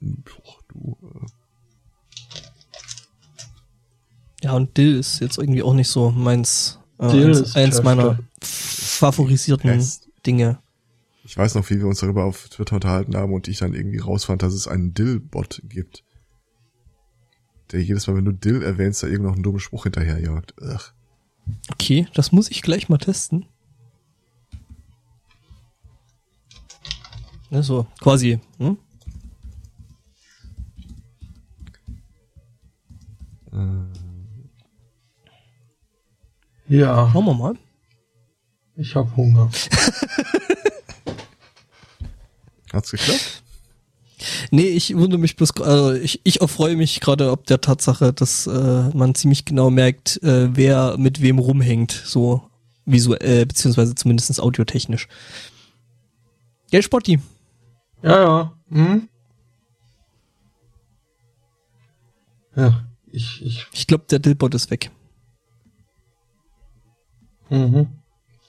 Puh, 0.00 0.42
du, 0.68 0.98
äh, 1.03 1.26
Ja, 4.43 4.55
und 4.55 4.76
Dill 4.76 4.99
ist 4.99 5.20
jetzt 5.20 5.38
irgendwie 5.38 5.62
auch 5.62 5.74
nicht 5.74 5.88
so 5.88 6.11
meins. 6.11 6.78
Äh, 6.99 7.11
Dill 7.11 7.28
eins 7.28 7.40
ist 7.40 7.57
eins 7.57 7.82
meiner 7.82 8.18
favorisierten 8.40 9.70
Pest. 9.70 10.09
Dinge. 10.26 10.61
ich 11.24 11.36
weiß 11.36 11.57
noch, 11.57 11.68
wie 11.70 11.78
wir 11.78 11.86
uns 11.86 11.99
darüber 12.01 12.24
auf 12.24 12.49
Twitter 12.49 12.76
unterhalten 12.76 13.16
haben 13.16 13.32
und 13.32 13.49
ich 13.49 13.59
dann 13.59 13.74
irgendwie 13.74 13.99
rausfand, 13.99 14.43
dass 14.43 14.55
es 14.55 14.68
einen 14.68 14.95
Dill-Bot 14.95 15.62
gibt. 15.64 16.05
Der 17.72 17.82
jedes 17.82 18.07
Mal, 18.07 18.16
wenn 18.16 18.24
du 18.24 18.32
Dill 18.32 18.62
erwähnst, 18.62 19.03
da 19.03 19.09
irgend 19.09 19.24
noch 19.24 19.34
einen 19.34 19.43
dummen 19.43 19.59
Spruch 19.59 19.84
hinterherjagt. 19.84 20.55
Ugh. 20.61 20.78
Okay, 21.72 22.07
das 22.14 22.30
muss 22.30 22.51
ich 22.51 22.62
gleich 22.62 22.88
mal 22.88 22.99
testen. 22.99 23.47
Ne, 27.51 27.62
so, 27.62 27.86
quasi. 28.01 28.40
Hm? 28.59 28.78
Ja, 36.73 37.11
Schauen 37.12 37.27
wir 37.27 37.35
mal. 37.35 37.55
ich 38.77 38.97
habe 38.97 39.14
Hunger. 39.14 39.51
Hat's 42.73 42.91
geklappt? 42.93 43.43
Nee, 44.51 44.68
ich 44.68 44.97
wundere 44.97 45.20
mich 45.20 45.37
bloß, 45.37 45.61
also 45.61 45.93
ich, 45.93 46.23
ich 46.25 46.41
erfreue 46.41 46.77
mich 46.77 47.01
gerade 47.01 47.31
ob 47.31 47.45
der 47.45 47.61
Tatsache, 47.61 48.14
dass 48.14 48.47
äh, 48.47 48.89
man 48.95 49.14
ziemlich 49.14 49.45
genau 49.45 49.68
merkt, 49.68 50.23
äh, 50.23 50.57
wer 50.57 50.97
mit 50.97 51.20
wem 51.20 51.39
rumhängt, 51.39 51.93
so 51.93 52.49
visuell, 52.87 53.43
äh, 53.43 53.45
beziehungsweise 53.45 53.95
zumindest 53.95 54.41
audiotechnisch. 54.41 55.09
Gell, 56.70 56.83
Spotti? 56.83 57.20
Ja, 58.03 58.23
ja. 58.23 58.53
Hm? 58.70 59.11
Ja, 62.57 62.83
ich, 63.11 63.43
ich. 63.45 63.66
Ich 63.75 63.87
glaube, 63.87 64.05
der 64.09 64.20
Dillbot 64.20 64.55
ist 64.55 64.70
weg. 64.70 64.91
Mhm. 67.53 67.88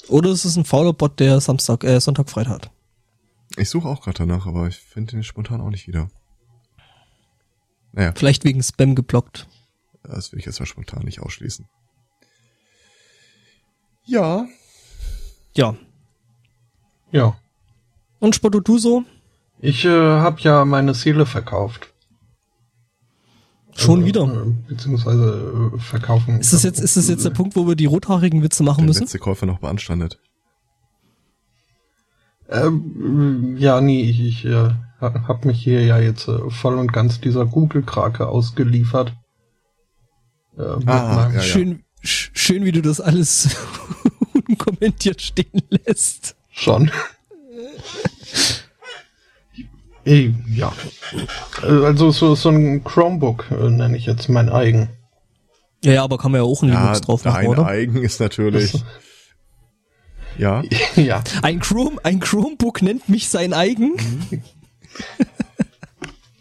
Oder 0.07 0.29
es 0.29 0.45
ist 0.45 0.55
ein 0.57 0.65
fauler 0.65 0.93
Bot, 0.93 1.19
der 1.19 1.39
Samstag, 1.41 1.83
äh, 1.83 1.99
Sonntag 1.99 2.29
frei 2.29 2.45
hat. 2.45 2.71
Ich 3.57 3.69
suche 3.69 3.87
auch 3.87 4.01
gerade 4.01 4.17
danach, 4.19 4.47
aber 4.47 4.67
ich 4.67 4.77
finde 4.77 5.11
den 5.11 5.23
spontan 5.23 5.61
auch 5.61 5.69
nicht 5.69 5.87
wieder. 5.87 6.09
Naja, 7.91 8.13
Vielleicht 8.15 8.43
wegen 8.43 8.63
Spam 8.63 8.95
geblockt. 8.95 9.47
das 10.03 10.31
will 10.31 10.39
ich 10.39 10.45
jetzt 10.45 10.59
mal 10.59 10.65
spontan 10.65 11.03
nicht 11.03 11.19
ausschließen. 11.21 11.67
Ja, 14.05 14.45
Ja. 15.55 15.75
Ja. 17.11 17.37
Und 18.19 18.35
Spotto, 18.35 18.59
du 18.59 18.79
so? 18.79 19.03
Ich 19.59 19.85
äh, 19.85 19.89
habe 19.89 20.41
ja 20.41 20.65
meine 20.65 20.93
Seele 20.95 21.25
verkauft. 21.27 21.92
Schon 23.75 24.03
Äh, 24.03 24.05
wieder. 24.05 24.23
äh, 24.23 24.51
Beziehungsweise 24.67 25.71
äh, 25.75 25.79
verkaufen. 25.79 26.39
Ist 26.39 26.53
das 26.53 26.63
jetzt, 26.63 26.79
ist 26.79 26.95
das 26.97 27.07
jetzt 27.09 27.25
der 27.25 27.31
Punkt, 27.31 27.55
wo 27.55 27.67
wir 27.67 27.75
die 27.75 27.85
rothaarigen 27.85 28.43
Witze 28.43 28.63
machen 28.63 28.81
der 28.81 28.87
müssen? 28.87 29.01
letzte 29.01 29.19
Käufer 29.19 29.45
noch 29.45 29.59
beanstandet. 29.59 30.19
Ähm, 32.49 33.55
ja, 33.57 33.81
nee, 33.81 34.01
ich, 34.03 34.19
ich 34.21 34.45
äh, 34.45 34.69
ha- 35.01 35.25
hab 35.27 35.45
mich 35.45 35.61
hier 35.63 35.83
ja 35.85 35.97
jetzt 35.99 36.27
äh, 36.27 36.49
voll 36.49 36.77
und 36.77 36.91
ganz 36.93 37.19
dieser 37.21 37.45
Google-Krake 37.45 38.27
ausgeliefert. 38.27 39.13
Äh, 40.57 40.61
Ah, 40.61 41.29
ja, 41.29 41.31
ja. 41.31 41.41
Schön, 41.41 41.83
sch- 42.03 42.29
schön, 42.33 42.63
wie 42.65 42.71
du 42.71 42.81
das 42.81 43.01
alles 43.01 43.55
unkommentiert 44.47 45.21
stehen 45.21 45.63
lässt. 45.69 46.35
Schon. 46.51 46.91
Ja. 50.05 50.73
Also 51.61 52.11
so, 52.11 52.35
so 52.35 52.49
ein 52.49 52.83
Chromebook 52.83 53.45
äh, 53.51 53.69
nenne 53.69 53.95
ich 53.95 54.05
jetzt 54.05 54.27
mein 54.29 54.49
eigen. 54.49 54.89
Ja, 55.83 55.93
ja, 55.93 56.03
aber 56.03 56.17
kann 56.17 56.31
man 56.31 56.41
ja 56.41 56.45
auch 56.45 56.61
ein 56.61 56.69
Linux 56.69 57.01
drauf 57.01 57.25
machen, 57.25 57.41
dein 57.41 57.47
oder? 57.47 57.65
eigen 57.65 58.01
ist 58.01 58.19
natürlich. 58.19 58.73
ja, 60.37 60.63
ja. 60.95 61.23
Ein 61.41 61.59
Chrome, 61.59 61.97
ein 62.03 62.19
Chromebook 62.19 62.81
nennt 62.81 63.09
mich 63.09 63.29
sein 63.29 63.53
eigen. 63.53 63.93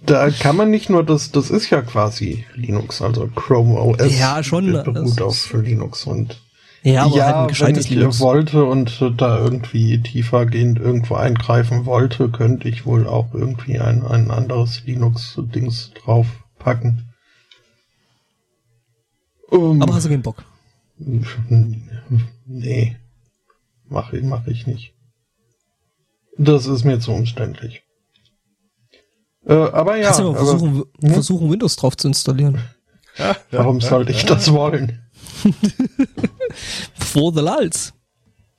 Da 0.04 0.30
kann 0.30 0.56
man 0.56 0.70
nicht 0.70 0.90
nur 0.90 1.04
das, 1.04 1.30
das 1.30 1.50
ist 1.50 1.70
ja 1.70 1.80
quasi 1.80 2.44
Linux, 2.54 3.00
also 3.00 3.28
Chrome 3.28 3.80
OS. 3.80 4.18
Ja, 4.18 4.42
schon, 4.42 4.72
Beruht 4.72 5.22
auf 5.22 5.52
Linux 5.52 6.04
und 6.06 6.40
Ja, 6.85 7.05
aber 7.05 7.16
ja, 7.16 7.24
halt 7.26 7.35
ein 7.37 7.41
wenn 7.43 7.49
gescheites 7.49 7.85
ich 7.85 7.91
Linux. 7.91 8.18
wollte 8.20 8.64
und 8.64 9.01
da 9.16 9.39
irgendwie 9.39 10.03
tiefergehend 10.03 10.80
irgendwo 10.80 11.14
eingreifen 11.14 11.87
wollte, 11.87 12.28
könnte 12.28 12.68
ich 12.68 12.87
wohl 12.87 13.07
auch 13.07 13.33
irgendwie 13.35 13.78
ein, 13.78 14.05
ein 14.05 14.30
anderes 14.33 14.83
Linux-Dings 14.85 15.93
draufpacken. 16.03 17.09
Um, 19.49 19.80
Aber 19.83 19.95
hast 19.95 20.07
du 20.07 20.09
keinen 20.11 20.22
Bock? 20.22 20.45
nee, 22.47 22.97
mache 23.89 24.16
ich, 24.18 24.24
mach 24.24 24.47
ich 24.47 24.66
nicht. 24.66 24.95
Das 26.39 26.66
ist 26.66 26.85
mir 26.85 26.99
zu 26.99 27.12
umständlich. 27.12 27.83
Äh, 29.45 29.53
aber 29.55 29.97
ja, 29.97 30.05
Kannst 30.07 30.20
du 30.20 30.24
mal 30.24 30.39
aber 30.39 30.47
versuchen, 30.47 30.85
Hm? 31.03 31.11
versuchen, 31.12 31.51
Windows 31.51 31.76
drauf 31.76 31.97
zu 31.97 32.09
installieren. 32.09 32.59
warum 33.51 33.80
sollte 33.80 34.12
ich 34.12 34.24
das 34.24 34.53
wollen? 34.53 35.01
For 36.95 37.32
the 37.32 37.40
lulz. 37.40 37.93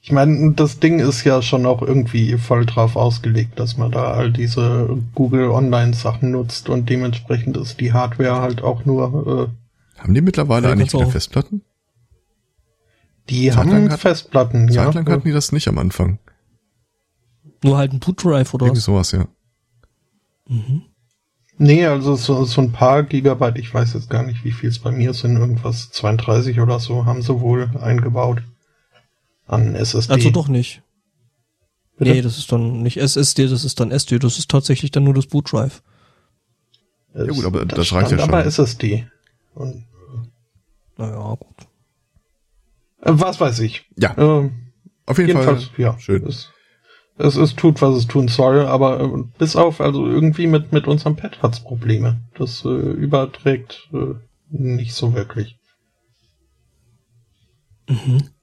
Ich 0.02 0.12
meine, 0.12 0.52
das 0.54 0.80
Ding 0.80 1.00
ist 1.00 1.24
ja 1.24 1.42
schon 1.42 1.66
auch 1.66 1.82
irgendwie 1.82 2.38
voll 2.38 2.66
drauf 2.66 2.98
ausgelegt, 2.98 3.58
dass 3.60 3.78
man 3.78 3.92
da 3.92 4.12
all 4.14 4.32
diese 4.34 5.02
Google 5.16 5.50
Online-Sachen 5.50 6.32
nutzt 6.32 6.68
und 6.68 6.90
dementsprechend 6.90 7.56
ist 7.56 7.80
die 7.80 7.94
Hardware 7.94 8.42
halt 8.42 8.62
auch 8.64 8.84
nur, 8.84 9.50
äh, 9.98 10.00
haben 10.02 10.14
die 10.14 10.22
mittlerweile 10.22 10.70
eigentlich 10.70 10.94
wieder 10.94 11.06
auch- 11.08 11.12
Festplatten? 11.12 11.62
die 13.30 13.48
Zeit 13.48 13.58
haben 13.58 13.70
lang 13.70 13.90
hat- 13.92 14.00
Festplatten, 14.02 14.68
ja. 14.68 14.84
Zeitlang 14.86 15.08
hatten 15.10 15.24
die 15.28 15.32
das 15.32 15.54
nicht 15.54 15.70
am 15.70 15.78
Anfang. 15.78 16.20
Nur 17.64 17.78
halt 17.78 17.94
ein 17.94 18.00
Boot 18.00 18.22
Drive 18.26 18.54
oder 18.54 18.66
Irgendwie 18.66 18.80
was? 18.80 18.86
sowas, 18.86 19.12
ja. 19.14 19.26
Nee, 21.58 21.86
also 21.86 22.16
so, 22.16 22.44
so 22.46 22.62
ein 22.62 22.72
paar 22.72 23.04
Gigabyte, 23.04 23.58
ich 23.60 23.74
weiß 23.74 23.94
jetzt 23.94 24.10
gar 24.10 24.24
nicht, 24.24 24.44
wie 24.44 24.52
viel 24.52 24.70
es 24.70 24.80
bei 24.80 24.92
mir 24.92 25.14
sind, 25.14 25.38
irgendwas 25.38 25.92
32 25.92 26.60
oder 26.60 26.80
so, 26.80 27.06
haben 27.06 27.22
sie 27.22 27.40
wohl 27.40 27.70
eingebaut 27.80 28.42
an 29.46 29.76
SSD. 29.76 30.12
Also 30.14 30.30
doch 30.32 30.48
nicht. 30.48 30.82
Bitte? 31.98 32.12
Nee, 32.12 32.22
das 32.24 32.38
ist 32.40 32.52
dann 32.52 32.82
nicht 32.82 32.98
SSD, 32.98 33.48
das 33.48 33.64
ist 33.64 33.80
dann 33.80 33.92
SD, 33.92 34.18
das 34.20 34.40
ist 34.40 34.50
tatsächlich 34.50 34.90
dann 34.92 35.04
nur 35.04 35.14
das 35.14 35.28
Boot 35.28 35.52
Drive. 35.52 35.84
Es- 37.14 37.28
Ja 37.28 37.34
gut, 37.34 37.46
aber 37.46 37.66
da 37.66 37.76
das 37.76 37.94
reicht 37.94 38.12
ja 38.12 38.18
stand 38.18 38.34
aber 38.34 38.40
schon. 38.42 38.48
SSD. 38.66 39.08
Und, 39.54 39.86
Naja, 40.98 41.36
gut. 41.40 41.68
äh, 43.02 43.12
was 43.14 43.40
weiß 43.40 43.60
ich. 43.60 43.86
Ja, 43.96 44.16
Ähm, 44.18 44.72
auf 45.06 45.18
jeden 45.20 45.30
Jedenfalls, 45.30 45.66
Fall. 45.66 45.80
ja. 45.80 46.00
schön. 46.00 46.26
Es, 46.26 46.50
es, 47.18 47.36
es 47.36 47.56
tut, 47.56 47.82
was 47.82 47.96
es 47.96 48.08
tun 48.08 48.28
soll, 48.28 48.66
aber 48.66 49.00
äh, 49.02 49.24
bis 49.38 49.56
auf, 49.56 49.82
also 49.82 50.08
irgendwie 50.08 50.48
mit, 50.48 50.72
mit 50.72 50.88
unserem 50.88 51.16
Pad 51.16 51.42
hat's 51.42 51.64
Probleme. 51.64 52.22
Das 52.38 52.66
äh, 52.66 52.70
überträgt 52.70 53.90
äh, 53.94 54.16
nicht 54.50 54.94
so 54.94 55.14
wirklich. 55.14 55.58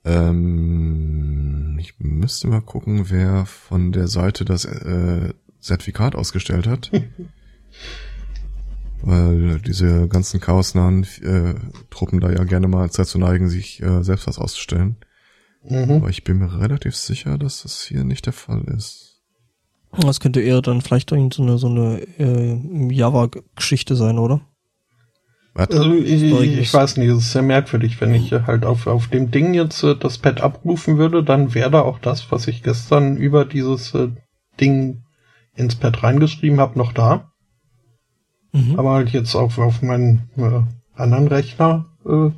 Ähm, 0.05 1.79
ich 1.81 1.95
müsste 1.99 2.49
mal 2.49 2.61
gucken, 2.61 3.11
wer 3.11 3.47
von 3.47 3.93
der 3.93 4.07
Seite 4.09 4.45
das 4.45 4.65
äh, 4.65 5.33
Zertifikat 5.61 6.15
ausgestellt 6.15 6.67
hat. 6.67 6.91
Weil 9.03 9.61
diese 9.61 10.09
ganzen 10.09 10.41
chaosnahen 10.41 11.05
äh, 11.23 11.55
Truppen 11.89 12.21
da 12.21 12.31
ja 12.31 12.45
gerne 12.45 12.69
mal 12.69 12.89
dazu 12.95 13.19
neigen, 13.19 13.49
sich 13.49 13.83
äh, 13.83 14.05
selbst 14.05 14.27
was 14.27 14.39
auszustellen. 14.39 14.97
Mhm. 15.63 15.91
Aber 15.97 16.09
ich 16.09 16.25
bin 16.25 16.39
mir 16.39 16.61
relativ 16.61 16.97
sicher, 16.97 17.39
dass 17.39 17.63
das 17.63 17.83
hier 17.83 18.05
nicht 18.05 18.27
der 18.27 18.33
Fall 18.33 18.63
ist. 18.77 19.21
Das 19.93 20.21
könnte 20.21 20.41
eher 20.41 20.63
dann 20.63 20.81
vielleicht 20.81 21.11
irgend 21.11 21.35
so 21.35 21.43
eine, 21.43 21.59
so 21.59 21.69
eine 21.69 22.01
äh, 22.19 22.95
Java-Geschichte 22.95 23.97
sein, 23.97 24.19
oder? 24.19 24.41
Also 25.55 25.95
ich, 25.95 26.23
ich, 26.23 26.73
weiß 26.73 26.97
nicht, 26.97 27.09
es 27.09 27.19
ist 27.19 27.33
sehr 27.33 27.43
merkwürdig, 27.43 28.01
wenn 28.01 28.15
ich 28.15 28.33
halt 28.33 28.65
auf, 28.65 28.87
auf 28.87 29.09
dem 29.09 29.33
Ding 29.33 29.53
jetzt 29.53 29.83
äh, 29.83 29.97
das 29.97 30.19
Pad 30.19 30.41
abrufen 30.41 30.97
würde, 30.97 31.25
dann 31.25 31.55
wäre 31.55 31.71
da 31.71 31.81
auch 31.81 31.99
das, 31.99 32.31
was 32.31 32.47
ich 32.47 32.63
gestern 32.63 33.17
über 33.17 33.45
dieses 33.45 33.93
äh, 33.95 34.09
Ding 34.61 35.03
ins 35.57 35.75
Pad 35.75 36.03
reingeschrieben 36.03 36.61
habe, 36.61 36.79
noch 36.79 36.93
da. 36.93 37.33
Mhm. 38.53 38.79
Aber 38.79 38.93
halt 38.93 39.11
jetzt 39.11 39.35
auf, 39.35 39.59
auf 39.59 39.83
meinen 39.83 40.31
äh, 40.37 40.63
anderen 40.95 41.27
Rechner 41.27 41.87
äh, 42.07 42.31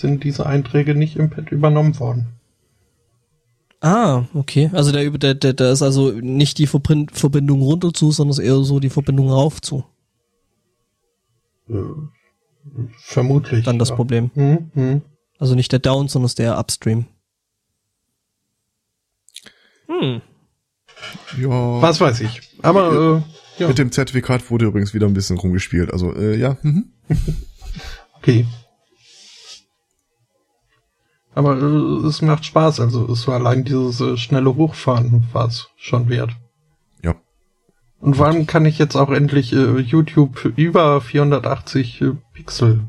sind 0.00 0.24
diese 0.24 0.46
Einträge 0.46 0.94
nicht 0.94 1.16
im 1.16 1.30
Pad 1.30 1.50
übernommen 1.50 1.98
worden. 1.98 2.28
Ah, 3.80 4.24
okay. 4.34 4.70
Also 4.72 4.90
der, 4.90 5.08
der, 5.10 5.34
der, 5.34 5.52
der 5.52 5.70
ist 5.70 5.82
also 5.82 6.10
nicht 6.10 6.58
die 6.58 6.66
Verbindung 6.66 7.62
runter 7.62 7.92
zu, 7.92 8.10
sondern 8.10 8.32
ist 8.32 8.38
eher 8.38 8.58
so 8.64 8.80
die 8.80 8.90
Verbindung 8.90 9.30
rauf 9.30 9.60
zu. 9.60 9.84
Äh, 11.68 11.74
vermutlich. 12.98 13.64
Dann 13.64 13.78
das 13.78 13.90
ja. 13.90 13.94
Problem. 13.94 14.30
Hm, 14.34 14.70
hm. 14.74 15.02
Also 15.38 15.54
nicht 15.54 15.70
der 15.70 15.78
Down, 15.78 16.08
sondern 16.08 16.26
ist 16.26 16.38
der 16.40 16.58
Upstream. 16.58 17.06
Hm. 19.86 20.20
ja. 21.40 21.82
Was 21.82 22.00
weiß 22.00 22.20
ich. 22.20 22.40
Aber 22.62 23.22
äh, 23.24 23.62
ja, 23.62 23.68
Mit 23.68 23.78
dem 23.78 23.92
Zertifikat 23.92 24.50
wurde 24.50 24.66
übrigens 24.66 24.94
wieder 24.94 25.06
ein 25.06 25.14
bisschen 25.14 25.38
rumgespielt. 25.38 25.92
Also, 25.92 26.14
äh, 26.14 26.36
ja. 26.36 26.56
Mhm. 26.62 26.92
okay. 28.14 28.46
Aber 31.34 31.56
äh, 31.56 32.06
es 32.06 32.22
macht 32.22 32.44
Spaß. 32.44 32.80
Also 32.80 33.10
es 33.10 33.26
war 33.28 33.36
allein 33.36 33.64
dieses 33.64 34.00
äh, 34.00 34.16
schnelle 34.16 34.54
Hochfahren 34.56 35.24
war 35.32 35.46
es 35.46 35.68
schon 35.76 36.08
wert. 36.08 36.32
Ja. 37.02 37.14
Und 38.00 38.16
vor 38.16 38.26
allem 38.26 38.46
kann 38.46 38.64
ich 38.66 38.78
jetzt 38.78 38.96
auch 38.96 39.10
endlich 39.10 39.52
äh, 39.52 39.78
YouTube 39.78 40.44
über 40.56 41.00
480 41.00 42.00
äh, 42.00 42.12
Pixel 42.32 42.80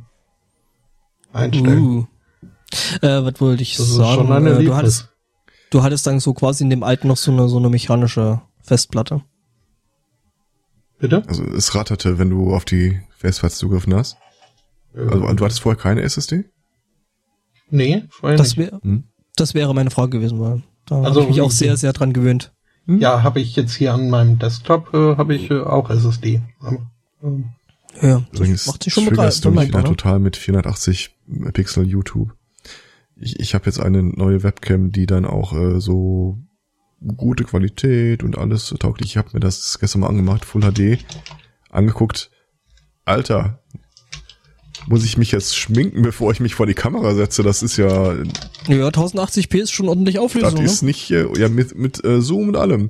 einstellen. 1.33 1.83
Uh. 1.83 2.05
Äh, 3.01 3.23
was 3.23 3.41
wollte 3.41 3.63
ich 3.63 3.77
Das 3.77 3.87
ist 3.87 3.95
sagen? 3.95 4.15
schon 4.15 4.31
eine 4.31 4.51
äh, 4.51 4.63
du, 4.63 4.75
hattest, 4.75 5.09
du 5.71 5.83
hattest 5.83 6.05
dann 6.07 6.19
so 6.19 6.33
quasi 6.33 6.63
in 6.63 6.69
dem 6.69 6.83
alten 6.83 7.07
noch 7.07 7.17
so 7.17 7.31
eine, 7.31 7.47
so 7.49 7.57
eine 7.57 7.69
mechanische 7.69 8.41
Festplatte. 8.61 9.21
Bitte? 10.99 11.23
Also, 11.27 11.43
es 11.45 11.73
ratterte, 11.75 12.19
wenn 12.19 12.29
du 12.29 12.53
auf 12.53 12.65
die 12.65 12.99
Festplatte 13.17 13.55
zugriffen 13.55 13.93
hast. 13.95 14.17
Äh, 14.93 14.99
Also, 15.01 15.25
und 15.25 15.39
du 15.39 15.45
hattest 15.45 15.61
vorher 15.61 15.81
keine 15.81 16.01
SSD? 16.01 16.45
Nee, 17.69 18.03
vorher 18.09 18.37
Das, 18.37 18.55
nicht. 18.57 18.71
wär, 18.71 18.79
Hm. 18.81 19.03
das 19.35 19.53
wäre 19.53 19.73
meine 19.73 19.89
Frage 19.91 20.11
gewesen, 20.17 20.39
weil 20.39 20.61
da 20.85 21.01
Also, 21.01 21.21
habe 21.21 21.29
ich 21.31 21.37
mich 21.37 21.41
auch 21.41 21.51
sehr, 21.51 21.77
sehr 21.77 21.93
dran 21.93 22.13
gewöhnt. 22.13 22.51
Ja, 22.87 23.21
habe 23.23 23.39
ich 23.39 23.55
jetzt 23.55 23.73
hier 23.75 23.93
an 23.93 24.09
meinem 24.09 24.39
Desktop 24.39 24.93
äh, 24.93 25.15
habe 25.15 25.35
ich 25.35 25.51
äh, 25.51 25.59
auch 25.61 25.89
SSD. 25.91 26.41
Aber, 26.59 26.89
ähm, 27.23 27.45
Ja, 28.01 28.21
das 28.31 28.39
Übrigens 28.39 28.65
macht 28.67 28.83
sich 28.83 28.93
schon 28.93 29.05
triggerst 29.05 29.45
du 29.45 29.51
mich 29.51 29.71
ne? 29.71 29.83
total 29.83 30.19
mit 30.19 30.35
480 30.37 31.15
Pixel 31.53 31.85
YouTube. 31.87 32.33
Ich, 33.15 33.39
ich 33.39 33.53
habe 33.53 33.65
jetzt 33.65 33.79
eine 33.79 34.01
neue 34.01 34.41
Webcam, 34.43 34.91
die 34.91 35.05
dann 35.05 35.25
auch 35.25 35.53
äh, 35.53 35.79
so 35.79 36.39
gute 37.15 37.43
Qualität 37.43 38.23
und 38.23 38.37
alles 38.37 38.65
so 38.65 38.77
tauglich. 38.77 39.11
Ich 39.11 39.17
habe 39.17 39.29
mir 39.33 39.39
das 39.39 39.77
gestern 39.79 40.01
mal 40.01 40.07
angemacht, 40.07 40.43
Full 40.45 40.61
HD, 40.63 40.97
angeguckt. 41.69 42.31
Alter, 43.05 43.58
muss 44.87 45.03
ich 45.05 45.17
mich 45.17 45.31
jetzt 45.31 45.55
schminken, 45.57 46.01
bevor 46.01 46.31
ich 46.31 46.39
mich 46.39 46.55
vor 46.55 46.65
die 46.65 46.73
Kamera 46.73 47.13
setze? 47.15 47.43
Das 47.43 47.61
ist 47.63 47.77
ja, 47.77 48.13
Ja, 48.67 48.87
1080p 48.87 49.57
ist 49.61 49.71
schon 49.71 49.89
ordentlich 49.89 50.15
das 50.15 50.23
Auflösung. 50.23 50.63
ist 50.63 50.81
Ne? 50.81 50.87
nicht, 50.87 51.11
äh, 51.11 51.27
ja, 51.39 51.49
mit, 51.49 51.75
mit 51.77 52.03
äh, 52.03 52.21
Zoom 52.21 52.49
und 52.49 52.55
allem. 52.55 52.89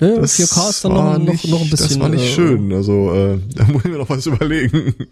Ja, 0.00 0.16
Das 0.16 0.38
4K 0.38 0.70
ist 0.70 0.84
dann 0.84 0.92
noch, 0.94 1.18
nicht, 1.18 1.46
noch 1.48 1.60
ein 1.60 1.70
bisschen. 1.70 1.88
Das 1.88 2.00
war 2.00 2.08
nicht 2.08 2.24
äh, 2.24 2.32
schön. 2.34 2.72
Also, 2.72 3.12
äh, 3.14 3.38
da 3.54 3.64
muss 3.66 3.84
ich 3.84 3.90
mir 3.90 3.98
noch 3.98 4.08
was 4.08 4.26
überlegen. 4.26 4.94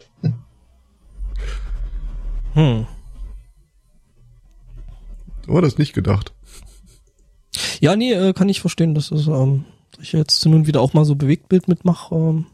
Hm. 2.55 2.85
Aber 5.47 5.63
das 5.63 5.79
nicht 5.79 5.93
gedacht. 5.93 6.33
Ja, 7.81 7.95
nee, 7.97 8.13
äh, 8.13 8.33
kann 8.33 8.49
ich 8.49 8.61
verstehen. 8.61 8.95
Das 8.95 9.11
ist, 9.13 9.29
ähm, 9.29 9.65
dass 9.93 10.03
ich 10.05 10.13
jetzt 10.13 10.45
nun 10.47 10.67
wieder 10.67 10.81
auch 10.81 10.93
mal 10.93 11.05
so 11.05 11.15
Bewegtbild 11.15 11.69
mitmache. 11.69 12.13
Ähm, 12.15 12.47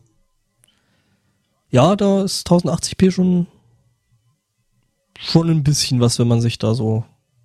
ja, 1.77 1.95
da 1.95 2.23
ist 2.23 2.51
1080p 2.51 3.11
schon 3.11 3.47
schon 5.19 5.51
ein 5.51 5.63
bisschen 5.63 6.01
was, 6.01 6.19
wenn 6.19 6.27
man 6.27 6.41
sich 6.41 6.57
da 6.59 6.75
so 6.75 7.05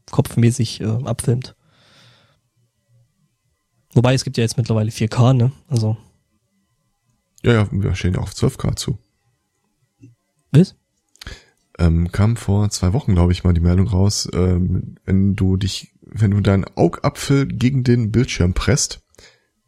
kopfmäßig 0.09 0.79
äh, 0.79 0.85
abfilmt. 1.03 1.53
Wobei 3.93 4.13
es 4.13 4.23
gibt 4.23 4.37
ja 4.37 4.43
jetzt 4.43 4.55
mittlerweile 4.55 4.89
4K, 4.89 5.33
ne? 5.33 5.51
Also, 5.67 5.97
Ja, 7.43 7.53
ja, 7.53 7.67
wir 7.71 7.93
stehen 7.93 8.13
ja 8.13 8.21
auf 8.21 8.31
12K 8.31 8.77
zu. 8.77 8.97
was? 10.51 10.75
Ähm, 11.77 12.09
kam 12.13 12.37
vor 12.37 12.69
zwei 12.69 12.93
Wochen, 12.93 13.13
glaube 13.15 13.33
ich, 13.33 13.43
mal 13.43 13.53
die 13.53 13.59
Meldung 13.59 13.87
raus, 13.87 14.29
ähm, 14.33 14.95
wenn 15.03 15.35
du 15.35 15.57
dich, 15.57 15.91
wenn 16.03 16.31
du 16.31 16.39
deinen 16.39 16.65
Augapfel 16.75 17.47
gegen 17.47 17.83
den 17.83 18.13
Bildschirm 18.13 18.53
presst, 18.53 19.00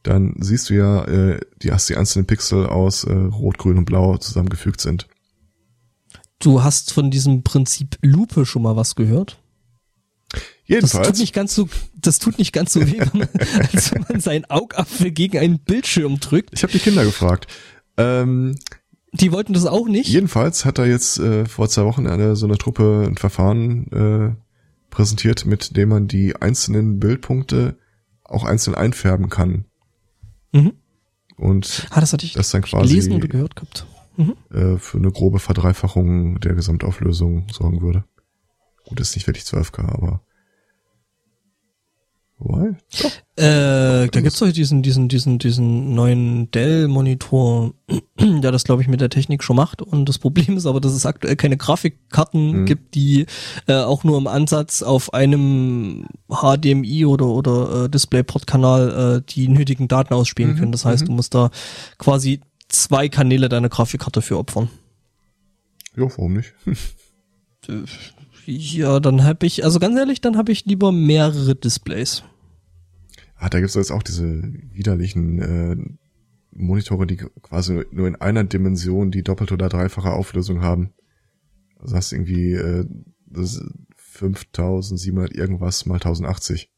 dann 0.03 0.35
siehst 0.39 0.69
du 0.69 0.75
ja, 0.75 1.03
äh, 1.05 1.39
die, 1.61 1.67
dass 1.67 1.87
die 1.87 1.95
einzelnen 1.95 2.25
Pixel 2.25 2.67
aus 2.67 3.03
äh, 3.05 3.13
Rot, 3.13 3.57
Grün 3.57 3.77
und 3.77 3.85
Blau 3.85 4.17
zusammengefügt 4.17 4.81
sind. 4.81 5.07
Du 6.39 6.61
hast 6.63 6.91
von 6.91 7.09
diesem 7.09 7.43
Prinzip 7.43 7.97
Lupe 8.01 8.45
schon 8.45 8.63
mal 8.63 8.75
was 8.75 8.95
gehört? 8.95 9.39
Das 10.31 10.41
tut 10.41 10.51
Jedenfalls, 10.65 11.19
nicht 11.19 11.33
ganz 11.33 11.55
so, 11.55 11.69
das 11.95 12.19
tut 12.19 12.39
nicht 12.39 12.53
ganz 12.53 12.73
so 12.73 12.81
weh, 12.81 12.99
wenn 12.99 13.19
man, 13.19 13.29
als 13.73 13.93
wenn 13.93 14.05
man 14.09 14.19
seinen 14.19 14.45
Augapfel 14.45 15.11
gegen 15.11 15.37
einen 15.37 15.59
Bildschirm 15.59 16.19
drückt. 16.19 16.49
ich 16.53 16.63
habe 16.63 16.73
die 16.73 16.79
Kinder 16.79 17.03
gefragt. 17.05 17.47
Ähm, 17.97 18.55
Die 19.13 19.31
wollten 19.31 19.53
das 19.53 19.65
auch 19.65 19.87
nicht. 19.87 20.09
Jedenfalls 20.09 20.65
hat 20.65 20.79
er 20.79 20.87
jetzt 20.87 21.19
äh, 21.19 21.45
vor 21.45 21.69
zwei 21.69 21.85
Wochen 21.85 22.07
eine 22.07 22.35
so 22.35 22.45
eine 22.45 22.57
Truppe 22.57 23.05
ein 23.07 23.17
Verfahren 23.17 23.91
äh, 23.91 24.35
präsentiert, 24.89 25.45
mit 25.45 25.77
dem 25.77 25.89
man 25.89 26.07
die 26.07 26.35
einzelnen 26.35 26.99
Bildpunkte 26.99 27.77
auch 28.23 28.43
einzeln 28.43 28.75
einfärben 28.75 29.29
kann. 29.29 29.65
Mhm. 30.53 30.73
Und 31.35 31.87
Ah, 31.89 31.99
das 31.99 32.13
hatte 32.13 32.25
ich 32.25 32.33
das 32.33 32.51
dann 32.51 32.61
quasi 32.61 32.89
gelesen 32.89 33.13
oder 33.13 33.27
gehört 33.27 33.55
gehabt. 33.55 33.85
äh, 34.51 34.77
für 34.77 34.97
eine 34.97 35.11
grobe 35.11 35.39
Verdreifachung 35.39 36.39
der 36.39 36.53
Gesamtauflösung 36.53 37.47
sorgen 37.51 37.81
würde. 37.81 38.05
Gut, 38.85 38.99
ist 38.99 39.15
nicht 39.15 39.25
wirklich 39.27 39.45
12K, 39.45 39.81
aber 39.93 40.21
wobei, 42.43 42.75
doch. 43.01 43.11
Äh, 43.35 44.07
da 44.09 44.21
gibt's 44.21 44.37
doch 44.39 44.51
diesen, 44.51 44.83
diesen, 44.83 45.07
diesen, 45.09 45.39
diesen 45.39 45.95
neuen 45.95 46.51
Dell-Monitor, 46.51 47.73
der 48.19 48.51
das, 48.51 48.63
glaube 48.63 48.81
ich, 48.83 48.87
mit 48.87 49.01
der 49.01 49.09
Technik 49.09 49.43
schon 49.43 49.55
macht. 49.55 49.81
Und 49.81 50.07
das 50.07 50.19
Problem 50.19 50.55
ist 50.57 50.65
aber, 50.67 50.79
dass 50.79 50.93
es 50.93 51.05
aktuell 51.05 51.35
keine 51.35 51.57
Grafikkarten 51.57 52.61
Mhm. 52.61 52.65
gibt, 52.65 52.93
die 52.95 53.25
äh, 53.67 53.73
auch 53.75 54.03
nur 54.03 54.17
im 54.19 54.27
Ansatz 54.27 54.83
auf 54.83 55.13
einem 55.13 56.05
HDMI 56.29 57.05
oder, 57.05 57.25
oder 57.25 57.85
äh, 57.85 57.89
DisplayPort-Kanal 57.89 59.17
äh, 59.25 59.31
die 59.33 59.47
nötigen 59.47 59.87
Daten 59.87 60.13
ausspielen 60.13 60.51
Mhm, 60.53 60.57
können. 60.57 60.71
Das 60.71 60.85
heißt, 60.85 61.03
mhm. 61.03 61.07
du 61.07 61.11
musst 61.13 61.33
da 61.33 61.49
quasi 61.97 62.41
zwei 62.69 63.09
Kanäle 63.09 63.49
deiner 63.49 63.69
Grafikkarte 63.69 64.21
für 64.21 64.37
opfern. 64.37 64.69
Ja, 65.95 66.03
warum 66.03 66.33
nicht? 66.33 66.53
Ja, 68.45 68.99
dann 68.99 69.23
habe 69.23 69.45
ich, 69.45 69.63
also 69.63 69.79
ganz 69.79 69.97
ehrlich, 69.97 70.19
dann 70.19 70.35
habe 70.35 70.51
ich 70.51 70.65
lieber 70.65 70.91
mehrere 70.91 71.55
Displays. 71.55 72.23
Ah, 73.43 73.49
da 73.49 73.59
gibt's 73.59 73.75
jetzt 73.75 73.91
auch 73.91 74.03
diese 74.03 74.41
widerlichen 74.71 75.39
äh, 75.41 75.75
Monitore, 76.51 77.05
die 77.05 77.17
quasi 77.17 77.83
nur 77.91 78.07
in 78.07 78.15
einer 78.15 78.45
Dimension 78.45 79.11
die 79.11 79.21
doppelte 79.21 79.55
oder 79.55 79.67
dreifache 79.67 80.11
Auflösung 80.11 80.61
haben. 80.61 80.93
Also 81.77 81.97
hast 81.97 82.11
du 82.13 82.15
irgendwie 82.15 82.53
äh, 82.53 82.85
das 83.25 83.55
ist 83.55 83.63
5700 83.97 85.33
irgendwas 85.33 85.85
mal 85.85 85.95
1080. 85.95 86.69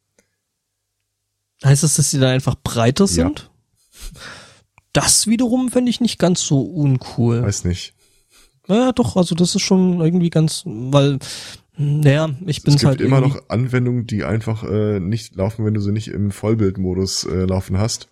Heißt 1.64 1.84
das, 1.84 1.98
dass 1.98 2.10
die 2.10 2.18
dann 2.18 2.30
einfach 2.32 2.56
breiter 2.56 3.04
Ja. 3.06 3.08
sind? 3.10 3.52
Das 4.92 5.28
wiederum 5.28 5.70
fände 5.70 5.92
ich 5.92 6.02
nicht 6.02 6.18
ganz 6.18 6.42
so 6.42 6.62
uncool. 6.62 7.44
Weiß 7.44 7.64
nicht. 7.66 7.95
Naja, 8.68 8.92
doch, 8.92 9.16
also 9.16 9.36
das 9.36 9.56
ist 9.56 9.62
schon 9.62 10.00
irgendwie 10.02 10.30
ganz, 10.30 10.64
weil, 10.66 11.20
naja, 11.78 12.30
ich 12.46 12.64
bin 12.64 12.74
es 12.74 12.80
gibt 12.80 12.90
halt 12.90 13.02
immer 13.02 13.22
noch 13.22 13.50
Anwendungen, 13.50 14.08
die 14.08 14.24
einfach 14.24 14.64
äh, 14.64 15.00
nicht 15.00 15.36
laufen, 15.36 15.66
wenn 15.66 15.74
du 15.74 15.82
sie 15.82 15.92
nicht 15.92 16.08
im 16.08 16.32
Vollbildmodus 16.32 17.26
äh, 17.26 17.46
laufen 17.46 17.78
hast. 17.78 18.10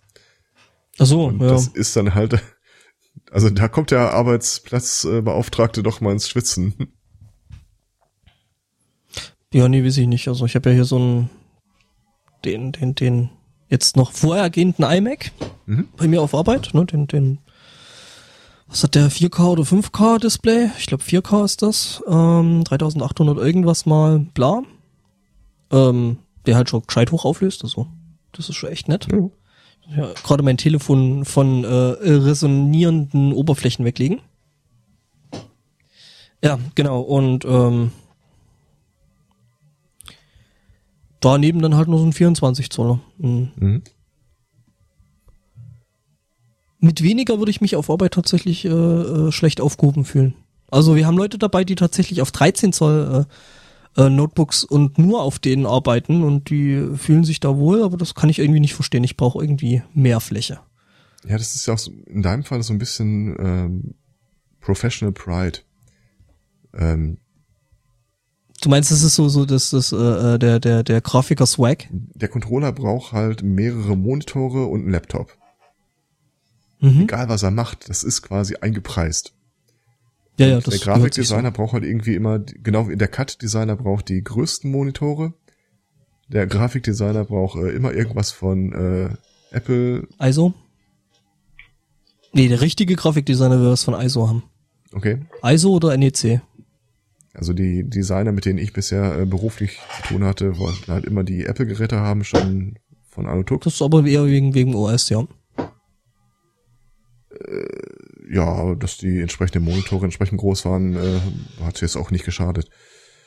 Ach 0.98 1.06
so, 1.06 1.24
Und 1.24 1.40
ja. 1.40 1.48
das 1.48 1.66
ist 1.68 1.96
dann 1.96 2.14
halt, 2.14 2.40
also 3.30 3.50
da 3.50 3.68
kommt 3.68 3.90
der 3.90 4.12
Arbeitsplatzbeauftragte 4.12 5.82
doch 5.82 6.00
mal 6.00 6.12
ins 6.12 6.28
Schwitzen. 6.28 6.74
Ja, 9.52 9.68
nee, 9.68 9.84
weiß 9.84 9.98
ich 9.98 10.06
nicht. 10.06 10.28
Also 10.28 10.46
ich 10.46 10.54
habe 10.56 10.70
ja 10.70 10.74
hier 10.74 10.84
so 10.84 10.96
einen, 10.96 11.30
den, 12.44 12.72
den, 12.72 12.94
den 12.94 13.30
jetzt 13.68 13.96
noch 13.96 14.12
vorhergehenden 14.12 14.84
iMac 14.84 15.32
Mhm. 15.66 15.88
bei 15.96 16.06
mir 16.06 16.20
auf 16.20 16.34
Arbeit, 16.34 16.74
ne, 16.74 16.84
den, 16.84 17.06
den, 17.06 17.38
was 18.66 18.82
hat 18.82 18.94
der, 18.94 19.10
4K 19.10 19.44
oder 19.46 19.62
5K 19.62 20.18
Display? 20.18 20.70
Ich 20.78 20.86
glaube 20.86 21.02
4K 21.02 21.44
ist 21.44 21.62
das, 21.62 22.02
ähm, 22.08 22.64
3800 22.64 23.38
irgendwas 23.38 23.86
mal, 23.86 24.20
bla. 24.34 24.62
Ähm, 25.70 26.18
der 26.46 26.56
halt 26.56 26.68
schon 26.68 26.82
gescheit 26.86 27.10
hoch 27.10 27.24
auflöst, 27.24 27.64
also 27.64 27.86
das 28.32 28.48
ist 28.48 28.56
schon 28.56 28.70
echt 28.70 28.88
nett. 28.88 29.06
Ja. 29.10 29.30
Ja, 29.96 30.12
gerade 30.24 30.42
mein 30.42 30.56
Telefon 30.56 31.24
von 31.24 31.64
äh, 31.64 31.68
resonierenden 31.68 33.32
Oberflächen 33.32 33.84
weglegen. 33.84 34.20
Ja, 36.42 36.58
genau. 36.74 37.00
Und 37.00 37.44
ähm, 37.44 37.92
daneben 41.20 41.60
dann 41.60 41.76
halt 41.76 41.88
nur 41.88 41.98
so 41.98 42.06
ein 42.06 42.12
24 42.12 42.70
Zoller. 42.70 43.00
Mhm. 43.18 43.50
Mhm. 43.56 43.82
Mit 46.84 47.02
weniger 47.02 47.38
würde 47.38 47.50
ich 47.50 47.62
mich 47.62 47.76
auf 47.76 47.88
Arbeit 47.88 48.12
tatsächlich 48.12 48.66
äh, 48.66 48.68
äh, 48.68 49.32
schlecht 49.32 49.62
aufgehoben 49.62 50.04
fühlen. 50.04 50.34
Also 50.70 50.96
wir 50.96 51.06
haben 51.06 51.16
Leute 51.16 51.38
dabei, 51.38 51.64
die 51.64 51.76
tatsächlich 51.76 52.20
auf 52.20 52.30
13 52.30 52.74
Zoll 52.74 53.26
äh, 53.96 54.02
äh, 54.02 54.10
Notebooks 54.10 54.64
und 54.64 54.98
nur 54.98 55.22
auf 55.22 55.38
denen 55.38 55.64
arbeiten 55.64 56.22
und 56.22 56.50
die 56.50 56.86
fühlen 56.96 57.24
sich 57.24 57.40
da 57.40 57.56
wohl, 57.56 57.82
aber 57.82 57.96
das 57.96 58.14
kann 58.14 58.28
ich 58.28 58.38
irgendwie 58.38 58.60
nicht 58.60 58.74
verstehen. 58.74 59.02
Ich 59.02 59.16
brauche 59.16 59.42
irgendwie 59.42 59.82
mehr 59.94 60.20
Fläche. 60.20 60.60
Ja, 61.26 61.38
das 61.38 61.54
ist 61.54 61.64
ja 61.64 61.72
auch 61.72 61.78
so, 61.78 61.90
in 62.06 62.20
deinem 62.20 62.44
Fall 62.44 62.62
so 62.62 62.74
ein 62.74 62.78
bisschen 62.78 63.34
ähm, 63.38 63.94
Professional 64.60 65.12
Pride. 65.12 65.60
Ähm, 66.74 67.16
Du 68.60 68.68
meinst, 68.68 68.90
das 68.90 69.02
ist 69.02 69.14
so 69.14 69.28
so 69.28 69.46
das 69.46 69.70
das 69.70 69.92
äh, 69.92 69.96
äh, 69.96 70.38
der 70.38 70.60
der 70.60 70.82
der 70.82 71.00
Grafiker 71.00 71.46
Swag? 71.46 71.88
der 71.90 72.28
Controller 72.28 72.72
braucht 72.72 73.12
halt 73.12 73.42
mehrere 73.42 73.96
Monitore 73.96 74.66
und 74.66 74.82
einen 74.82 74.90
Laptop. 74.90 75.36
Mhm. 76.84 77.02
Egal 77.02 77.30
was 77.30 77.42
er 77.42 77.50
macht, 77.50 77.88
das 77.88 78.04
ist 78.04 78.20
quasi 78.20 78.56
eingepreist. 78.56 79.32
Ja, 80.38 80.48
ja, 80.48 80.60
das 80.60 80.64
der 80.64 80.78
Grafikdesigner 80.80 81.50
braucht 81.50 81.72
halt 81.72 81.84
irgendwie 81.84 82.14
immer, 82.14 82.40
genau 82.40 82.88
wie 82.88 82.96
der 82.96 83.08
Cut-Designer 83.08 83.76
braucht 83.76 84.08
die 84.08 84.22
größten 84.22 84.70
Monitore. 84.70 85.32
Der 86.28 86.46
Grafikdesigner 86.46 87.24
braucht 87.24 87.58
äh, 87.58 87.70
immer 87.70 87.92
irgendwas 87.92 88.32
von 88.32 88.72
äh, 88.72 89.08
Apple. 89.50 90.08
So. 90.18 90.24
ISO? 90.26 90.54
Nee, 92.32 92.48
der 92.48 92.60
richtige 92.60 92.96
Grafikdesigner 92.96 93.60
will 93.60 93.70
was 93.70 93.84
von 93.84 93.94
ISO 93.94 94.28
haben. 94.28 94.42
Okay. 94.92 95.20
ISO 95.42 95.70
oder 95.70 95.96
NEC? 95.96 96.42
Also 97.32 97.52
die 97.52 97.88
Designer, 97.88 98.32
mit 98.32 98.44
denen 98.44 98.58
ich 98.58 98.74
bisher 98.74 99.18
äh, 99.18 99.24
beruflich 99.24 99.78
zu 99.96 100.08
tun 100.08 100.24
hatte, 100.24 100.58
wollten 100.58 100.92
halt 100.92 101.06
immer 101.06 101.24
die 101.24 101.46
Apple-Geräte 101.46 102.00
haben, 102.00 102.24
schon 102.24 102.78
von 103.08 103.26
Anutuk. 103.26 103.62
Das 103.62 103.74
ist 103.74 103.82
aber 103.82 104.04
eher 104.04 104.26
wegen 104.26 104.54
wegen 104.54 104.74
OS, 104.74 105.08
ja. 105.08 105.26
Ja, 108.30 108.74
dass 108.74 108.96
die 108.98 109.20
entsprechenden 109.20 109.64
Monitore 109.64 110.04
entsprechend 110.04 110.40
groß 110.40 110.64
waren, 110.64 110.96
äh, 110.96 111.20
hat 111.62 111.80
jetzt 111.80 111.96
auch 111.96 112.10
nicht 112.10 112.24
geschadet. 112.24 112.68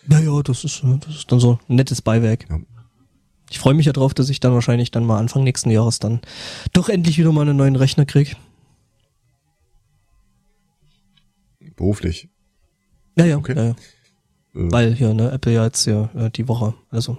Naja, 0.08 0.42
das 0.42 0.64
ist, 0.64 0.84
äh, 0.84 0.98
das 1.00 1.16
ist 1.16 1.32
dann 1.32 1.40
so 1.40 1.60
ein 1.70 1.76
nettes 1.76 2.02
Beiwerk. 2.02 2.48
Ja. 2.50 2.60
Ich 3.50 3.60
freue 3.60 3.74
mich 3.76 3.86
ja 3.86 3.94
drauf, 3.94 4.14
dass 4.14 4.30
ich 4.30 4.40
dann 4.40 4.54
wahrscheinlich 4.54 4.92
dann 4.92 5.06
mal 5.06 5.20
Anfang 5.20 5.44
nächsten 5.44 5.70
Jahres 5.70 6.00
dann 6.00 6.20
doch 6.74 6.90
endlich 6.90 7.18
wieder 7.18 7.32
mal 7.32 7.42
einen 7.42 7.56
neuen 7.58 7.76
Rechner 7.76 8.06
krieg. 8.06 8.36
Beruflich. 11.76 12.30
Ja, 13.18 13.26
ja, 13.26 13.38
Okay. 13.38 13.56
ja, 13.56 13.64
ja. 13.64 13.70
Äh, 13.72 13.76
Weil 14.72 14.96
hier, 14.96 15.14
ne, 15.14 15.32
Apple 15.32 15.54
ja 15.54 15.64
jetzt 15.66 15.86
ja 15.86 16.10
äh, 16.16 16.32
die 16.32 16.48
Woche, 16.48 16.74
also 16.90 17.18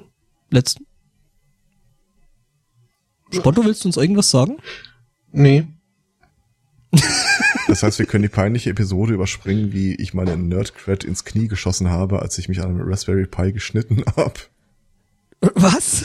letzten. 0.50 0.84
Spotto, 3.32 3.64
willst 3.64 3.84
du 3.84 3.88
uns 3.88 3.96
irgendwas 3.96 4.30
sagen? 4.30 4.56
Nee. 5.32 5.66
Das 7.68 7.82
heißt, 7.82 7.98
wir 7.98 8.06
können 8.06 8.22
die 8.22 8.28
peinliche 8.28 8.70
Episode 8.70 9.12
überspringen, 9.12 9.72
wie 9.72 9.94
ich 9.94 10.14
meine 10.14 10.36
Nerdcred 10.36 11.04
ins 11.04 11.24
Knie 11.24 11.48
geschossen 11.48 11.90
habe, 11.90 12.20
als 12.20 12.38
ich 12.38 12.48
mich 12.48 12.60
an 12.60 12.70
einem 12.70 12.88
Raspberry 12.88 13.26
Pi 13.26 13.52
geschnitten 13.52 14.04
habe. 14.16 14.34
Was? 15.40 16.04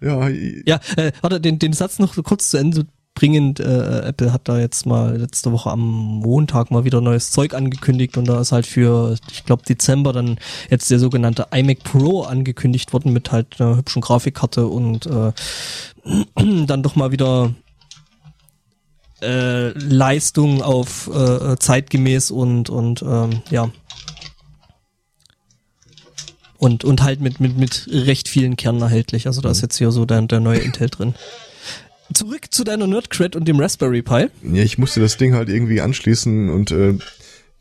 Ja, 0.00 0.28
Ja, 0.28 0.80
äh, 0.96 1.12
warte, 1.20 1.40
den, 1.40 1.58
den 1.58 1.72
Satz 1.72 1.98
noch 1.98 2.14
kurz 2.24 2.50
zu 2.50 2.56
Ende 2.56 2.86
bringend. 3.14 3.58
Äh, 3.58 4.00
Apple 4.00 4.32
hat 4.32 4.48
da 4.48 4.58
jetzt 4.58 4.86
mal 4.86 5.16
letzte 5.16 5.50
Woche 5.50 5.70
am 5.70 5.80
Montag 6.20 6.70
mal 6.70 6.84
wieder 6.84 7.00
neues 7.00 7.32
Zeug 7.32 7.54
angekündigt 7.54 8.16
und 8.16 8.28
da 8.28 8.40
ist 8.40 8.52
halt 8.52 8.66
für, 8.66 9.16
ich 9.30 9.44
glaube, 9.44 9.64
Dezember 9.64 10.12
dann 10.12 10.38
jetzt 10.70 10.90
der 10.90 11.00
sogenannte 11.00 11.48
iMac 11.52 11.82
Pro 11.82 12.22
angekündigt 12.22 12.92
worden 12.92 13.12
mit 13.12 13.32
halt 13.32 13.60
einer 13.60 13.76
hübschen 13.76 14.02
Grafikkarte 14.02 14.66
und 14.66 15.06
äh, 15.06 15.32
dann 16.66 16.82
doch 16.82 16.94
mal 16.94 17.10
wieder 17.10 17.54
äh, 19.22 19.68
Leistung 19.78 20.62
auf 20.62 21.08
äh, 21.12 21.56
zeitgemäß 21.58 22.30
und 22.30 22.70
und 22.70 23.02
ähm, 23.02 23.42
ja 23.50 23.70
und 26.58 26.84
und 26.84 27.02
halt 27.02 27.20
mit 27.20 27.40
mit 27.40 27.56
mit 27.56 27.88
recht 27.90 28.28
vielen 28.28 28.56
Kernen 28.56 28.82
erhältlich. 28.82 29.26
Also 29.26 29.40
da 29.40 29.50
ist 29.50 29.62
jetzt 29.62 29.78
hier 29.78 29.90
so 29.92 30.04
der, 30.04 30.22
der 30.22 30.40
neue 30.40 30.58
Intel 30.58 30.88
drin. 30.88 31.14
Zurück 32.12 32.46
zu 32.50 32.64
deiner 32.64 32.86
Nerdcred 32.86 33.36
und 33.36 33.46
dem 33.46 33.60
Raspberry 33.60 34.02
Pi. 34.02 34.26
ja, 34.42 34.62
ich 34.62 34.78
musste 34.78 35.00
das 35.00 35.18
Ding 35.18 35.34
halt 35.34 35.48
irgendwie 35.50 35.80
anschließen 35.80 36.48
und 36.48 36.70
äh, 36.70 36.94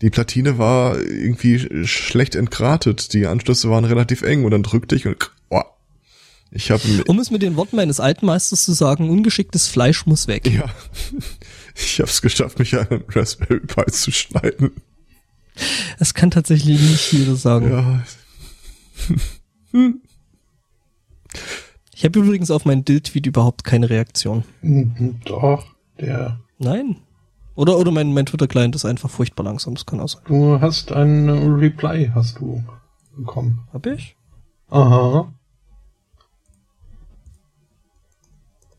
die 0.02 0.10
Platine 0.10 0.58
war 0.58 0.98
irgendwie 1.00 1.58
sch- 1.58 1.86
schlecht 1.86 2.36
entgratet. 2.36 3.14
Die 3.14 3.28
Anschlüsse 3.28 3.70
waren 3.70 3.84
relativ 3.84 4.22
eng 4.22 4.46
und 4.46 4.52
dann 4.52 4.64
drückte 4.64 4.96
ich 4.96 5.06
und 5.06 5.18
ich 6.58 6.72
habe 6.72 6.82
Um 7.08 7.20
es 7.20 7.32
mit 7.32 7.42
den 7.42 7.56
Worten 7.56 7.76
meines 7.78 8.00
alten 8.00 8.26
Meisters 8.26 8.66
zu 8.66 8.74
sagen, 8.74 9.10
ungeschicktes 9.10 9.68
Fleisch 9.68 10.06
muss 10.06 10.28
weg. 10.28 10.46
ja, 10.52 10.66
ich 11.76 12.00
habe 12.00 12.10
es 12.10 12.22
geschafft, 12.22 12.60
mich 12.60 12.76
an 12.78 12.88
einem 12.90 13.04
Raspberry 13.10 13.60
Pi 13.62 13.90
zu 13.92 14.12
schneiden. 14.12 14.72
Das 15.98 16.14
kann 16.14 16.30
tatsächlich 16.32 16.80
nicht 16.80 17.12
jeder 17.14 17.36
sagen. 17.36 17.72
Ja, 17.72 18.04
Ich 21.94 22.06
habe 22.06 22.20
übrigens 22.20 22.52
auf 22.52 22.66
meinen 22.66 22.86
Dill-Tweet 22.86 23.26
überhaupt 23.26 23.64
keine 23.64 23.90
Reaktion. 23.90 24.44
Mhm, 24.62 25.20
Doch, 25.26 25.66
der. 26.00 26.40
Nein. 26.60 26.98
Oder, 27.56 27.78
oder 27.80 27.92
mein, 27.92 28.14
mein 28.14 28.28
Twitter-Client 28.28 28.76
ist 28.76 28.86
einfach 28.86 29.10
furchtbar 29.10 29.44
langsam, 29.46 29.74
das 29.74 29.86
kann 29.88 30.00
auch 30.00 30.08
sein. 30.10 30.22
Du 30.28 30.62
hast 30.62 30.92
ein 30.92 31.28
Reply, 31.30 32.12
hast 32.14 32.38
du 32.40 32.64
bekommen. 33.16 33.68
Hab 33.74 33.88
ich? 33.88 34.16
Aha. 34.70 35.34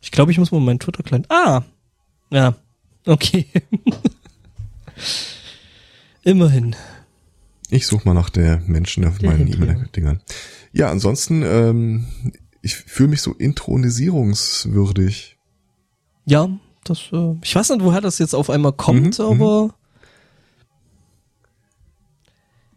Ich 0.01 0.11
glaube, 0.11 0.31
ich 0.33 0.39
muss 0.39 0.53
mal 0.53 0.61
meinen 0.61 0.79
Twitter-Client. 0.79 1.31
Ah! 1.31 1.63
Ja. 2.31 2.55
Okay. 3.07 3.47
Immerhin. 6.25 6.75
ich 7.71 7.87
suche 7.87 8.07
mal 8.09 8.15
nach 8.15 8.31
der 8.31 8.59
Menschen 8.67 9.05
auf 9.07 9.19
Der 9.19 9.31
meinen. 9.31 9.53
E-Mail-Dingern. 9.53 10.21
Ja, 10.73 10.91
ansonsten, 10.91 11.43
ähm, 11.43 12.07
ich 12.63 12.77
fühle 12.77 13.11
mich 13.11 13.23
so 13.23 13.33
intronisierungswürdig. 13.33 15.37
Ja, 16.27 16.49
das, 16.85 17.01
äh, 17.13 17.35
ich 17.43 17.55
weiß 17.55 17.71
nicht, 17.71 17.83
woher 17.83 18.01
das 18.01 18.19
jetzt 18.19 18.35
auf 18.35 18.51
einmal 18.51 18.73
kommt, 18.73 19.19
Mhm, 19.19 19.25
aber 19.25 19.75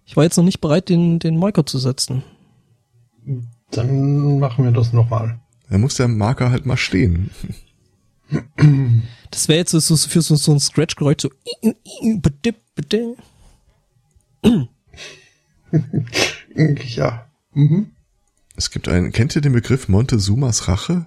ich 0.06 0.16
war 0.16 0.24
jetzt 0.24 0.38
noch 0.38 0.44
nicht 0.44 0.62
bereit, 0.62 0.90
den, 0.90 1.20
den 1.20 1.38
Marker 1.38 1.66
zu 1.66 1.78
setzen. 1.78 2.24
Dann 3.72 4.40
machen 4.40 4.66
wir 4.66 4.72
das 4.72 4.94
nochmal. 4.94 5.40
Da 5.72 5.78
muss 5.78 5.96
der 5.96 6.10
Marker 6.10 6.52
halt 6.52 6.66
mal 6.66 6.76
stehen. 6.76 7.32
Das 9.32 9.48
wäre 9.48 9.60
jetzt 9.60 9.72
so, 9.72 9.96
für 9.96 10.22
so, 10.22 10.36
so 10.36 10.52
ein 10.52 10.60
Scratch-Geräusch, 10.60 11.22
so 11.22 11.30
bidi. 12.76 13.16
Ja. 16.84 17.26
Mhm. 17.54 17.92
Es 18.58 18.70
gibt 18.70 18.90
einen, 18.90 19.14
kennt 19.14 19.34
ihr 19.38 19.42
den 19.42 19.54
Begriff 19.54 19.88
Montezumas 19.88 20.68
Rache? 20.68 21.06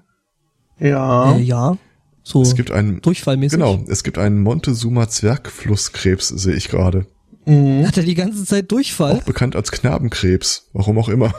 Ja. 0.79 1.37
Äh, 1.37 1.43
ja, 1.43 1.77
so 2.23 2.41
Es 2.41 2.55
gibt 2.55 2.71
einen, 2.71 3.03
durchfallmäßig. 3.03 3.59
genau, 3.59 3.85
es 3.89 4.03
gibt 4.03 4.17
einen 4.17 4.41
Montezuma 4.41 5.11
Zwergflusskrebs, 5.11 6.29
sehe 6.29 6.55
ich 6.55 6.69
gerade. 6.69 7.07
Mhm. 7.45 7.87
Hat 7.87 7.99
er 7.99 8.05
die 8.05 8.15
ganze 8.15 8.47
Zeit 8.47 8.73
Durchfall? 8.73 9.19
Auch 9.19 9.25
bekannt 9.25 9.57
als 9.57 9.73
Knabenkrebs, 9.73 10.71
warum 10.73 10.97
auch 10.99 11.11
immer. 11.11 11.35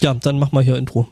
Ja, 0.00 0.14
dann 0.14 0.38
mach 0.38 0.52
mal 0.52 0.62
hier 0.62 0.76
Intro. 0.76 1.08